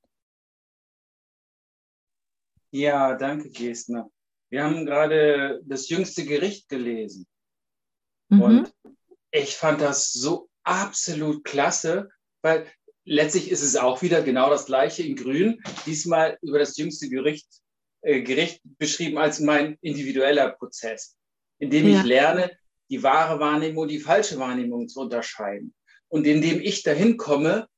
Ja, 2.71 3.17
danke, 3.17 3.51
Gestner. 3.51 4.09
Wir 4.51 4.65
haben 4.65 4.87
gerade 4.87 5.61
das 5.65 5.89
jüngste 5.89 6.25
Gericht 6.25 6.69
gelesen. 6.69 7.27
Mhm. 8.29 8.43
Und 8.43 8.75
ich 9.31 9.57
fand 9.57 9.81
das 9.81 10.13
so 10.13 10.49
absolut 10.63 11.45
klasse, 11.45 12.11
weil 12.43 12.67
letztlich 13.05 13.51
ist 13.51 13.63
es 13.63 13.77
auch 13.77 14.03
wieder 14.03 14.23
genau 14.23 14.51
das 14.51 14.67
gleiche 14.67 15.03
in 15.03 15.17
Grün. 15.17 15.63
Diesmal 15.87 16.39
über 16.43 16.59
das 16.59 16.77
jüngste 16.77 17.09
Gericht, 17.09 17.47
äh, 18.03 18.23
Gericht 18.23 18.61
beschrieben 18.79 19.19
als 19.19 19.41
mein 19.41 19.77
individueller 19.81 20.51
Prozess, 20.51 21.17
in 21.59 21.71
dem 21.71 21.89
ja. 21.89 21.99
ich 21.99 22.05
lerne, 22.05 22.57
die 22.91 23.03
wahre 23.03 23.41
Wahrnehmung 23.41 23.83
und 23.83 23.91
die 23.91 24.01
falsche 24.01 24.39
Wahrnehmung 24.39 24.89
zu 24.89 25.01
unterscheiden. 25.01 25.75
Und 26.09 26.27
indem 26.27 26.61
ich 26.61 26.83
dahin 26.83 27.19
komme 27.19 27.69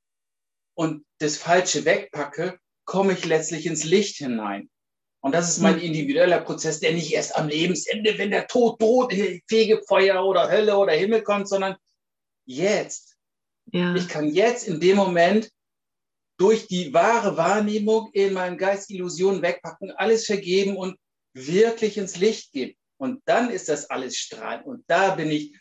und 0.74 1.04
das 1.18 1.36
Falsche 1.36 1.84
wegpacke, 1.84 2.58
komme 2.84 3.12
ich 3.12 3.24
letztlich 3.24 3.66
ins 3.66 3.84
Licht 3.84 4.16
hinein. 4.16 4.70
Und 5.22 5.34
das 5.34 5.50
ist 5.50 5.60
mein 5.60 5.74
hm. 5.74 5.82
individueller 5.82 6.40
Prozess, 6.40 6.80
der 6.80 6.92
nicht 6.92 7.12
erst 7.12 7.36
am 7.36 7.48
Lebensende, 7.48 8.16
wenn 8.16 8.30
der 8.30 8.46
Tod 8.46 8.80
droht, 8.80 9.12
Fegefeuer 9.48 10.24
oder 10.24 10.50
Hölle 10.50 10.76
oder 10.76 10.92
Himmel 10.92 11.22
kommt, 11.22 11.48
sondern 11.48 11.76
jetzt. 12.46 13.16
Ja. 13.72 13.94
Ich 13.94 14.08
kann 14.08 14.28
jetzt 14.32 14.66
in 14.66 14.80
dem 14.80 14.96
Moment 14.96 15.50
durch 16.38 16.66
die 16.66 16.92
wahre 16.94 17.36
Wahrnehmung 17.36 18.10
in 18.14 18.32
meinem 18.32 18.56
Geist 18.56 18.90
Illusionen 18.90 19.42
wegpacken, 19.42 19.90
alles 19.92 20.24
vergeben 20.24 20.76
und 20.76 20.96
wirklich 21.34 21.98
ins 21.98 22.16
Licht 22.16 22.52
gehen. 22.52 22.74
Und 22.96 23.22
dann 23.26 23.50
ist 23.50 23.68
das 23.68 23.90
alles 23.90 24.16
strahlend. 24.16 24.66
Und 24.66 24.84
da 24.86 25.14
bin 25.14 25.30
ich 25.30 25.54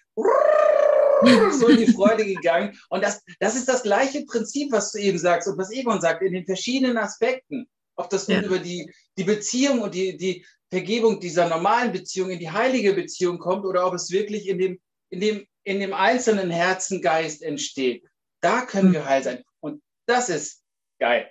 so 1.51 1.68
in 1.68 1.78
die 1.78 1.91
Freude 1.91 2.26
gegangen. 2.26 2.80
Und 2.89 3.03
das, 3.03 3.22
das 3.39 3.55
ist 3.55 3.68
das 3.68 3.84
gleiche 3.84 4.26
Prinzip, 4.26 4.72
was 4.72 4.91
du 4.91 4.99
eben 4.99 5.18
sagst 5.18 5.47
und 5.47 5.57
was 5.57 5.72
Egon 5.72 6.01
sagt, 6.01 6.22
in 6.22 6.34
den 6.34 6.45
verschiedenen 6.45 6.97
Aspekten. 6.97 7.70
Ob 7.99 8.09
das 8.09 8.27
nun 8.29 8.39
ja. 8.39 8.45
über 8.45 8.59
die, 8.59 8.89
die 9.17 9.25
Beziehung 9.25 9.81
und 9.81 9.93
die, 9.93 10.15
die 10.15 10.45
Vergebung 10.69 11.19
dieser 11.19 11.49
normalen 11.49 11.91
Beziehung 11.91 12.29
in 12.29 12.39
die 12.39 12.49
heilige 12.49 12.93
Beziehung 12.93 13.39
kommt 13.39 13.65
oder 13.65 13.85
ob 13.85 13.93
es 13.93 14.09
wirklich 14.09 14.47
in 14.47 14.57
dem, 14.57 14.79
in 15.09 15.19
dem, 15.19 15.45
in 15.65 15.81
dem 15.81 15.93
einzelnen 15.93 16.49
Herzengeist 16.49 17.43
entsteht. 17.43 18.05
Da 18.39 18.61
können 18.61 18.93
wir 18.93 19.05
heil 19.05 19.21
sein. 19.21 19.43
Und 19.59 19.81
das 20.05 20.29
ist 20.29 20.63
geil. 20.97 21.29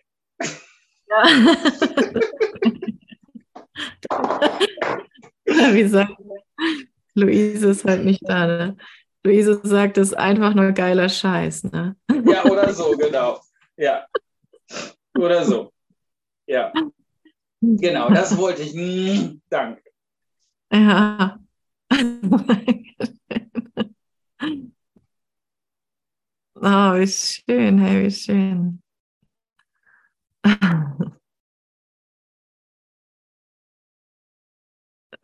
Ja. 1.08 1.24
Wie 5.72 5.88
sagt 5.88 6.12
Luise 7.14 7.70
ist 7.70 7.86
halt 7.86 8.04
nicht 8.04 8.20
da, 8.28 8.46
ne? 8.46 8.76
Luise 9.24 9.58
sagt, 9.62 9.96
das 9.96 10.08
ist 10.08 10.14
einfach 10.14 10.52
nur 10.52 10.72
geiler 10.72 11.08
Scheiß, 11.08 11.64
ne? 11.64 11.96
Ja, 12.26 12.44
oder 12.44 12.74
so, 12.74 12.94
genau. 12.94 13.40
Ja. 13.78 14.06
Oder 15.16 15.46
so. 15.46 15.72
Ja. 16.48 16.72
Genau, 17.60 18.08
das 18.08 18.36
wollte 18.36 18.62
ich. 18.62 18.74
Danke. 19.50 19.82
Ja. 20.72 21.38
Oh, 26.60 26.94
wie 26.98 27.06
schön, 27.06 27.78
hey, 27.78 28.04
wie 28.04 28.10
schön. 28.10 28.82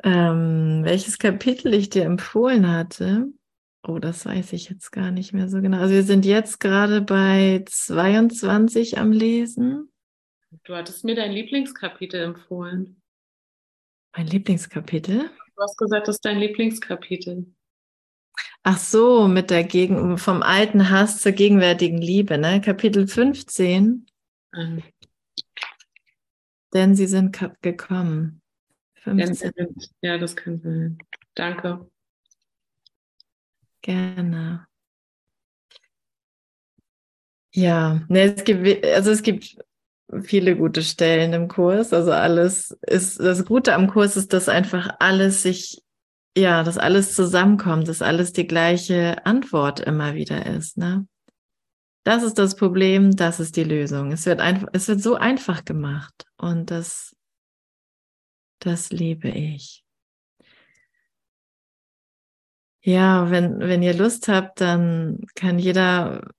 ähm, 0.04 0.82
welches 0.84 1.18
Kapitel 1.18 1.74
ich 1.74 1.90
dir 1.90 2.04
empfohlen 2.04 2.70
hatte? 2.70 3.32
Oh, 3.82 3.98
das 3.98 4.24
weiß 4.26 4.52
ich 4.52 4.68
jetzt 4.70 4.92
gar 4.92 5.10
nicht 5.10 5.32
mehr 5.32 5.48
so 5.48 5.60
genau. 5.60 5.78
Also 5.78 5.94
wir 5.94 6.04
sind 6.04 6.24
jetzt 6.24 6.60
gerade 6.60 7.00
bei 7.02 7.64
22 7.68 8.96
am 8.98 9.10
Lesen. 9.10 9.92
Du 10.62 10.74
hattest 10.74 11.04
mir 11.04 11.14
dein 11.14 11.32
Lieblingskapitel 11.32 12.20
empfohlen. 12.20 13.00
Mein 14.16 14.26
Lieblingskapitel? 14.28 15.30
Du 15.56 15.62
hast 15.62 15.76
gesagt, 15.76 16.08
das 16.08 16.16
ist 16.16 16.24
dein 16.24 16.38
Lieblingskapitel. 16.38 17.46
Ach 18.62 18.78
so, 18.78 19.28
mit 19.28 19.50
der 19.50 19.64
Gegen 19.64 20.16
vom 20.16 20.42
alten 20.42 20.90
Hass 20.90 21.20
zur 21.20 21.32
gegenwärtigen 21.32 21.98
Liebe, 21.98 22.38
ne? 22.38 22.60
Kapitel 22.60 23.06
15. 23.06 24.06
Mhm. 24.52 24.82
Denn 26.72 26.94
sie 26.94 27.06
sind 27.06 27.38
gekommen. 27.60 28.40
15. 28.94 29.52
Ja, 30.00 30.16
das 30.16 30.34
kann 30.34 30.60
sein. 30.60 30.98
Danke. 31.34 31.90
Gerne. 33.82 34.66
Ja, 37.52 38.00
ne, 38.08 38.34
es 38.34 38.44
gibt, 38.44 38.84
also 38.86 39.10
es 39.10 39.22
gibt 39.22 39.58
viele 40.22 40.56
gute 40.56 40.82
Stellen 40.82 41.32
im 41.32 41.48
Kurs. 41.48 41.92
Also 41.92 42.12
alles 42.12 42.76
ist, 42.82 43.20
das 43.20 43.44
Gute 43.44 43.74
am 43.74 43.88
Kurs 43.88 44.16
ist, 44.16 44.32
dass 44.32 44.48
einfach 44.48 44.96
alles 45.00 45.42
sich, 45.42 45.82
ja, 46.36 46.62
dass 46.62 46.78
alles 46.78 47.14
zusammenkommt, 47.14 47.88
dass 47.88 48.02
alles 48.02 48.32
die 48.32 48.46
gleiche 48.46 49.24
Antwort 49.26 49.80
immer 49.80 50.14
wieder 50.14 50.46
ist, 50.46 50.76
ne? 50.78 51.06
Das 52.04 52.22
ist 52.22 52.38
das 52.38 52.54
Problem, 52.54 53.16
das 53.16 53.40
ist 53.40 53.56
die 53.56 53.64
Lösung. 53.64 54.12
Es 54.12 54.26
wird 54.26 54.38
einfach, 54.38 54.68
es 54.74 54.88
wird 54.88 55.00
so 55.00 55.14
einfach 55.14 55.64
gemacht 55.64 56.26
und 56.36 56.70
das, 56.70 57.16
das 58.58 58.90
liebe 58.90 59.30
ich. 59.30 59.82
Ja, 62.82 63.30
wenn, 63.30 63.58
wenn 63.60 63.82
ihr 63.82 63.94
Lust 63.94 64.28
habt, 64.28 64.60
dann 64.60 65.24
kann 65.34 65.58
jeder, 65.58 66.30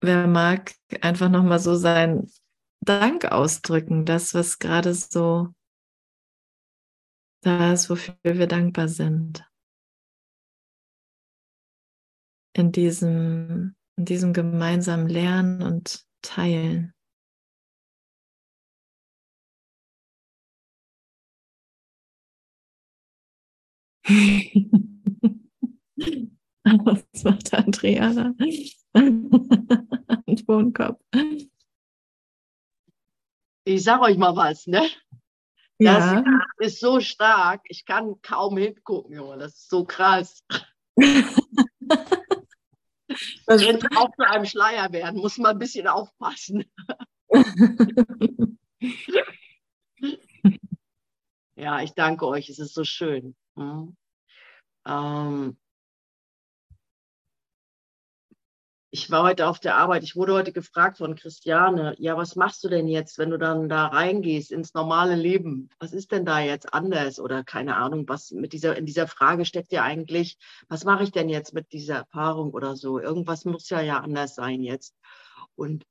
wer 0.00 0.26
mag, 0.26 0.72
einfach 1.00 1.28
nochmal 1.28 1.60
so 1.60 1.76
sein 1.76 2.26
Dank 2.84 3.26
ausdrücken, 3.26 4.04
das, 4.04 4.34
was 4.34 4.58
gerade 4.58 4.92
so 4.92 5.54
da 7.42 7.72
ist, 7.72 7.88
wofür 7.90 8.16
wir 8.24 8.48
dankbar 8.48 8.88
sind. 8.88 9.48
In 12.54 12.72
diesem, 12.72 13.76
in 13.96 14.04
diesem 14.04 14.32
gemeinsamen 14.32 15.08
Lernen 15.08 15.62
und 15.62 16.04
Teilen. 16.22 16.92
Was 26.64 27.24
macht 27.24 27.54
Andrea 27.54 28.12
da? 28.12 28.34
Ein 28.94 30.36
Tonkopf. 30.46 31.00
Ich 33.64 33.84
sag 33.84 34.00
euch 34.00 34.16
mal 34.16 34.34
was, 34.36 34.66
ne? 34.66 34.88
Das 35.78 36.12
ja. 36.12 36.24
ist 36.58 36.80
so 36.80 37.00
stark, 37.00 37.62
ich 37.68 37.84
kann 37.84 38.20
kaum 38.22 38.56
hingucken, 38.56 39.14
Junge. 39.14 39.38
Das 39.38 39.54
ist 39.54 39.70
so 39.70 39.84
krass. 39.84 40.44
Das 43.46 43.62
könnte 43.62 43.88
auch 43.94 44.10
zu 44.16 44.26
einem 44.26 44.46
Schleier 44.46 44.90
werden, 44.92 45.20
muss 45.20 45.36
man 45.36 45.52
ein 45.52 45.58
bisschen 45.58 45.86
aufpassen. 45.86 46.64
ja, 51.56 51.82
ich 51.82 51.92
danke 51.92 52.26
euch, 52.26 52.48
es 52.48 52.58
ist 52.58 52.72
so 52.74 52.84
schön. 52.84 53.36
Hm? 53.56 53.96
Ähm, 54.86 55.58
ich 58.94 59.10
war 59.10 59.22
heute 59.22 59.48
auf 59.48 59.58
der 59.58 59.78
Arbeit, 59.78 60.02
ich 60.02 60.16
wurde 60.16 60.34
heute 60.34 60.52
gefragt 60.52 60.98
von 60.98 61.14
Christiane, 61.14 61.94
ja, 61.98 62.14
was 62.18 62.36
machst 62.36 62.62
du 62.62 62.68
denn 62.68 62.86
jetzt, 62.86 63.16
wenn 63.16 63.30
du 63.30 63.38
dann 63.38 63.70
da 63.70 63.86
reingehst 63.86 64.52
ins 64.52 64.74
normale 64.74 65.14
Leben? 65.14 65.70
Was 65.78 65.94
ist 65.94 66.12
denn 66.12 66.26
da 66.26 66.40
jetzt 66.40 66.74
anders? 66.74 67.18
Oder 67.18 67.42
keine 67.42 67.76
Ahnung, 67.76 68.06
was 68.06 68.32
mit 68.32 68.52
dieser, 68.52 68.76
in 68.76 68.84
dieser 68.84 69.08
Frage 69.08 69.46
steckt 69.46 69.72
ja 69.72 69.82
eigentlich, 69.82 70.36
was 70.68 70.84
mache 70.84 71.04
ich 71.04 71.10
denn 71.10 71.30
jetzt 71.30 71.54
mit 71.54 71.72
dieser 71.72 71.94
Erfahrung 71.96 72.50
oder 72.50 72.76
so? 72.76 72.98
Irgendwas 72.98 73.46
muss 73.46 73.70
ja 73.70 73.80
ja 73.80 73.98
anders 74.00 74.34
sein 74.34 74.60
jetzt. 74.62 74.94
Und 75.54 75.86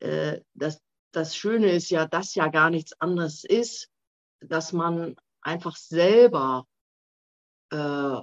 äh, 0.00 0.42
das, 0.52 0.82
das 1.12 1.34
Schöne 1.34 1.70
ist 1.70 1.88
ja, 1.88 2.06
dass 2.06 2.34
ja 2.34 2.48
gar 2.48 2.68
nichts 2.68 2.92
anderes 3.00 3.44
ist, 3.44 3.88
dass 4.40 4.74
man 4.74 5.16
einfach 5.40 5.76
selber 5.76 6.66
äh, 7.70 8.20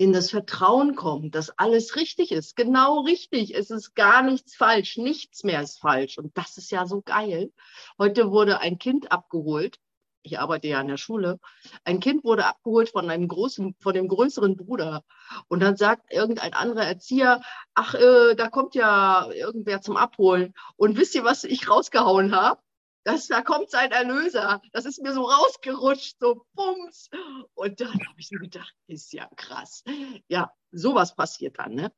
in 0.00 0.14
das 0.14 0.30
Vertrauen 0.30 0.96
kommen, 0.96 1.30
dass 1.30 1.50
alles 1.58 1.94
richtig 1.94 2.32
ist, 2.32 2.56
genau 2.56 3.00
richtig. 3.00 3.54
Es 3.54 3.70
ist 3.70 3.94
gar 3.94 4.22
nichts 4.22 4.56
falsch, 4.56 4.96
nichts 4.96 5.44
mehr 5.44 5.60
ist 5.60 5.78
falsch. 5.78 6.16
Und 6.16 6.38
das 6.38 6.56
ist 6.56 6.70
ja 6.70 6.86
so 6.86 7.02
geil. 7.02 7.52
Heute 7.98 8.30
wurde 8.30 8.60
ein 8.60 8.78
Kind 8.78 9.12
abgeholt. 9.12 9.76
Ich 10.22 10.38
arbeite 10.38 10.68
ja 10.68 10.80
in 10.80 10.88
der 10.88 10.96
Schule. 10.96 11.38
Ein 11.84 12.00
Kind 12.00 12.24
wurde 12.24 12.46
abgeholt 12.46 12.88
von 12.88 13.10
einem 13.10 13.28
großen, 13.28 13.74
von 13.78 13.92
dem 13.92 14.08
größeren 14.08 14.56
Bruder. 14.56 15.04
Und 15.48 15.60
dann 15.60 15.76
sagt 15.76 16.10
irgendein 16.10 16.54
anderer 16.54 16.86
Erzieher, 16.86 17.42
ach, 17.74 17.92
äh, 17.92 18.34
da 18.36 18.48
kommt 18.48 18.74
ja 18.74 19.30
irgendwer 19.30 19.82
zum 19.82 19.98
Abholen. 19.98 20.54
Und 20.76 20.96
wisst 20.96 21.14
ihr, 21.14 21.24
was 21.24 21.44
ich 21.44 21.68
rausgehauen 21.68 22.34
habe? 22.34 22.62
Das, 23.04 23.28
da 23.28 23.42
kommt 23.42 23.70
sein 23.70 23.92
Erlöser. 23.92 24.60
Das 24.72 24.84
ist 24.84 25.02
mir 25.02 25.12
so 25.12 25.22
rausgerutscht, 25.22 26.18
so 26.18 26.46
bums. 26.54 27.08
Und 27.54 27.80
dann 27.80 27.92
habe 27.92 28.18
ich 28.18 28.28
so 28.28 28.36
gedacht, 28.36 28.74
ist 28.86 29.12
ja 29.12 29.28
krass. 29.36 29.82
Ja, 30.28 30.52
sowas 30.70 31.14
passiert 31.14 31.58
dann, 31.58 31.74
ne? 31.74 31.92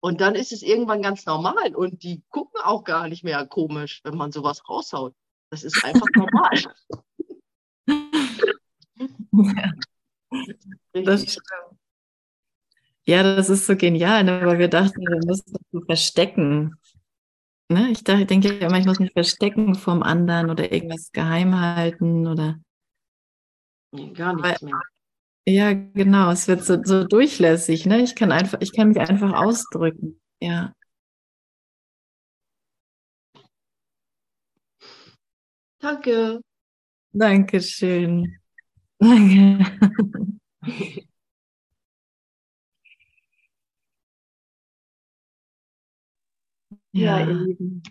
Und 0.00 0.20
dann 0.20 0.34
ist 0.34 0.52
es 0.52 0.62
irgendwann 0.62 1.02
ganz 1.02 1.26
normal 1.26 1.74
und 1.74 2.02
die 2.02 2.22
gucken 2.28 2.60
auch 2.62 2.84
gar 2.84 3.08
nicht 3.08 3.24
mehr 3.24 3.46
komisch, 3.46 4.00
wenn 4.04 4.16
man 4.16 4.30
sowas 4.30 4.68
raushaut. 4.68 5.14
Das 5.50 5.64
ist 5.64 5.84
einfach 5.84 6.06
normal. 6.14 6.62
ja. 9.32 9.72
Das 10.92 11.22
stimmt. 11.22 11.80
Ja, 13.08 13.22
das 13.22 13.48
ist 13.48 13.66
so 13.66 13.76
genial, 13.76 14.24
ne? 14.24 14.44
weil 14.44 14.58
wir 14.58 14.68
dachten, 14.68 15.00
wir 15.00 15.24
müssen 15.24 15.56
uns 15.70 15.86
verstecken. 15.86 16.74
Ne? 17.68 17.90
Ich 17.90 18.04
denke 18.04 18.48
immer, 18.48 18.78
ich 18.78 18.86
muss 18.86 19.00
mich 19.00 19.12
verstecken 19.12 19.74
vom 19.74 20.02
anderen 20.02 20.50
oder 20.50 20.72
irgendwas 20.72 21.10
geheim 21.12 21.58
halten 21.58 22.26
oder. 22.26 22.60
Nee, 23.92 24.12
gar 24.12 24.34
nichts 24.34 24.62
mehr. 24.62 24.80
Ja, 25.48 25.72
genau. 25.72 26.30
Es 26.30 26.48
wird 26.48 26.64
so, 26.64 26.82
so 26.82 27.04
durchlässig. 27.04 27.86
Ne? 27.86 28.02
Ich 28.02 28.14
kann 28.14 28.32
einfach, 28.32 28.60
ich 28.60 28.72
kann 28.72 28.88
mich 28.88 29.00
einfach 29.00 29.32
ausdrücken. 29.32 30.20
Ja. 30.40 30.72
Danke. 35.80 36.40
Dankeschön. 37.12 38.38
Danke. 38.98 39.64
Ja, 46.96 47.20
ihr 47.20 47.34
Lieben. 47.34 47.82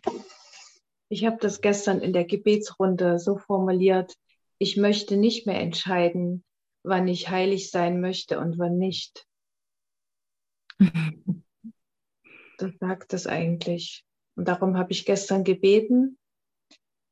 Ich 1.10 1.26
habe 1.26 1.38
das 1.40 1.62
gestern 1.62 2.02
in 2.02 2.12
der 2.12 2.26
Gebetsrunde 2.26 3.20
so 3.20 3.38
formuliert, 3.38 4.16
ich 4.58 4.78
möchte 4.78 5.16
nicht 5.16 5.46
mehr 5.46 5.62
entscheiden, 5.62 6.44
wann 6.82 7.08
ich 7.08 7.30
heilig 7.30 7.70
sein 7.70 8.02
möchte 8.02 8.40
und 8.40 8.58
wann 8.58 8.80
nicht. 8.80 9.28
das 12.58 12.72
sagt 12.80 13.14
es 13.14 13.28
eigentlich. 13.28 14.04
Und 14.36 14.48
darum 14.48 14.76
habe 14.76 14.92
ich 14.92 15.06
gestern 15.06 15.44
gebeten 15.44 16.18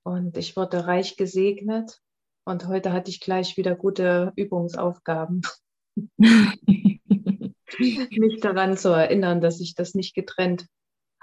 und 0.02 0.36
ich 0.38 0.56
wurde 0.56 0.88
reich 0.88 1.16
gesegnet. 1.16 2.02
Und 2.44 2.68
heute 2.68 2.92
hatte 2.92 3.12
ich 3.12 3.20
gleich 3.20 3.56
wieder 3.56 3.76
gute 3.76 4.34
Übungsaufgaben. 4.36 5.44
mich 7.78 8.40
daran 8.42 8.78
zu 8.78 8.90
erinnern, 8.90 9.42
dass 9.42 9.60
ich 9.60 9.76
das 9.76 9.94
nicht 9.94 10.16
getrennt 10.16 10.66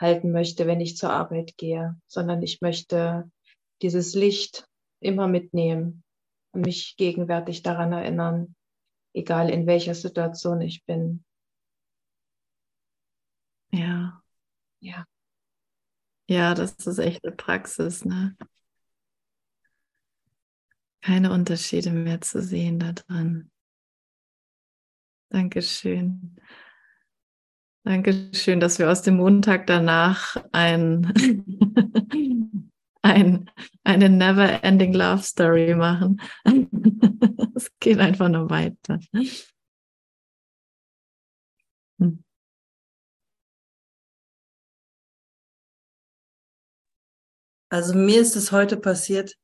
halten 0.01 0.33
möchte, 0.33 0.67
wenn 0.67 0.81
ich 0.81 0.97
zur 0.97 1.13
Arbeit 1.13 1.57
gehe, 1.57 1.97
sondern 2.07 2.43
ich 2.43 2.61
möchte 2.61 3.31
dieses 3.83 4.15
Licht 4.15 4.67
immer 5.01 5.29
mitnehmen 5.29 6.03
und 6.53 6.67
mich 6.67 6.97
gegenwärtig 6.97 7.63
daran 7.63 7.93
erinnern, 7.93 8.55
egal 9.15 9.51
in 9.51 9.67
welcher 9.67 9.95
Situation 9.95 10.61
ich 10.61 10.85
bin. 10.85 11.25
Ja. 13.73 14.23
Ja. 14.81 15.05
Ja, 16.29 16.55
das 16.55 16.75
ist 16.87 16.99
echte 16.99 17.33
Praxis, 17.33 18.05
ne? 18.05 18.37
Keine 21.03 21.33
Unterschiede 21.33 21.91
mehr 21.91 22.21
zu 22.21 22.43
sehen 22.43 22.79
da 22.79 22.93
drin. 22.93 23.51
Dankeschön. 25.31 26.37
Dankeschön, 27.85 28.61
dass 28.61 28.79
wir 28.79 28.91
aus 28.91 29.01
dem 29.03 29.17
Montag 29.17 29.67
danach 29.67 30.37
ein, 30.53 31.13
ein, 33.03 33.51
eine 33.85 34.09
never-ending 34.11 34.93
Love 34.93 35.23
Story 35.23 35.75
machen. 35.75 36.21
es 37.57 37.71
geht 37.81 37.99
einfach 37.99 38.29
nur 38.29 38.51
weiter. 38.51 38.99
Hm. 41.99 42.23
Also 47.71 47.95
mir 47.95 48.21
ist 48.21 48.37
es 48.37 48.53
heute 48.53 48.77
passiert, 48.77 49.39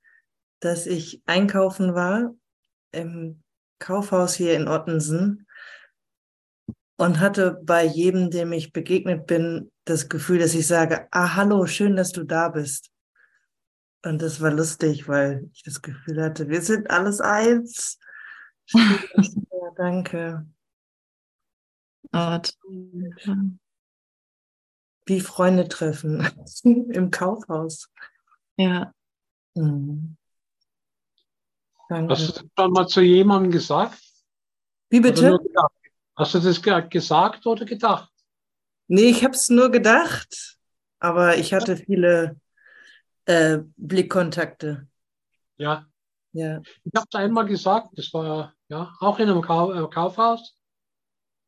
dass 0.61 0.87
ich 0.87 1.23
einkaufen 1.27 1.95
war 1.95 2.35
im 2.93 3.43
Kaufhaus 3.79 4.35
hier 4.35 4.55
in 4.55 4.69
Ottensen 4.69 5.46
und 6.97 7.21
hatte 7.21 7.61
bei 7.63 7.85
jedem, 7.85 8.31
dem 8.31 8.53
ich 8.53 8.73
begegnet 8.73 9.27
bin, 9.27 9.71
das 9.85 10.09
Gefühl, 10.09 10.39
dass 10.39 10.55
ich 10.55 10.67
sage, 10.67 11.07
ah, 11.11 11.37
hallo, 11.37 11.67
schön, 11.67 11.97
dass 11.97 12.13
du 12.13 12.25
da 12.25 12.49
bist. 12.49 12.91
Und 14.05 14.23
das 14.23 14.41
war 14.41 14.51
lustig, 14.51 15.09
weil 15.09 15.49
ich 15.53 15.63
das 15.63 15.83
Gefühl 15.83 16.23
hatte, 16.23 16.49
wir 16.49 16.63
sind 16.63 16.91
alles 16.91 17.21
eins. 17.21 17.99
ja, 18.73 19.71
danke. 19.77 20.47
Oh, 22.13 22.39
Wie 25.07 25.21
Freunde 25.21 25.69
treffen 25.69 26.27
im 26.65 27.11
Kaufhaus. 27.11 27.91
Ja. 28.57 28.93
Mhm. 29.55 30.17
Danke. 31.89 32.15
Hast 32.15 32.29
du 32.29 32.33
das 32.33 32.51
schon 32.59 32.73
mal 32.73 32.87
zu 32.87 33.01
jemandem 33.01 33.53
gesagt? 33.53 33.99
Wie 34.89 35.01
bitte? 35.01 35.39
Hast 36.17 36.35
du 36.35 36.41
das 36.41 36.63
gesagt 36.91 37.47
oder 37.47 37.65
gedacht? 37.67 38.11
Nee, 38.89 39.11
ich 39.11 39.23
habe 39.23 39.35
es 39.35 39.51
nur 39.51 39.71
gedacht, 39.71 40.57
aber 40.99 41.37
ich 41.37 41.53
hatte 41.53 41.77
viele 41.77 42.41
äh, 43.27 43.59
Blickkontakte. 43.77 44.89
Ja. 45.59 45.87
ja. 46.33 46.63
Ich 46.85 46.93
habe 46.95 47.07
es 47.11 47.19
einmal 47.19 47.45
gesagt, 47.45 47.89
das 47.99 48.13
war 48.15 48.55
ja 48.69 48.95
auch 49.01 49.19
in 49.19 49.29
einem 49.29 49.43
Kau 49.43 49.73
äh, 49.73 49.91
Kaufhaus. 49.91 50.57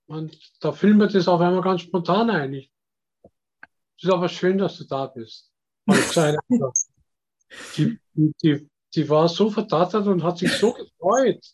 Und 0.07 0.37
da 0.61 0.73
fiel 0.73 0.95
mir 0.95 1.09
das 1.09 1.29
auf 1.29 1.41
einmal 1.41 1.63
ganz 1.63 1.83
spontan 1.83 2.31
ein. 2.31 2.55
Es 2.55 4.05
ist 4.05 4.11
aber 4.11 4.29
schön, 4.29 4.59
dass 4.59 4.77
du 4.79 4.85
da 4.85 5.07
bist. 5.07 5.51
die, 7.77 7.99
die, 8.15 8.69
die 8.95 9.09
war 9.09 9.29
so 9.29 9.51
verdattert 9.51 10.07
und 10.07 10.23
hat 10.23 10.39
sich 10.39 10.53
so 10.53 10.73
gefreut. 10.73 11.45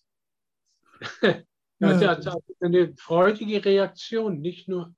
Ja, 1.81 1.99
der, 1.99 2.17
der 2.17 2.37
eine 2.61 2.95
freudige 2.97 3.65
Reaktion, 3.65 4.41
nicht 4.41 4.69
nur 4.69 4.95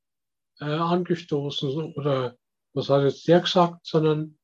äh, 0.60 0.64
angestoßen 0.64 1.94
oder 1.94 2.36
was 2.74 2.90
hat 2.90 3.04
jetzt 3.04 3.26
der 3.26 3.40
gesagt, 3.40 3.86
sondern 3.86 4.38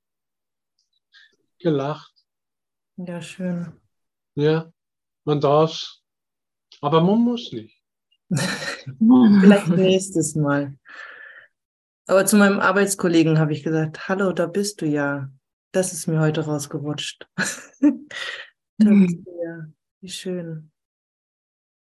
gelacht. 1.59 2.13
Ja, 2.97 3.21
schön. 3.21 3.81
Ja, 4.35 4.73
man 5.25 5.41
darf 5.41 6.03
aber 6.83 7.01
man 7.01 7.21
muss 7.21 7.53
nicht. 7.53 7.81
Vielleicht 8.31 9.69
nächstes 9.69 10.35
Mal. 10.35 10.77
Aber 12.07 12.27
zu 12.27 12.37
meinem 12.37 12.59
Arbeitskollegen 12.59 13.39
habe 13.39 13.53
ich 13.53 13.63
gesagt, 13.63 14.09
hallo, 14.09 14.33
da 14.33 14.47
bist 14.47 14.81
du 14.81 14.87
ja. 14.87 15.31
Das 15.71 15.93
ist 15.93 16.09
mir 16.09 16.21
heute 16.21 16.45
rausgerutscht. 16.45 17.29
da 17.37 17.91
bist 18.79 19.19
du 19.25 19.43
ja. 19.45 19.67
Wie 20.01 20.09
schön. 20.09 20.72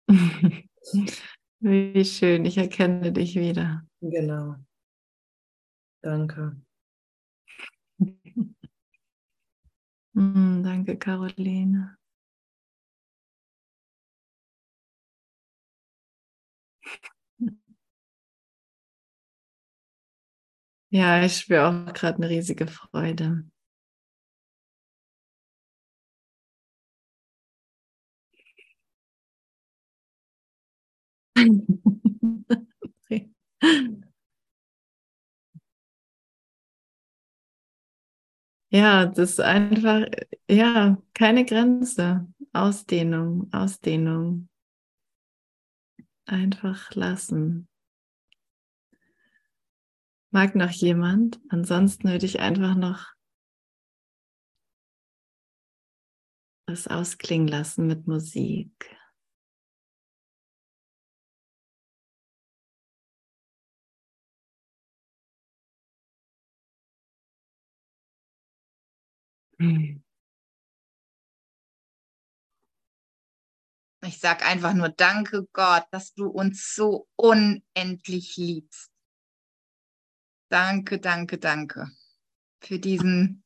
Wie 1.61 2.05
schön, 2.05 2.45
ich 2.45 2.59
erkenne 2.59 3.13
dich 3.13 3.37
wieder. 3.37 3.83
Genau. 4.01 4.57
Danke. 6.05 6.57
Mm, 10.15 10.63
danke, 10.65 10.97
Caroline. 10.99 11.97
Ja, 20.91 21.23
ich 21.23 21.37
spüre 21.37 21.67
auch 21.69 21.93
gerade 21.93 22.17
eine 22.19 22.29
riesige 22.31 22.67
Freude. 22.67 23.45
Ja, 38.71 39.07
das 39.07 39.31
ist 39.33 39.41
einfach, 39.41 40.05
ja, 40.51 40.99
keine 41.15 41.45
Grenze. 41.47 42.27
Ausdehnung, 42.53 43.49
Ausdehnung. 43.53 44.49
Einfach 46.27 46.95
lassen. 46.95 47.67
Mag 50.31 50.55
noch 50.55 50.71
jemand? 50.71 51.41
Ansonsten 51.49 52.11
würde 52.11 52.27
ich 52.27 52.41
einfach 52.41 52.75
noch 52.75 53.15
was 56.67 56.87
ausklingen 56.87 57.49
lassen 57.49 57.87
mit 57.87 58.07
Musik. 58.07 58.98
Ich 74.03 74.19
sage 74.21 74.45
einfach 74.45 74.75
nur 74.75 74.89
Danke 74.91 75.47
Gott, 75.53 75.85
dass 75.91 76.15
du 76.15 76.29
uns 76.29 76.75
so 76.75 77.09
unendlich 77.17 78.37
liebst. 78.37 78.91
Danke, 80.51 80.99
danke, 80.99 81.39
danke 81.39 81.91
für 82.61 82.79
diesen 82.79 83.45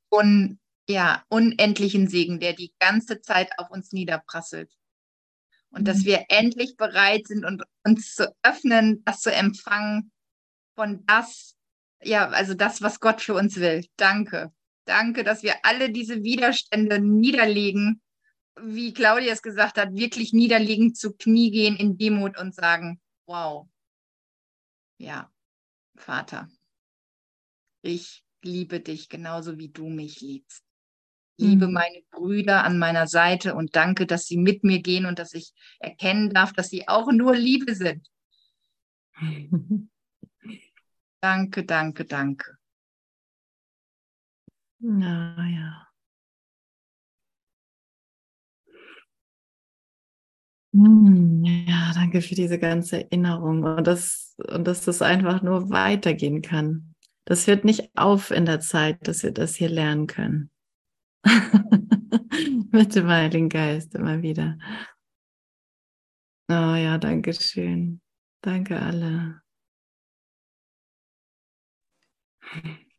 ja, 0.88 1.24
unendlichen 1.28 2.08
Segen, 2.08 2.38
der 2.38 2.52
die 2.52 2.74
ganze 2.78 3.22
Zeit 3.22 3.50
auf 3.58 3.70
uns 3.70 3.92
niederprasselt. 3.92 4.70
Und 5.70 5.82
mhm. 5.82 5.84
dass 5.86 6.04
wir 6.04 6.26
endlich 6.28 6.76
bereit 6.76 7.26
sind 7.26 7.44
und 7.44 7.62
uns 7.84 8.14
zu 8.14 8.34
öffnen, 8.42 9.02
das 9.04 9.20
zu 9.20 9.32
empfangen 9.32 10.12
von 10.74 11.04
das, 11.06 11.56
ja, 12.02 12.28
also 12.28 12.54
das, 12.54 12.82
was 12.82 13.00
Gott 13.00 13.20
für 13.20 13.34
uns 13.34 13.56
will. 13.56 13.86
Danke. 13.96 14.52
Danke, 14.84 15.24
dass 15.24 15.42
wir 15.42 15.64
alle 15.64 15.90
diese 15.90 16.22
Widerstände 16.22 16.98
niederlegen, 16.98 18.00
wie 18.60 18.92
Claudia 18.92 19.32
es 19.32 19.42
gesagt 19.42 19.78
hat, 19.78 19.94
wirklich 19.94 20.32
niederlegen, 20.32 20.94
zu 20.94 21.12
Knie 21.12 21.50
gehen 21.50 21.76
in 21.76 21.96
Demut 21.96 22.38
und 22.38 22.54
sagen, 22.54 23.00
wow, 23.26 23.68
ja, 24.98 25.30
Vater, 25.96 26.48
ich 27.82 28.24
liebe 28.42 28.80
dich 28.80 29.08
genauso 29.08 29.58
wie 29.58 29.68
du 29.68 29.88
mich 29.88 30.20
liebst. 30.20 30.64
Liebe 31.38 31.66
mhm. 31.66 31.72
meine 31.72 32.02
Brüder 32.10 32.64
an 32.64 32.78
meiner 32.78 33.06
Seite 33.06 33.54
und 33.54 33.74
danke, 33.74 34.06
dass 34.06 34.26
sie 34.26 34.36
mit 34.36 34.64
mir 34.64 34.80
gehen 34.80 35.06
und 35.06 35.18
dass 35.18 35.32
ich 35.32 35.52
erkennen 35.78 36.30
darf, 36.30 36.52
dass 36.52 36.68
sie 36.68 36.88
auch 36.88 37.10
nur 37.10 37.34
Liebe 37.34 37.74
sind. 37.74 38.06
danke, 41.20 41.64
danke, 41.64 42.04
danke. 42.04 42.58
Naja. 44.82 45.88
Hm, 50.74 51.44
ja, 51.44 51.92
danke 51.94 52.22
für 52.22 52.34
diese 52.34 52.58
ganze 52.58 53.02
Erinnerung 53.04 53.62
und, 53.64 53.86
das, 53.86 54.34
und 54.38 54.66
dass 54.66 54.84
das 54.84 55.02
einfach 55.02 55.42
nur 55.42 55.68
weitergehen 55.70 56.40
kann. 56.40 56.94
Das 57.26 57.46
hört 57.46 57.64
nicht 57.64 57.90
auf 57.94 58.30
in 58.30 58.46
der 58.46 58.60
Zeit, 58.60 59.06
dass 59.06 59.22
wir 59.22 59.32
das 59.32 59.54
hier 59.54 59.68
lernen 59.68 60.06
können. 60.06 60.50
Mit 62.72 62.94
dem 62.94 63.08
Heiligen 63.08 63.48
Geist 63.50 63.94
immer 63.94 64.22
wieder. 64.22 64.58
Oh 66.48 66.74
ja, 66.76 66.98
danke 66.98 67.32
schön. 67.34 68.00
Danke 68.42 68.80
alle. 68.80 69.42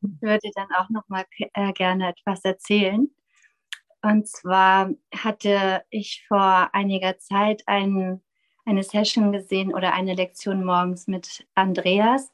Ich 0.03 0.21
würde 0.21 0.51
dann 0.53 0.67
auch 0.77 0.89
noch 0.89 1.07
mal 1.07 1.25
äh, 1.53 1.71
gerne 1.73 2.09
etwas 2.09 2.43
erzählen. 2.43 3.09
Und 4.01 4.27
zwar 4.27 4.91
hatte 5.15 5.83
ich 5.89 6.25
vor 6.27 6.69
einiger 6.73 7.17
Zeit 7.19 7.63
ein, 7.67 8.21
eine 8.65 8.83
Session 8.83 9.31
gesehen 9.31 9.73
oder 9.73 9.93
eine 9.93 10.13
Lektion 10.13 10.65
morgens 10.65 11.07
mit 11.07 11.47
Andreas. 11.55 12.29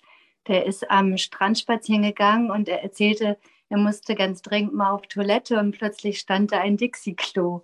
Der 0.48 0.66
ist 0.66 0.90
am 0.90 1.18
Strand 1.18 1.60
spazieren 1.60 2.02
gegangen 2.02 2.50
und 2.50 2.68
er 2.68 2.82
erzählte, 2.82 3.38
er 3.70 3.78
musste 3.78 4.16
ganz 4.16 4.42
dringend 4.42 4.74
mal 4.74 4.92
auf 4.92 5.04
Toilette 5.04 5.60
und 5.60 5.78
plötzlich 5.78 6.20
stand 6.20 6.52
da 6.52 6.60
ein 6.60 6.76
Dixie-Klo. 6.76 7.64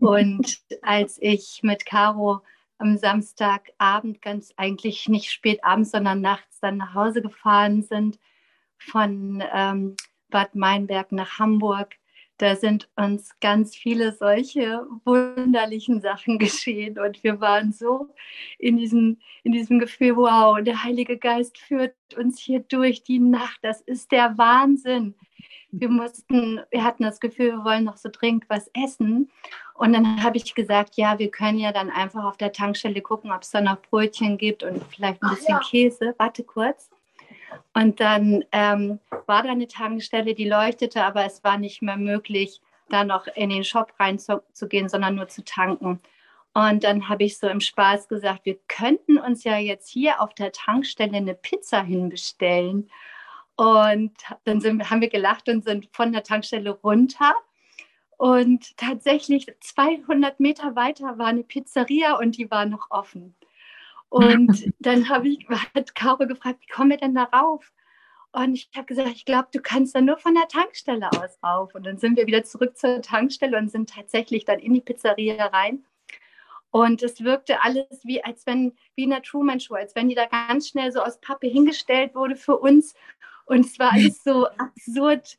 Und 0.00 0.60
als 0.80 1.18
ich 1.20 1.60
mit 1.62 1.84
Caro 1.84 2.40
am 2.78 2.96
Samstagabend 2.96 4.22
ganz 4.22 4.54
eigentlich 4.56 5.08
nicht 5.08 5.30
spät 5.30 5.62
abends, 5.62 5.90
sondern 5.90 6.22
nachts 6.22 6.58
dann 6.60 6.78
nach 6.78 6.94
Hause 6.94 7.20
gefahren 7.20 7.82
sind, 7.82 8.18
von 8.78 9.42
ähm, 9.52 9.96
Bad 10.30 10.54
Meinberg 10.54 11.12
nach 11.12 11.38
Hamburg. 11.38 11.96
Da 12.38 12.54
sind 12.54 12.88
uns 12.96 13.30
ganz 13.40 13.74
viele 13.74 14.12
solche 14.12 14.86
wunderlichen 15.04 16.02
Sachen 16.02 16.38
geschehen 16.38 16.98
und 16.98 17.24
wir 17.24 17.40
waren 17.40 17.72
so 17.72 18.10
in 18.58 18.76
diesem, 18.76 19.18
in 19.42 19.52
diesem 19.52 19.78
Gefühl, 19.78 20.16
wow, 20.16 20.58
der 20.60 20.84
Heilige 20.84 21.16
Geist 21.16 21.56
führt 21.58 21.94
uns 22.16 22.38
hier 22.38 22.60
durch 22.60 23.02
die 23.02 23.20
Nacht. 23.20 23.58
Das 23.62 23.80
ist 23.80 24.12
der 24.12 24.36
Wahnsinn. 24.36 25.14
Wir 25.70 25.88
mussten, 25.88 26.60
wir 26.70 26.84
hatten 26.84 27.02
das 27.02 27.20
Gefühl, 27.20 27.52
wir 27.52 27.64
wollen 27.64 27.84
noch 27.84 27.96
so 27.96 28.08
dringend 28.12 28.44
was 28.48 28.70
essen. 28.74 29.30
Und 29.74 29.92
dann 29.92 30.22
habe 30.22 30.36
ich 30.36 30.54
gesagt, 30.54 30.96
ja, 30.96 31.18
wir 31.18 31.30
können 31.30 31.58
ja 31.58 31.72
dann 31.72 31.90
einfach 31.90 32.24
auf 32.24 32.36
der 32.36 32.52
Tankstelle 32.52 33.02
gucken, 33.02 33.30
ob 33.30 33.42
es 33.42 33.50
da 33.50 33.60
noch 33.60 33.80
Brötchen 33.82 34.38
gibt 34.38 34.62
und 34.62 34.82
vielleicht 34.84 35.22
ein 35.22 35.30
bisschen 35.30 35.54
ja. 35.54 35.60
Käse. 35.60 36.14
Warte 36.18 36.44
kurz. 36.44 36.90
Und 37.74 38.00
dann 38.00 38.44
ähm, 38.52 39.00
war 39.26 39.42
da 39.42 39.50
eine 39.50 39.68
Tankstelle, 39.68 40.34
die 40.34 40.48
leuchtete, 40.48 41.04
aber 41.04 41.24
es 41.24 41.44
war 41.44 41.58
nicht 41.58 41.82
mehr 41.82 41.96
möglich, 41.96 42.60
da 42.88 43.04
noch 43.04 43.26
in 43.28 43.50
den 43.50 43.64
Shop 43.64 43.92
reinzugehen, 43.98 44.88
sondern 44.88 45.16
nur 45.16 45.28
zu 45.28 45.44
tanken. 45.44 46.00
Und 46.54 46.84
dann 46.84 47.08
habe 47.08 47.24
ich 47.24 47.36
so 47.36 47.48
im 47.48 47.60
Spaß 47.60 48.08
gesagt, 48.08 48.46
wir 48.46 48.58
könnten 48.66 49.18
uns 49.18 49.44
ja 49.44 49.58
jetzt 49.58 49.90
hier 49.90 50.22
auf 50.22 50.32
der 50.34 50.52
Tankstelle 50.52 51.16
eine 51.16 51.34
Pizza 51.34 51.82
hinbestellen. 51.82 52.90
Und 53.56 54.12
dann 54.44 54.60
sind, 54.60 54.88
haben 54.88 55.02
wir 55.02 55.10
gelacht 55.10 55.48
und 55.48 55.64
sind 55.64 55.88
von 55.92 56.12
der 56.12 56.22
Tankstelle 56.22 56.70
runter. 56.70 57.34
Und 58.16 58.76
tatsächlich 58.78 59.46
200 59.60 60.40
Meter 60.40 60.74
weiter 60.76 61.18
war 61.18 61.26
eine 61.26 61.42
Pizzeria 61.42 62.16
und 62.16 62.38
die 62.38 62.50
war 62.50 62.64
noch 62.64 62.90
offen. 62.90 63.34
Und 64.08 64.72
dann 64.78 65.08
habe 65.08 65.28
ich, 65.28 65.46
hat 65.48 65.94
Caro 65.94 66.26
gefragt, 66.26 66.60
wie 66.62 66.72
kommen 66.72 66.90
wir 66.90 66.96
denn 66.96 67.14
da 67.14 67.24
rauf? 67.24 67.72
Und 68.32 68.54
ich 68.54 68.70
habe 68.76 68.86
gesagt, 68.86 69.08
ich 69.08 69.24
glaube, 69.24 69.48
du 69.52 69.60
kannst 69.60 69.94
da 69.94 70.00
nur 70.00 70.18
von 70.18 70.34
der 70.34 70.48
Tankstelle 70.48 71.10
aus 71.12 71.38
rauf. 71.42 71.74
Und 71.74 71.86
dann 71.86 71.98
sind 71.98 72.16
wir 72.16 72.26
wieder 72.26 72.44
zurück 72.44 72.76
zur 72.76 73.00
Tankstelle 73.00 73.56
und 73.56 73.70
sind 73.70 73.90
tatsächlich 73.90 74.44
dann 74.44 74.58
in 74.58 74.74
die 74.74 74.80
Pizzeria 74.80 75.46
rein. 75.46 75.84
Und 76.70 77.02
es 77.02 77.24
wirkte 77.24 77.62
alles 77.62 77.86
wie, 78.04 78.22
als 78.22 78.46
wenn, 78.46 78.76
wie 78.94 79.04
in 79.04 79.10
der 79.10 79.22
Truman 79.22 79.60
Show, 79.60 79.74
als 79.74 79.94
wenn 79.94 80.08
die 80.08 80.14
da 80.14 80.26
ganz 80.26 80.68
schnell 80.68 80.92
so 80.92 81.00
aus 81.00 81.20
Pappe 81.20 81.46
hingestellt 81.46 82.14
wurde 82.14 82.36
für 82.36 82.58
uns. 82.58 82.94
Und 83.46 83.64
es 83.64 83.78
war 83.78 83.92
alles 83.92 84.22
so 84.22 84.46
absurd 84.58 85.38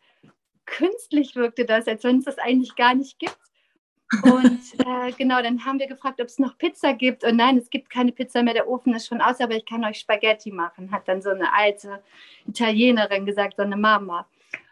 künstlich 0.67 1.35
wirkte 1.35 1.65
das, 1.65 1.87
als 1.87 2.03
wenn 2.03 2.19
es 2.19 2.25
das 2.25 2.37
eigentlich 2.37 2.75
gar 2.75 2.93
nicht 2.93 3.17
gibt. 3.17 3.37
Und 4.23 4.61
äh, 4.77 5.11
genau, 5.17 5.41
dann 5.41 5.65
haben 5.65 5.79
wir 5.79 5.87
gefragt, 5.87 6.21
ob 6.21 6.27
es 6.27 6.39
noch 6.39 6.57
Pizza 6.57 6.93
gibt. 6.93 7.23
Und 7.23 7.35
nein, 7.35 7.57
es 7.57 7.69
gibt 7.69 7.89
keine 7.89 8.11
Pizza 8.11 8.41
mehr, 8.41 8.53
der 8.53 8.69
Ofen 8.69 8.93
ist 8.93 9.07
schon 9.07 9.21
aus, 9.21 9.41
aber 9.41 9.55
ich 9.55 9.65
kann 9.65 9.83
euch 9.83 9.99
Spaghetti 9.99 10.51
machen, 10.51 10.91
hat 10.91 11.07
dann 11.07 11.21
so 11.21 11.29
eine 11.29 11.53
alte 11.53 12.01
Italienerin 12.47 13.25
gesagt, 13.25 13.57
so 13.57 13.63
eine 13.63 13.75
Mama. 13.75 14.25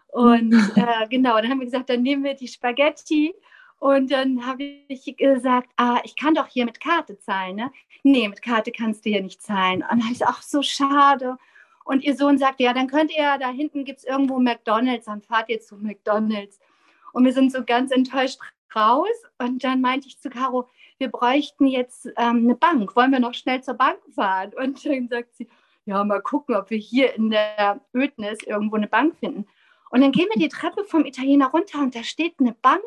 Und 0.08 0.54
äh, 0.78 1.08
genau, 1.10 1.36
dann 1.36 1.50
haben 1.50 1.60
wir 1.60 1.66
gesagt, 1.66 1.90
dann 1.90 2.02
nehmen 2.02 2.24
wir 2.24 2.34
die 2.34 2.48
Spaghetti. 2.48 3.36
Und 3.80 4.10
dann 4.10 4.46
habe 4.46 4.64
ich 4.88 5.16
gesagt, 5.18 5.70
ah, 5.76 6.00
ich 6.06 6.16
kann 6.16 6.34
doch 6.34 6.48
hier 6.48 6.66
mit 6.66 6.80
Karte 6.80 7.20
zahlen. 7.20 7.58
Ne? 7.58 7.72
Nee, 8.04 8.30
mit 8.30 8.42
Karte 8.42 8.72
kannst 8.72 9.06
du 9.06 9.10
hier 9.10 9.22
nicht 9.22 9.42
zahlen. 9.42 9.82
Und 9.82 9.92
dann 9.92 10.04
habe 10.04 10.14
ich 10.14 10.20
gesagt, 10.20 10.34
ach, 10.34 10.42
so 10.42 10.62
schade. 10.62 11.38
Und 11.84 12.04
ihr 12.04 12.16
Sohn 12.16 12.38
sagte, 12.38 12.64
ja, 12.64 12.74
dann 12.74 12.88
könnt 12.88 13.16
ihr, 13.16 13.38
da 13.38 13.50
hinten 13.50 13.84
gibt 13.84 14.00
es 14.00 14.06
irgendwo 14.06 14.40
McDonalds, 14.40 15.06
dann 15.06 15.22
fahrt 15.22 15.50
ihr 15.50 15.60
zu 15.60 15.76
McDonalds. 15.76 16.60
Und 17.12 17.26
wir 17.26 17.34
sind 17.34 17.52
so 17.52 17.64
ganz 17.64 17.92
enttäuscht 17.92 18.40
raus 18.76 19.10
und 19.38 19.64
dann 19.64 19.82
meinte 19.82 20.08
ich 20.08 20.20
zu 20.20 20.30
Caro, 20.30 20.70
wir 20.98 21.10
bräuchten 21.10 21.68
jetzt 21.68 22.08
ähm, 22.18 22.46
eine 22.46 22.56
Bank. 22.56 22.96
Wollen 22.96 23.12
wir 23.12 23.20
noch 23.20 23.34
schnell 23.34 23.62
zur 23.62 23.74
Bank 23.74 24.00
fahren? 24.14 24.54
Und 24.58 24.86
dann 24.86 25.10
sagt 25.10 25.36
sie, 25.36 25.48
ja, 25.86 26.04
mal 26.04 26.22
gucken, 26.22 26.56
ob 26.56 26.70
wir 26.70 26.78
hier 26.78 27.14
in 27.16 27.30
der 27.30 27.82
Ödnis 27.94 28.40
irgendwo 28.44 28.78
eine 28.78 28.88
Bank 28.88 29.18
finden. 29.20 29.46
Und 29.92 30.02
dann 30.02 30.12
gehen 30.12 30.28
wir 30.34 30.42
die 30.42 30.50
Treppe 30.50 30.84
vom 30.86 31.06
Italiener 31.06 31.48
runter 31.48 31.80
und 31.80 31.96
da 31.96 32.04
steht 32.04 32.36
eine 32.40 32.54
Bank. 32.54 32.84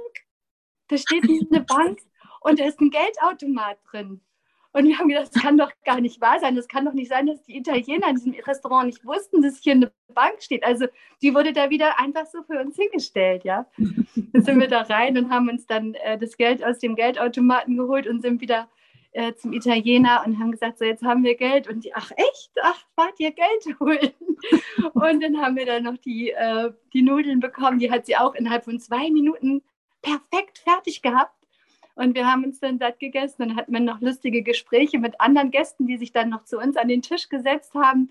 Da 0.88 0.96
steht 0.96 1.24
eine 1.24 1.60
Bank 1.60 2.00
und 2.40 2.58
da 2.58 2.64
ist 2.64 2.80
ein 2.80 2.90
Geldautomat 2.90 3.78
drin. 3.90 4.20
Und 4.78 4.86
wir 4.86 4.96
haben 4.96 5.08
gedacht, 5.08 5.34
das 5.34 5.42
kann 5.42 5.58
doch 5.58 5.72
gar 5.84 6.00
nicht 6.00 6.20
wahr 6.20 6.38
sein. 6.38 6.54
Das 6.54 6.68
kann 6.68 6.84
doch 6.84 6.92
nicht 6.92 7.08
sein, 7.08 7.26
dass 7.26 7.42
die 7.42 7.56
Italiener 7.56 8.10
in 8.10 8.14
diesem 8.14 8.32
Restaurant 8.34 8.86
nicht 8.86 9.04
wussten, 9.04 9.42
dass 9.42 9.58
hier 9.58 9.72
eine 9.72 9.90
Bank 10.14 10.40
steht. 10.40 10.62
Also 10.62 10.86
die 11.20 11.34
wurde 11.34 11.52
da 11.52 11.68
wieder 11.68 11.98
einfach 11.98 12.26
so 12.26 12.44
für 12.44 12.60
uns 12.60 12.76
hingestellt, 12.76 13.42
ja. 13.42 13.66
Dann 13.76 14.42
sind 14.42 14.60
wir 14.60 14.68
da 14.68 14.82
rein 14.82 15.18
und 15.18 15.30
haben 15.30 15.48
uns 15.48 15.66
dann 15.66 15.94
äh, 15.94 16.16
das 16.16 16.36
Geld 16.36 16.64
aus 16.64 16.78
dem 16.78 16.94
Geldautomaten 16.94 17.76
geholt 17.76 18.06
und 18.06 18.22
sind 18.22 18.40
wieder 18.40 18.68
äh, 19.10 19.34
zum 19.34 19.52
Italiener 19.52 20.22
und 20.24 20.38
haben 20.38 20.52
gesagt, 20.52 20.78
so 20.78 20.84
jetzt 20.84 21.02
haben 21.02 21.24
wir 21.24 21.34
Geld. 21.34 21.68
Und 21.68 21.82
die, 21.82 21.92
ach 21.92 22.12
echt? 22.14 22.52
Ach, 22.62 22.80
wart 22.94 23.18
ihr 23.18 23.32
Geld 23.32 23.80
holen? 23.80 24.12
und 24.94 25.20
dann 25.24 25.38
haben 25.38 25.56
wir 25.56 25.66
dann 25.66 25.82
noch 25.82 25.96
die, 25.96 26.30
äh, 26.30 26.70
die 26.92 27.02
Nudeln 27.02 27.40
bekommen. 27.40 27.80
Die 27.80 27.90
hat 27.90 28.06
sie 28.06 28.16
auch 28.16 28.36
innerhalb 28.36 28.64
von 28.64 28.78
zwei 28.78 29.10
Minuten 29.10 29.60
perfekt 30.02 30.58
fertig 30.58 31.02
gehabt. 31.02 31.34
Und 31.98 32.14
wir 32.14 32.30
haben 32.30 32.44
uns 32.44 32.60
dann 32.60 32.78
satt 32.78 33.00
gegessen. 33.00 33.36
Dann 33.40 33.56
hatten 33.56 33.72
wir 33.72 33.80
noch 33.80 34.00
lustige 34.00 34.42
Gespräche 34.42 35.00
mit 35.00 35.20
anderen 35.20 35.50
Gästen, 35.50 35.88
die 35.88 35.96
sich 35.96 36.12
dann 36.12 36.28
noch 36.28 36.44
zu 36.44 36.56
uns 36.56 36.76
an 36.76 36.86
den 36.86 37.02
Tisch 37.02 37.28
gesetzt 37.28 37.74
haben. 37.74 38.10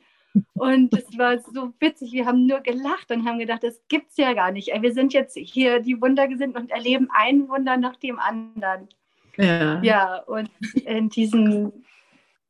Und 0.56 0.94
es 0.94 1.18
war 1.18 1.40
so 1.40 1.74
witzig. 1.80 2.12
Wir 2.12 2.26
haben 2.26 2.46
nur 2.46 2.60
gelacht 2.60 3.10
und 3.12 3.26
haben 3.26 3.40
gedacht, 3.40 3.64
das 3.64 3.82
gibt's 3.88 4.18
ja 4.18 4.34
gar 4.34 4.52
nicht. 4.52 4.74
Wir 4.78 4.92
sind 4.92 5.14
jetzt 5.14 5.38
hier 5.38 5.80
die 5.80 6.02
Wundergesinnten 6.02 6.62
und 6.62 6.70
erleben 6.70 7.08
ein 7.14 7.48
Wunder 7.48 7.78
nach 7.78 7.96
dem 7.96 8.20
anderen. 8.20 8.90
Ja. 9.38 9.82
Ja, 9.82 10.18
und 10.24 10.50
in 10.86 11.08
diesem, 11.08 11.72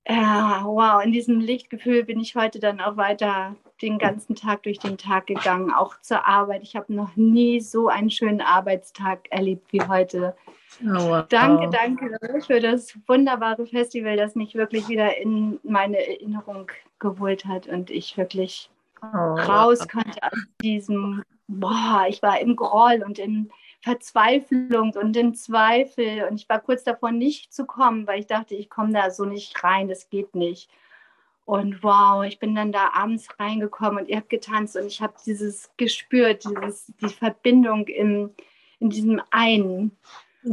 ja, 0.10 0.64
wow, 0.66 1.04
in 1.06 1.12
diesem 1.12 1.40
Lichtgefühl 1.40 2.04
bin 2.04 2.20
ich 2.20 2.36
heute 2.36 2.60
dann 2.60 2.82
auch 2.82 2.98
weiter 2.98 3.56
den 3.84 4.00
ganzen 4.00 4.34
Tag 4.34 4.64
durch 4.64 4.80
den 4.80 4.98
Tag 4.98 5.28
gegangen, 5.28 5.72
auch 5.72 6.02
zur 6.02 6.26
Arbeit. 6.26 6.64
Ich 6.64 6.76
habe 6.76 6.92
noch 6.92 7.16
nie 7.16 7.62
so 7.62 7.90
einen 7.90 8.10
schönen 8.10 8.42
Arbeitstag 8.42 9.28
erlebt 9.30 9.72
wie 9.72 9.82
heute. 9.82 10.36
Oh. 10.84 11.22
Danke, 11.30 11.70
danke 11.70 12.42
für 12.46 12.60
das 12.60 12.98
wunderbare 13.08 13.66
Festival, 13.66 14.18
das 14.18 14.36
mich 14.36 14.56
wirklich 14.56 14.88
wieder 14.88 15.18
in 15.18 15.60
meine 15.64 15.98
Erinnerung 15.98 16.70
geholt 17.00 17.46
hat 17.46 17.68
und 17.68 17.90
ich 17.90 18.18
wirklich 18.18 18.70
oh, 19.02 19.08
raus 19.08 19.88
konnte 19.88 20.22
aus 20.22 20.40
diesem 20.62 21.24
boah, 21.48 22.06
ich 22.08 22.22
war 22.22 22.40
im 22.40 22.56
Groll 22.56 23.04
und 23.06 23.20
in 23.20 23.50
Verzweiflung 23.82 24.92
und 24.92 25.16
in 25.16 25.34
Zweifel 25.34 26.28
und 26.30 26.42
ich 26.42 26.50
war 26.50 26.60
kurz 26.60 26.84
davor, 26.84 27.12
nicht 27.12 27.54
zu 27.54 27.66
kommen, 27.66 28.06
weil 28.08 28.20
ich 28.20 28.28
dachte, 28.28 28.56
ich 28.56 28.70
komme 28.70 28.94
da 28.94 29.12
so 29.12 29.26
nicht 29.26 29.64
rein, 29.64 29.88
das 29.88 30.10
geht 30.10 30.36
nicht. 30.36 30.70
Und 31.46 31.82
wow, 31.82 32.26
ich 32.26 32.40
bin 32.40 32.56
dann 32.56 32.74
da 32.74 32.92
abends 32.94 33.28
reingekommen 33.40 34.00
und 34.00 34.10
ihr 34.10 34.18
habt 34.18 34.30
getanzt 34.30 34.76
und 34.76 34.86
ich 34.86 35.02
habe 35.02 35.14
dieses 35.26 35.72
gespürt, 35.78 36.44
dieses, 36.44 36.92
die 37.00 37.08
Verbindung 37.08 37.88
in, 37.88 38.32
in 38.80 38.90
diesem 38.90 39.22
einen. 39.32 39.98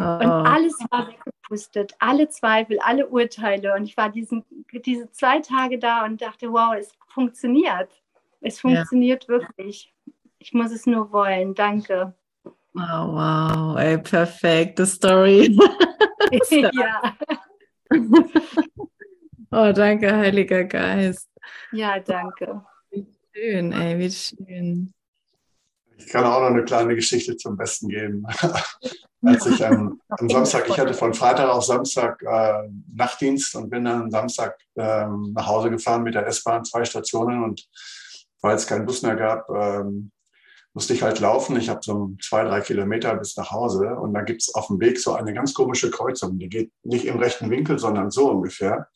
Und 0.00 0.46
alles 0.46 0.78
war 0.90 1.08
weggepustet, 1.08 1.94
alle 1.98 2.28
Zweifel, 2.28 2.78
alle 2.80 3.06
Urteile. 3.08 3.74
Und 3.74 3.84
ich 3.84 3.96
war 3.96 4.10
diesen, 4.10 4.44
diese 4.72 5.10
zwei 5.10 5.40
Tage 5.40 5.78
da 5.78 6.04
und 6.04 6.20
dachte, 6.20 6.52
wow, 6.52 6.74
es 6.78 6.92
funktioniert. 7.08 7.90
Es 8.40 8.60
funktioniert 8.60 9.24
ja. 9.24 9.28
wirklich. 9.28 9.94
Ich 10.38 10.52
muss 10.52 10.72
es 10.72 10.86
nur 10.86 11.10
wollen. 11.12 11.54
Danke. 11.54 12.14
Wow, 12.74 13.14
wow, 13.14 13.78
ey, 13.78 13.98
perfekte 13.98 14.84
Story. 14.84 15.56
ja. 16.50 17.16
oh, 19.50 19.72
danke, 19.72 20.12
Heiliger 20.12 20.64
Geist. 20.64 21.30
Ja, 21.72 22.00
danke. 22.00 22.64
Wie 22.90 23.06
schön, 23.32 23.72
ey, 23.72 23.98
wie 23.98 24.10
schön. 24.10 24.92
Ich 25.96 26.08
kann 26.08 26.24
auch 26.24 26.40
noch 26.40 26.48
eine 26.48 26.64
kleine 26.64 26.94
Geschichte 26.94 27.36
zum 27.36 27.56
Besten 27.56 27.88
geben. 27.88 28.26
Als 29.22 29.46
ich 29.46 29.64
am, 29.64 30.00
am, 30.08 30.28
Samstag, 30.28 30.68
ich 30.68 30.78
hatte 30.78 30.92
von 30.92 31.14
Freitag 31.14 31.48
auf 31.48 31.64
Samstag 31.64 32.22
äh, 32.22 32.68
Nachtdienst 32.94 33.56
und 33.56 33.70
bin 33.70 33.84
dann 33.84 34.10
Samstag 34.10 34.58
äh, 34.74 35.06
nach 35.06 35.46
Hause 35.46 35.70
gefahren 35.70 36.02
mit 36.02 36.14
der 36.14 36.26
S-Bahn, 36.26 36.64
zwei 36.64 36.84
Stationen 36.84 37.42
und 37.42 37.66
weil 38.42 38.56
es 38.56 38.66
keinen 38.66 38.84
Bus 38.84 39.00
mehr 39.00 39.16
gab, 39.16 39.48
ähm, 39.48 40.10
musste 40.74 40.92
ich 40.92 41.02
halt 41.02 41.20
laufen. 41.20 41.56
Ich 41.56 41.70
habe 41.70 41.80
so 41.82 42.10
zwei, 42.20 42.44
drei 42.44 42.60
Kilometer 42.60 43.14
bis 43.16 43.36
nach 43.36 43.50
Hause 43.50 43.94
und 43.94 44.12
da 44.12 44.20
gibt 44.20 44.42
es 44.42 44.54
auf 44.54 44.66
dem 44.66 44.80
Weg 44.80 45.00
so 45.00 45.14
eine 45.14 45.32
ganz 45.32 45.54
komische 45.54 45.90
Kreuzung. 45.90 46.38
Die 46.38 46.50
geht 46.50 46.70
nicht 46.82 47.06
im 47.06 47.18
rechten 47.18 47.48
Winkel, 47.48 47.78
sondern 47.78 48.10
so 48.10 48.30
ungefähr, 48.30 48.88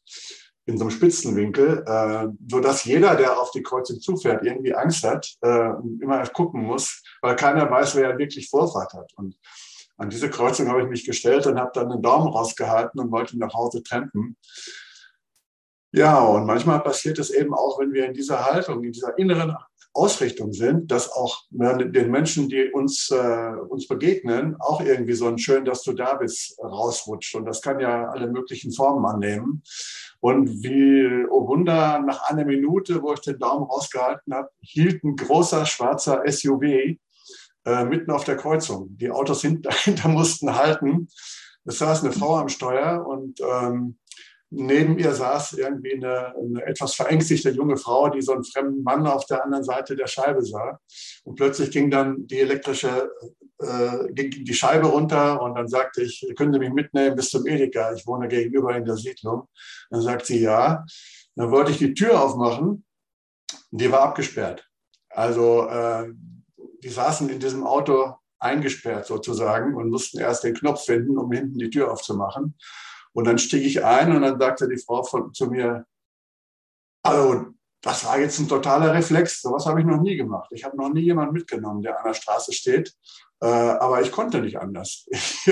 in 0.69 0.77
so 0.77 0.85
einem 0.85 0.91
Spitzenwinkel, 0.91 1.83
äh, 1.87 2.29
sodass 2.47 2.85
jeder, 2.85 3.17
der 3.17 3.41
auf 3.41 3.51
die 3.53 3.63
Kreuzung 3.63 4.01
zufährt, 4.01 4.45
irgendwie 4.45 4.75
Angst 4.75 5.03
hat 5.03 5.35
äh, 5.41 5.71
und 5.71 6.03
immer 6.03 6.25
gucken 6.27 6.63
muss, 6.63 7.03
weil 7.23 7.37
keiner 7.37 7.71
weiß, 7.71 7.97
wer 7.97 8.19
wirklich 8.19 8.51
Vorfahrt 8.51 8.93
hat. 8.93 9.11
Und 9.17 9.39
an 9.97 10.11
diese 10.11 10.29
Kreuzung 10.29 10.69
habe 10.69 10.83
ich 10.83 10.89
mich 10.89 11.07
gestellt 11.07 11.47
und 11.47 11.59
habe 11.59 11.71
dann 11.73 11.89
den 11.89 12.03
Daumen 12.03 12.29
rausgehalten 12.29 13.01
und 13.01 13.11
wollte 13.11 13.39
nach 13.39 13.55
Hause 13.55 13.83
trampen. 13.83 14.37
Ja, 15.91 16.21
und 16.21 16.45
manchmal 16.45 16.81
passiert 16.81 17.19
es 17.19 17.31
eben 17.31 17.55
auch, 17.55 17.81
wenn 17.81 17.95
wir 17.95 18.05
in 18.05 18.13
dieser 18.13 18.45
Haltung, 18.45 18.85
in 18.85 18.93
dieser 18.93 19.17
inneren 19.17 19.57
Ausrichtung 19.95 20.53
sind, 20.53 20.91
dass 20.91 21.11
auch 21.11 21.45
den 21.51 22.11
Menschen, 22.11 22.49
die 22.49 22.71
uns, 22.71 23.11
äh, 23.11 23.53
uns 23.69 23.89
begegnen, 23.89 24.57
auch 24.61 24.81
irgendwie 24.81 25.15
so 25.15 25.27
ein 25.27 25.39
Schön, 25.39 25.65
dass 25.65 25.83
du 25.83 25.95
da 25.95 26.15
bist, 26.15 26.59
rausrutscht. 26.63 27.35
Und 27.35 27.47
das 27.47 27.63
kann 27.63 27.81
ja 27.81 28.09
alle 28.11 28.29
möglichen 28.29 28.71
Formen 28.71 29.07
annehmen. 29.07 29.63
Und 30.21 30.63
wie, 30.65 31.27
oh 31.31 31.47
Wunder, 31.47 32.01
nach 32.01 32.29
einer 32.29 32.45
Minute, 32.45 33.03
wo 33.03 33.13
ich 33.13 33.21
den 33.21 33.39
Daumen 33.39 33.65
rausgehalten 33.65 34.35
habe, 34.35 34.51
hielt 34.61 35.05
ein 35.05 35.17
großer 35.17 35.65
schwarzer 35.65 36.23
SUV 36.27 36.63
äh, 36.63 37.85
mitten 37.85 38.11
auf 38.11 38.25
der 38.25 38.37
Kreuzung. 38.37 38.97
Die 38.97 39.11
Autos 39.11 39.43
dahinter 39.61 40.09
mussten 40.09 40.57
halten. 40.57 41.09
Es 41.65 41.79
saß 41.79 42.03
eine 42.03 42.13
Frau 42.13 42.37
am 42.37 42.49
Steuer 42.49 43.07
und 43.07 43.41
ähm, 43.41 43.99
neben 44.51 44.99
ihr 44.99 45.13
saß 45.13 45.55
irgendwie 45.55 45.95
eine, 45.95 46.35
eine, 46.35 46.65
etwas 46.67 46.95
verängstigte 46.95 47.51
junge 47.51 47.77
Frau, 47.77 48.09
die 48.09 48.23
so 48.23 48.33
einen 48.33 48.45
fremden 48.45 48.83
Mann 48.83 49.07
auf 49.07 49.27
der 49.27 49.45
anderen 49.45 49.65
Seite 49.65 49.95
der 49.95 50.07
Scheibe 50.07 50.43
sah. 50.43 50.81
Und 51.25 51.37
plötzlich 51.37 51.71
ging 51.71 51.91
dann 51.91 52.27
die 52.27 52.41
elektrische, 52.41 53.11
äh, 53.61 54.13
ging 54.13 54.31
die 54.31 54.55
Scheibe 54.55 54.87
runter 54.87 55.41
und 55.43 55.55
dann 55.55 55.69
sagte 55.69 56.03
ich, 56.03 56.27
können 56.37 56.53
Sie 56.53 56.59
mich 56.59 56.73
mitnehmen 56.73 57.17
bis 57.17 57.31
zum 57.31 57.47
Edeka? 57.47 57.93
Ich 57.93 58.07
wohne 58.07 58.29
gegenüber 58.29 58.77
in 58.77 58.85
der 58.85 58.97
Siedlung. 58.97 59.49
Dann 59.91 60.03
sagt 60.03 60.27
sie 60.27 60.41
ja. 60.41 60.85
Dann 61.35 61.51
wollte 61.51 61.71
ich 61.71 61.79
die 61.79 61.95
Tür 61.95 62.23
aufmachen 62.23 62.85
die 63.71 63.91
war 63.91 64.01
abgesperrt. 64.01 64.67
Also 65.11 65.67
äh, 65.69 66.13
die 66.83 66.89
saßen 66.89 67.29
in 67.29 67.41
diesem 67.41 67.65
Auto 67.65 68.15
eingesperrt 68.39 69.07
sozusagen 69.07 69.75
und 69.75 69.91
mussten 69.91 70.19
erst 70.19 70.45
den 70.45 70.55
Knopf 70.55 70.85
finden, 70.85 71.19
um 71.19 71.31
hinten 71.33 71.59
die 71.59 71.71
Tür 71.71 71.91
aufzumachen. 71.93 72.57
Und 73.13 73.27
dann 73.27 73.39
stieg 73.39 73.65
ich 73.65 73.85
ein 73.85 74.15
und 74.15 74.23
dann 74.23 74.39
sagte 74.39 74.69
die 74.69 74.81
Frau 74.81 75.03
von, 75.03 75.35
zu 75.35 75.47
mir, 75.49 75.85
also 77.03 77.47
das 77.81 78.05
war 78.05 78.19
jetzt 78.19 78.39
ein 78.39 78.49
totaler 78.49 78.93
Reflex, 78.93 79.41
sowas 79.41 79.67
habe 79.67 79.81
ich 79.81 79.87
noch 79.87 80.01
nie 80.01 80.17
gemacht. 80.17 80.51
Ich 80.53 80.65
habe 80.65 80.77
noch 80.77 80.91
nie 80.91 81.03
jemanden 81.03 81.33
mitgenommen, 81.33 81.83
der 81.83 81.99
an 81.99 82.05
der 82.05 82.15
Straße 82.15 82.53
steht, 82.53 82.95
aber 83.47 84.03
ich 84.03 84.11
konnte 84.11 84.41
nicht 84.41 84.59
anders. 84.59 85.07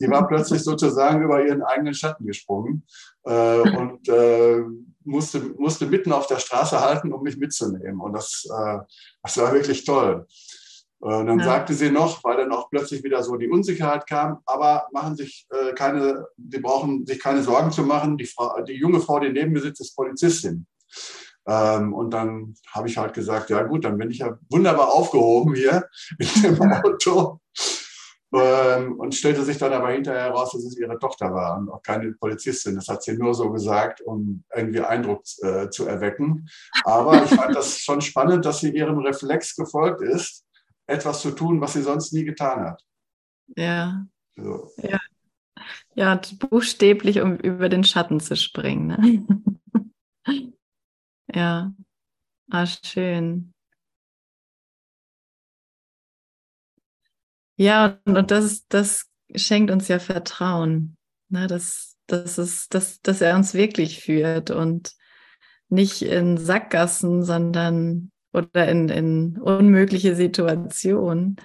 die 0.00 0.10
war 0.10 0.26
plötzlich 0.26 0.62
sozusagen 0.62 1.22
über 1.22 1.44
ihren 1.44 1.62
eigenen 1.62 1.94
Schatten 1.94 2.26
gesprungen 2.26 2.86
äh, 3.24 3.60
und 3.60 4.08
äh, 4.08 4.62
musste, 5.04 5.40
musste 5.58 5.86
mitten 5.86 6.12
auf 6.12 6.26
der 6.26 6.38
Straße 6.38 6.80
halten, 6.80 7.12
um 7.12 7.22
mich 7.22 7.36
mitzunehmen. 7.36 8.00
Und 8.00 8.12
das, 8.12 8.46
äh, 8.50 8.78
das 9.22 9.38
war 9.38 9.52
wirklich 9.52 9.84
toll. 9.84 10.26
Äh, 11.02 11.16
und 11.16 11.26
dann 11.26 11.38
ja. 11.38 11.44
sagte 11.44 11.74
sie 11.74 11.90
noch, 11.90 12.22
weil 12.24 12.38
dann 12.38 12.52
auch 12.52 12.70
plötzlich 12.70 13.02
wieder 13.04 13.22
so 13.22 13.36
die 13.36 13.48
Unsicherheit 13.48 14.06
kam, 14.06 14.38
aber 14.46 14.88
machen 14.92 15.16
sich 15.16 15.46
äh, 15.50 15.72
keine, 15.74 16.26
die 16.36 16.58
brauchen 16.58 17.06
sich 17.06 17.20
keine 17.20 17.42
Sorgen 17.42 17.70
zu 17.70 17.82
machen. 17.82 18.16
Die, 18.16 18.26
Frau, 18.26 18.60
die 18.62 18.74
junge 18.74 19.00
Frau, 19.00 19.20
die 19.20 19.30
neben 19.30 19.52
mir 19.52 19.60
sitzt, 19.60 19.80
ist 19.80 19.94
Polizistin. 19.94 20.66
Ähm, 21.46 21.92
und 21.92 22.10
dann 22.10 22.54
habe 22.72 22.88
ich 22.88 22.96
halt 22.96 23.14
gesagt, 23.14 23.50
ja 23.50 23.62
gut, 23.62 23.84
dann 23.84 23.98
bin 23.98 24.10
ich 24.10 24.18
ja 24.18 24.38
wunderbar 24.50 24.92
aufgehoben 24.92 25.54
hier 25.54 25.88
in 26.18 26.42
dem 26.42 26.62
Auto. 26.62 27.40
Ähm, 28.32 28.98
und 28.98 29.14
stellte 29.14 29.44
sich 29.44 29.58
dann 29.58 29.72
aber 29.72 29.90
hinterher 29.90 30.24
heraus, 30.24 30.52
dass 30.52 30.64
es 30.64 30.76
ihre 30.76 30.98
Tochter 30.98 31.32
war 31.32 31.56
und 31.56 31.70
auch 31.70 31.82
keine 31.82 32.12
Polizistin. 32.12 32.74
Das 32.74 32.88
hat 32.88 33.02
sie 33.02 33.16
nur 33.16 33.32
so 33.34 33.50
gesagt, 33.52 34.00
um 34.00 34.42
irgendwie 34.54 34.80
Eindruck 34.80 35.22
äh, 35.42 35.70
zu 35.70 35.86
erwecken. 35.86 36.48
Aber 36.82 37.22
ich 37.22 37.30
fand 37.30 37.54
das 37.54 37.78
schon 37.78 38.00
spannend, 38.00 38.44
dass 38.44 38.60
sie 38.60 38.74
ihrem 38.74 38.98
Reflex 38.98 39.54
gefolgt 39.54 40.02
ist 40.02 40.44
etwas 40.86 41.22
zu 41.22 41.30
tun, 41.30 41.60
was 41.60 41.72
sie 41.72 41.82
sonst 41.82 42.12
nie 42.12 42.24
getan 42.24 42.64
hat. 42.64 42.84
Ja. 43.56 44.06
So. 44.36 44.70
Ja. 44.82 44.98
Ja, 45.94 46.20
buchstäblich, 46.50 47.20
um 47.20 47.36
über 47.36 47.68
den 47.68 47.84
Schatten 47.84 48.18
zu 48.18 48.36
springen. 48.36 48.86
Ne? 48.88 50.50
Ja. 51.34 51.74
Ah, 52.50 52.66
schön. 52.66 53.52
Ja, 57.56 57.98
und 58.04 58.30
das, 58.30 58.66
das 58.68 59.06
schenkt 59.34 59.70
uns 59.70 59.88
ja 59.88 59.98
Vertrauen. 59.98 60.96
Ne? 61.28 61.46
Das, 61.46 61.96
das 62.06 62.38
ist, 62.38 62.74
dass, 62.74 63.00
dass 63.00 63.20
er 63.20 63.36
uns 63.36 63.54
wirklich 63.54 64.00
führt 64.00 64.50
und 64.50 64.92
nicht 65.68 66.02
in 66.02 66.36
Sackgassen, 66.36 67.22
sondern 67.22 68.10
oder 68.32 68.68
in, 68.68 68.88
in 68.88 69.38
unmögliche 69.38 70.16
Situationen, 70.16 71.36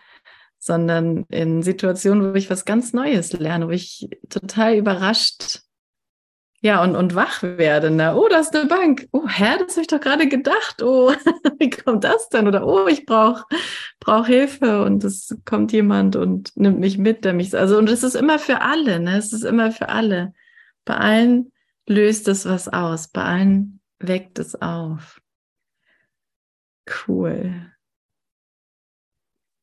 sondern 0.57 1.25
in 1.29 1.61
Situationen, 1.61 2.33
wo 2.33 2.35
ich 2.35 2.49
was 2.49 2.65
ganz 2.65 2.93
Neues 2.93 3.31
lerne, 3.33 3.67
wo 3.67 3.71
ich 3.71 4.09
total 4.27 4.75
überrascht 4.75 5.61
ja, 6.61 6.83
und, 6.83 6.95
und 6.95 7.15
wach 7.15 7.41
werde. 7.41 7.89
Ne? 7.89 8.15
Oh, 8.15 8.27
da 8.27 8.39
ist 8.39 8.55
eine 8.55 8.67
Bank. 8.67 9.07
Oh, 9.11 9.27
Herr, 9.27 9.57
das 9.57 9.71
habe 9.71 9.81
ich 9.81 9.87
doch 9.87 10.01
gerade 10.01 10.27
gedacht. 10.27 10.81
Oh, 10.83 11.13
wie 11.59 11.69
kommt 11.69 12.03
das 12.03 12.29
denn? 12.29 12.47
Oder 12.47 12.67
oh, 12.67 12.87
ich 12.87 13.05
brauche 13.05 13.45
brauch 13.99 14.27
Hilfe 14.27 14.83
und 14.83 15.03
es 15.03 15.37
kommt 15.45 15.71
jemand 15.71 16.15
und 16.15 16.55
nimmt 16.57 16.79
mich 16.79 16.97
mit, 16.97 17.23
der 17.23 17.33
mich. 17.33 17.55
Also, 17.55 17.77
und 17.77 17.89
es 17.89 18.03
ist 18.03 18.15
immer 18.15 18.39
für 18.39 18.61
alle, 18.61 18.99
ne? 18.99 19.17
Es 19.17 19.31
ist 19.31 19.43
immer 19.43 19.71
für 19.71 19.89
alle. 19.89 20.33
Bei 20.83 20.95
allen 20.95 21.51
löst 21.87 22.27
es 22.27 22.45
was 22.45 22.67
aus, 22.67 23.07
bei 23.07 23.23
allen 23.23 23.79
weckt 23.99 24.39
es 24.39 24.61
auf. 24.61 25.21
Cool. 27.07 27.71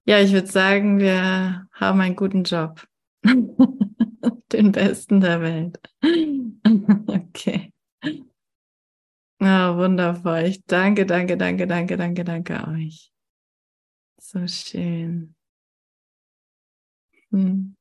Ja, 0.05 0.21
ich 0.21 0.33
würde 0.33 0.47
sagen, 0.47 0.99
wir 0.99 1.69
haben 1.73 2.01
einen 2.01 2.17
guten 2.17 2.45
Job. 2.45 2.87
Den 4.53 4.73
besten 4.73 5.21
der 5.21 5.41
Welt. 5.41 5.79
okay. 7.09 7.73
Ah, 9.41 9.75
wundervoll. 9.77 10.45
Ich 10.47 10.65
danke, 10.67 11.07
danke, 11.07 11.37
danke, 11.37 11.67
danke, 11.67 11.97
danke, 11.97 12.25
danke 12.25 12.67
euch. 12.69 13.11
So 14.21 14.47
schön. 14.47 15.35
Hm. 17.33 17.77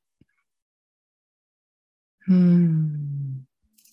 Hm. 2.27 3.14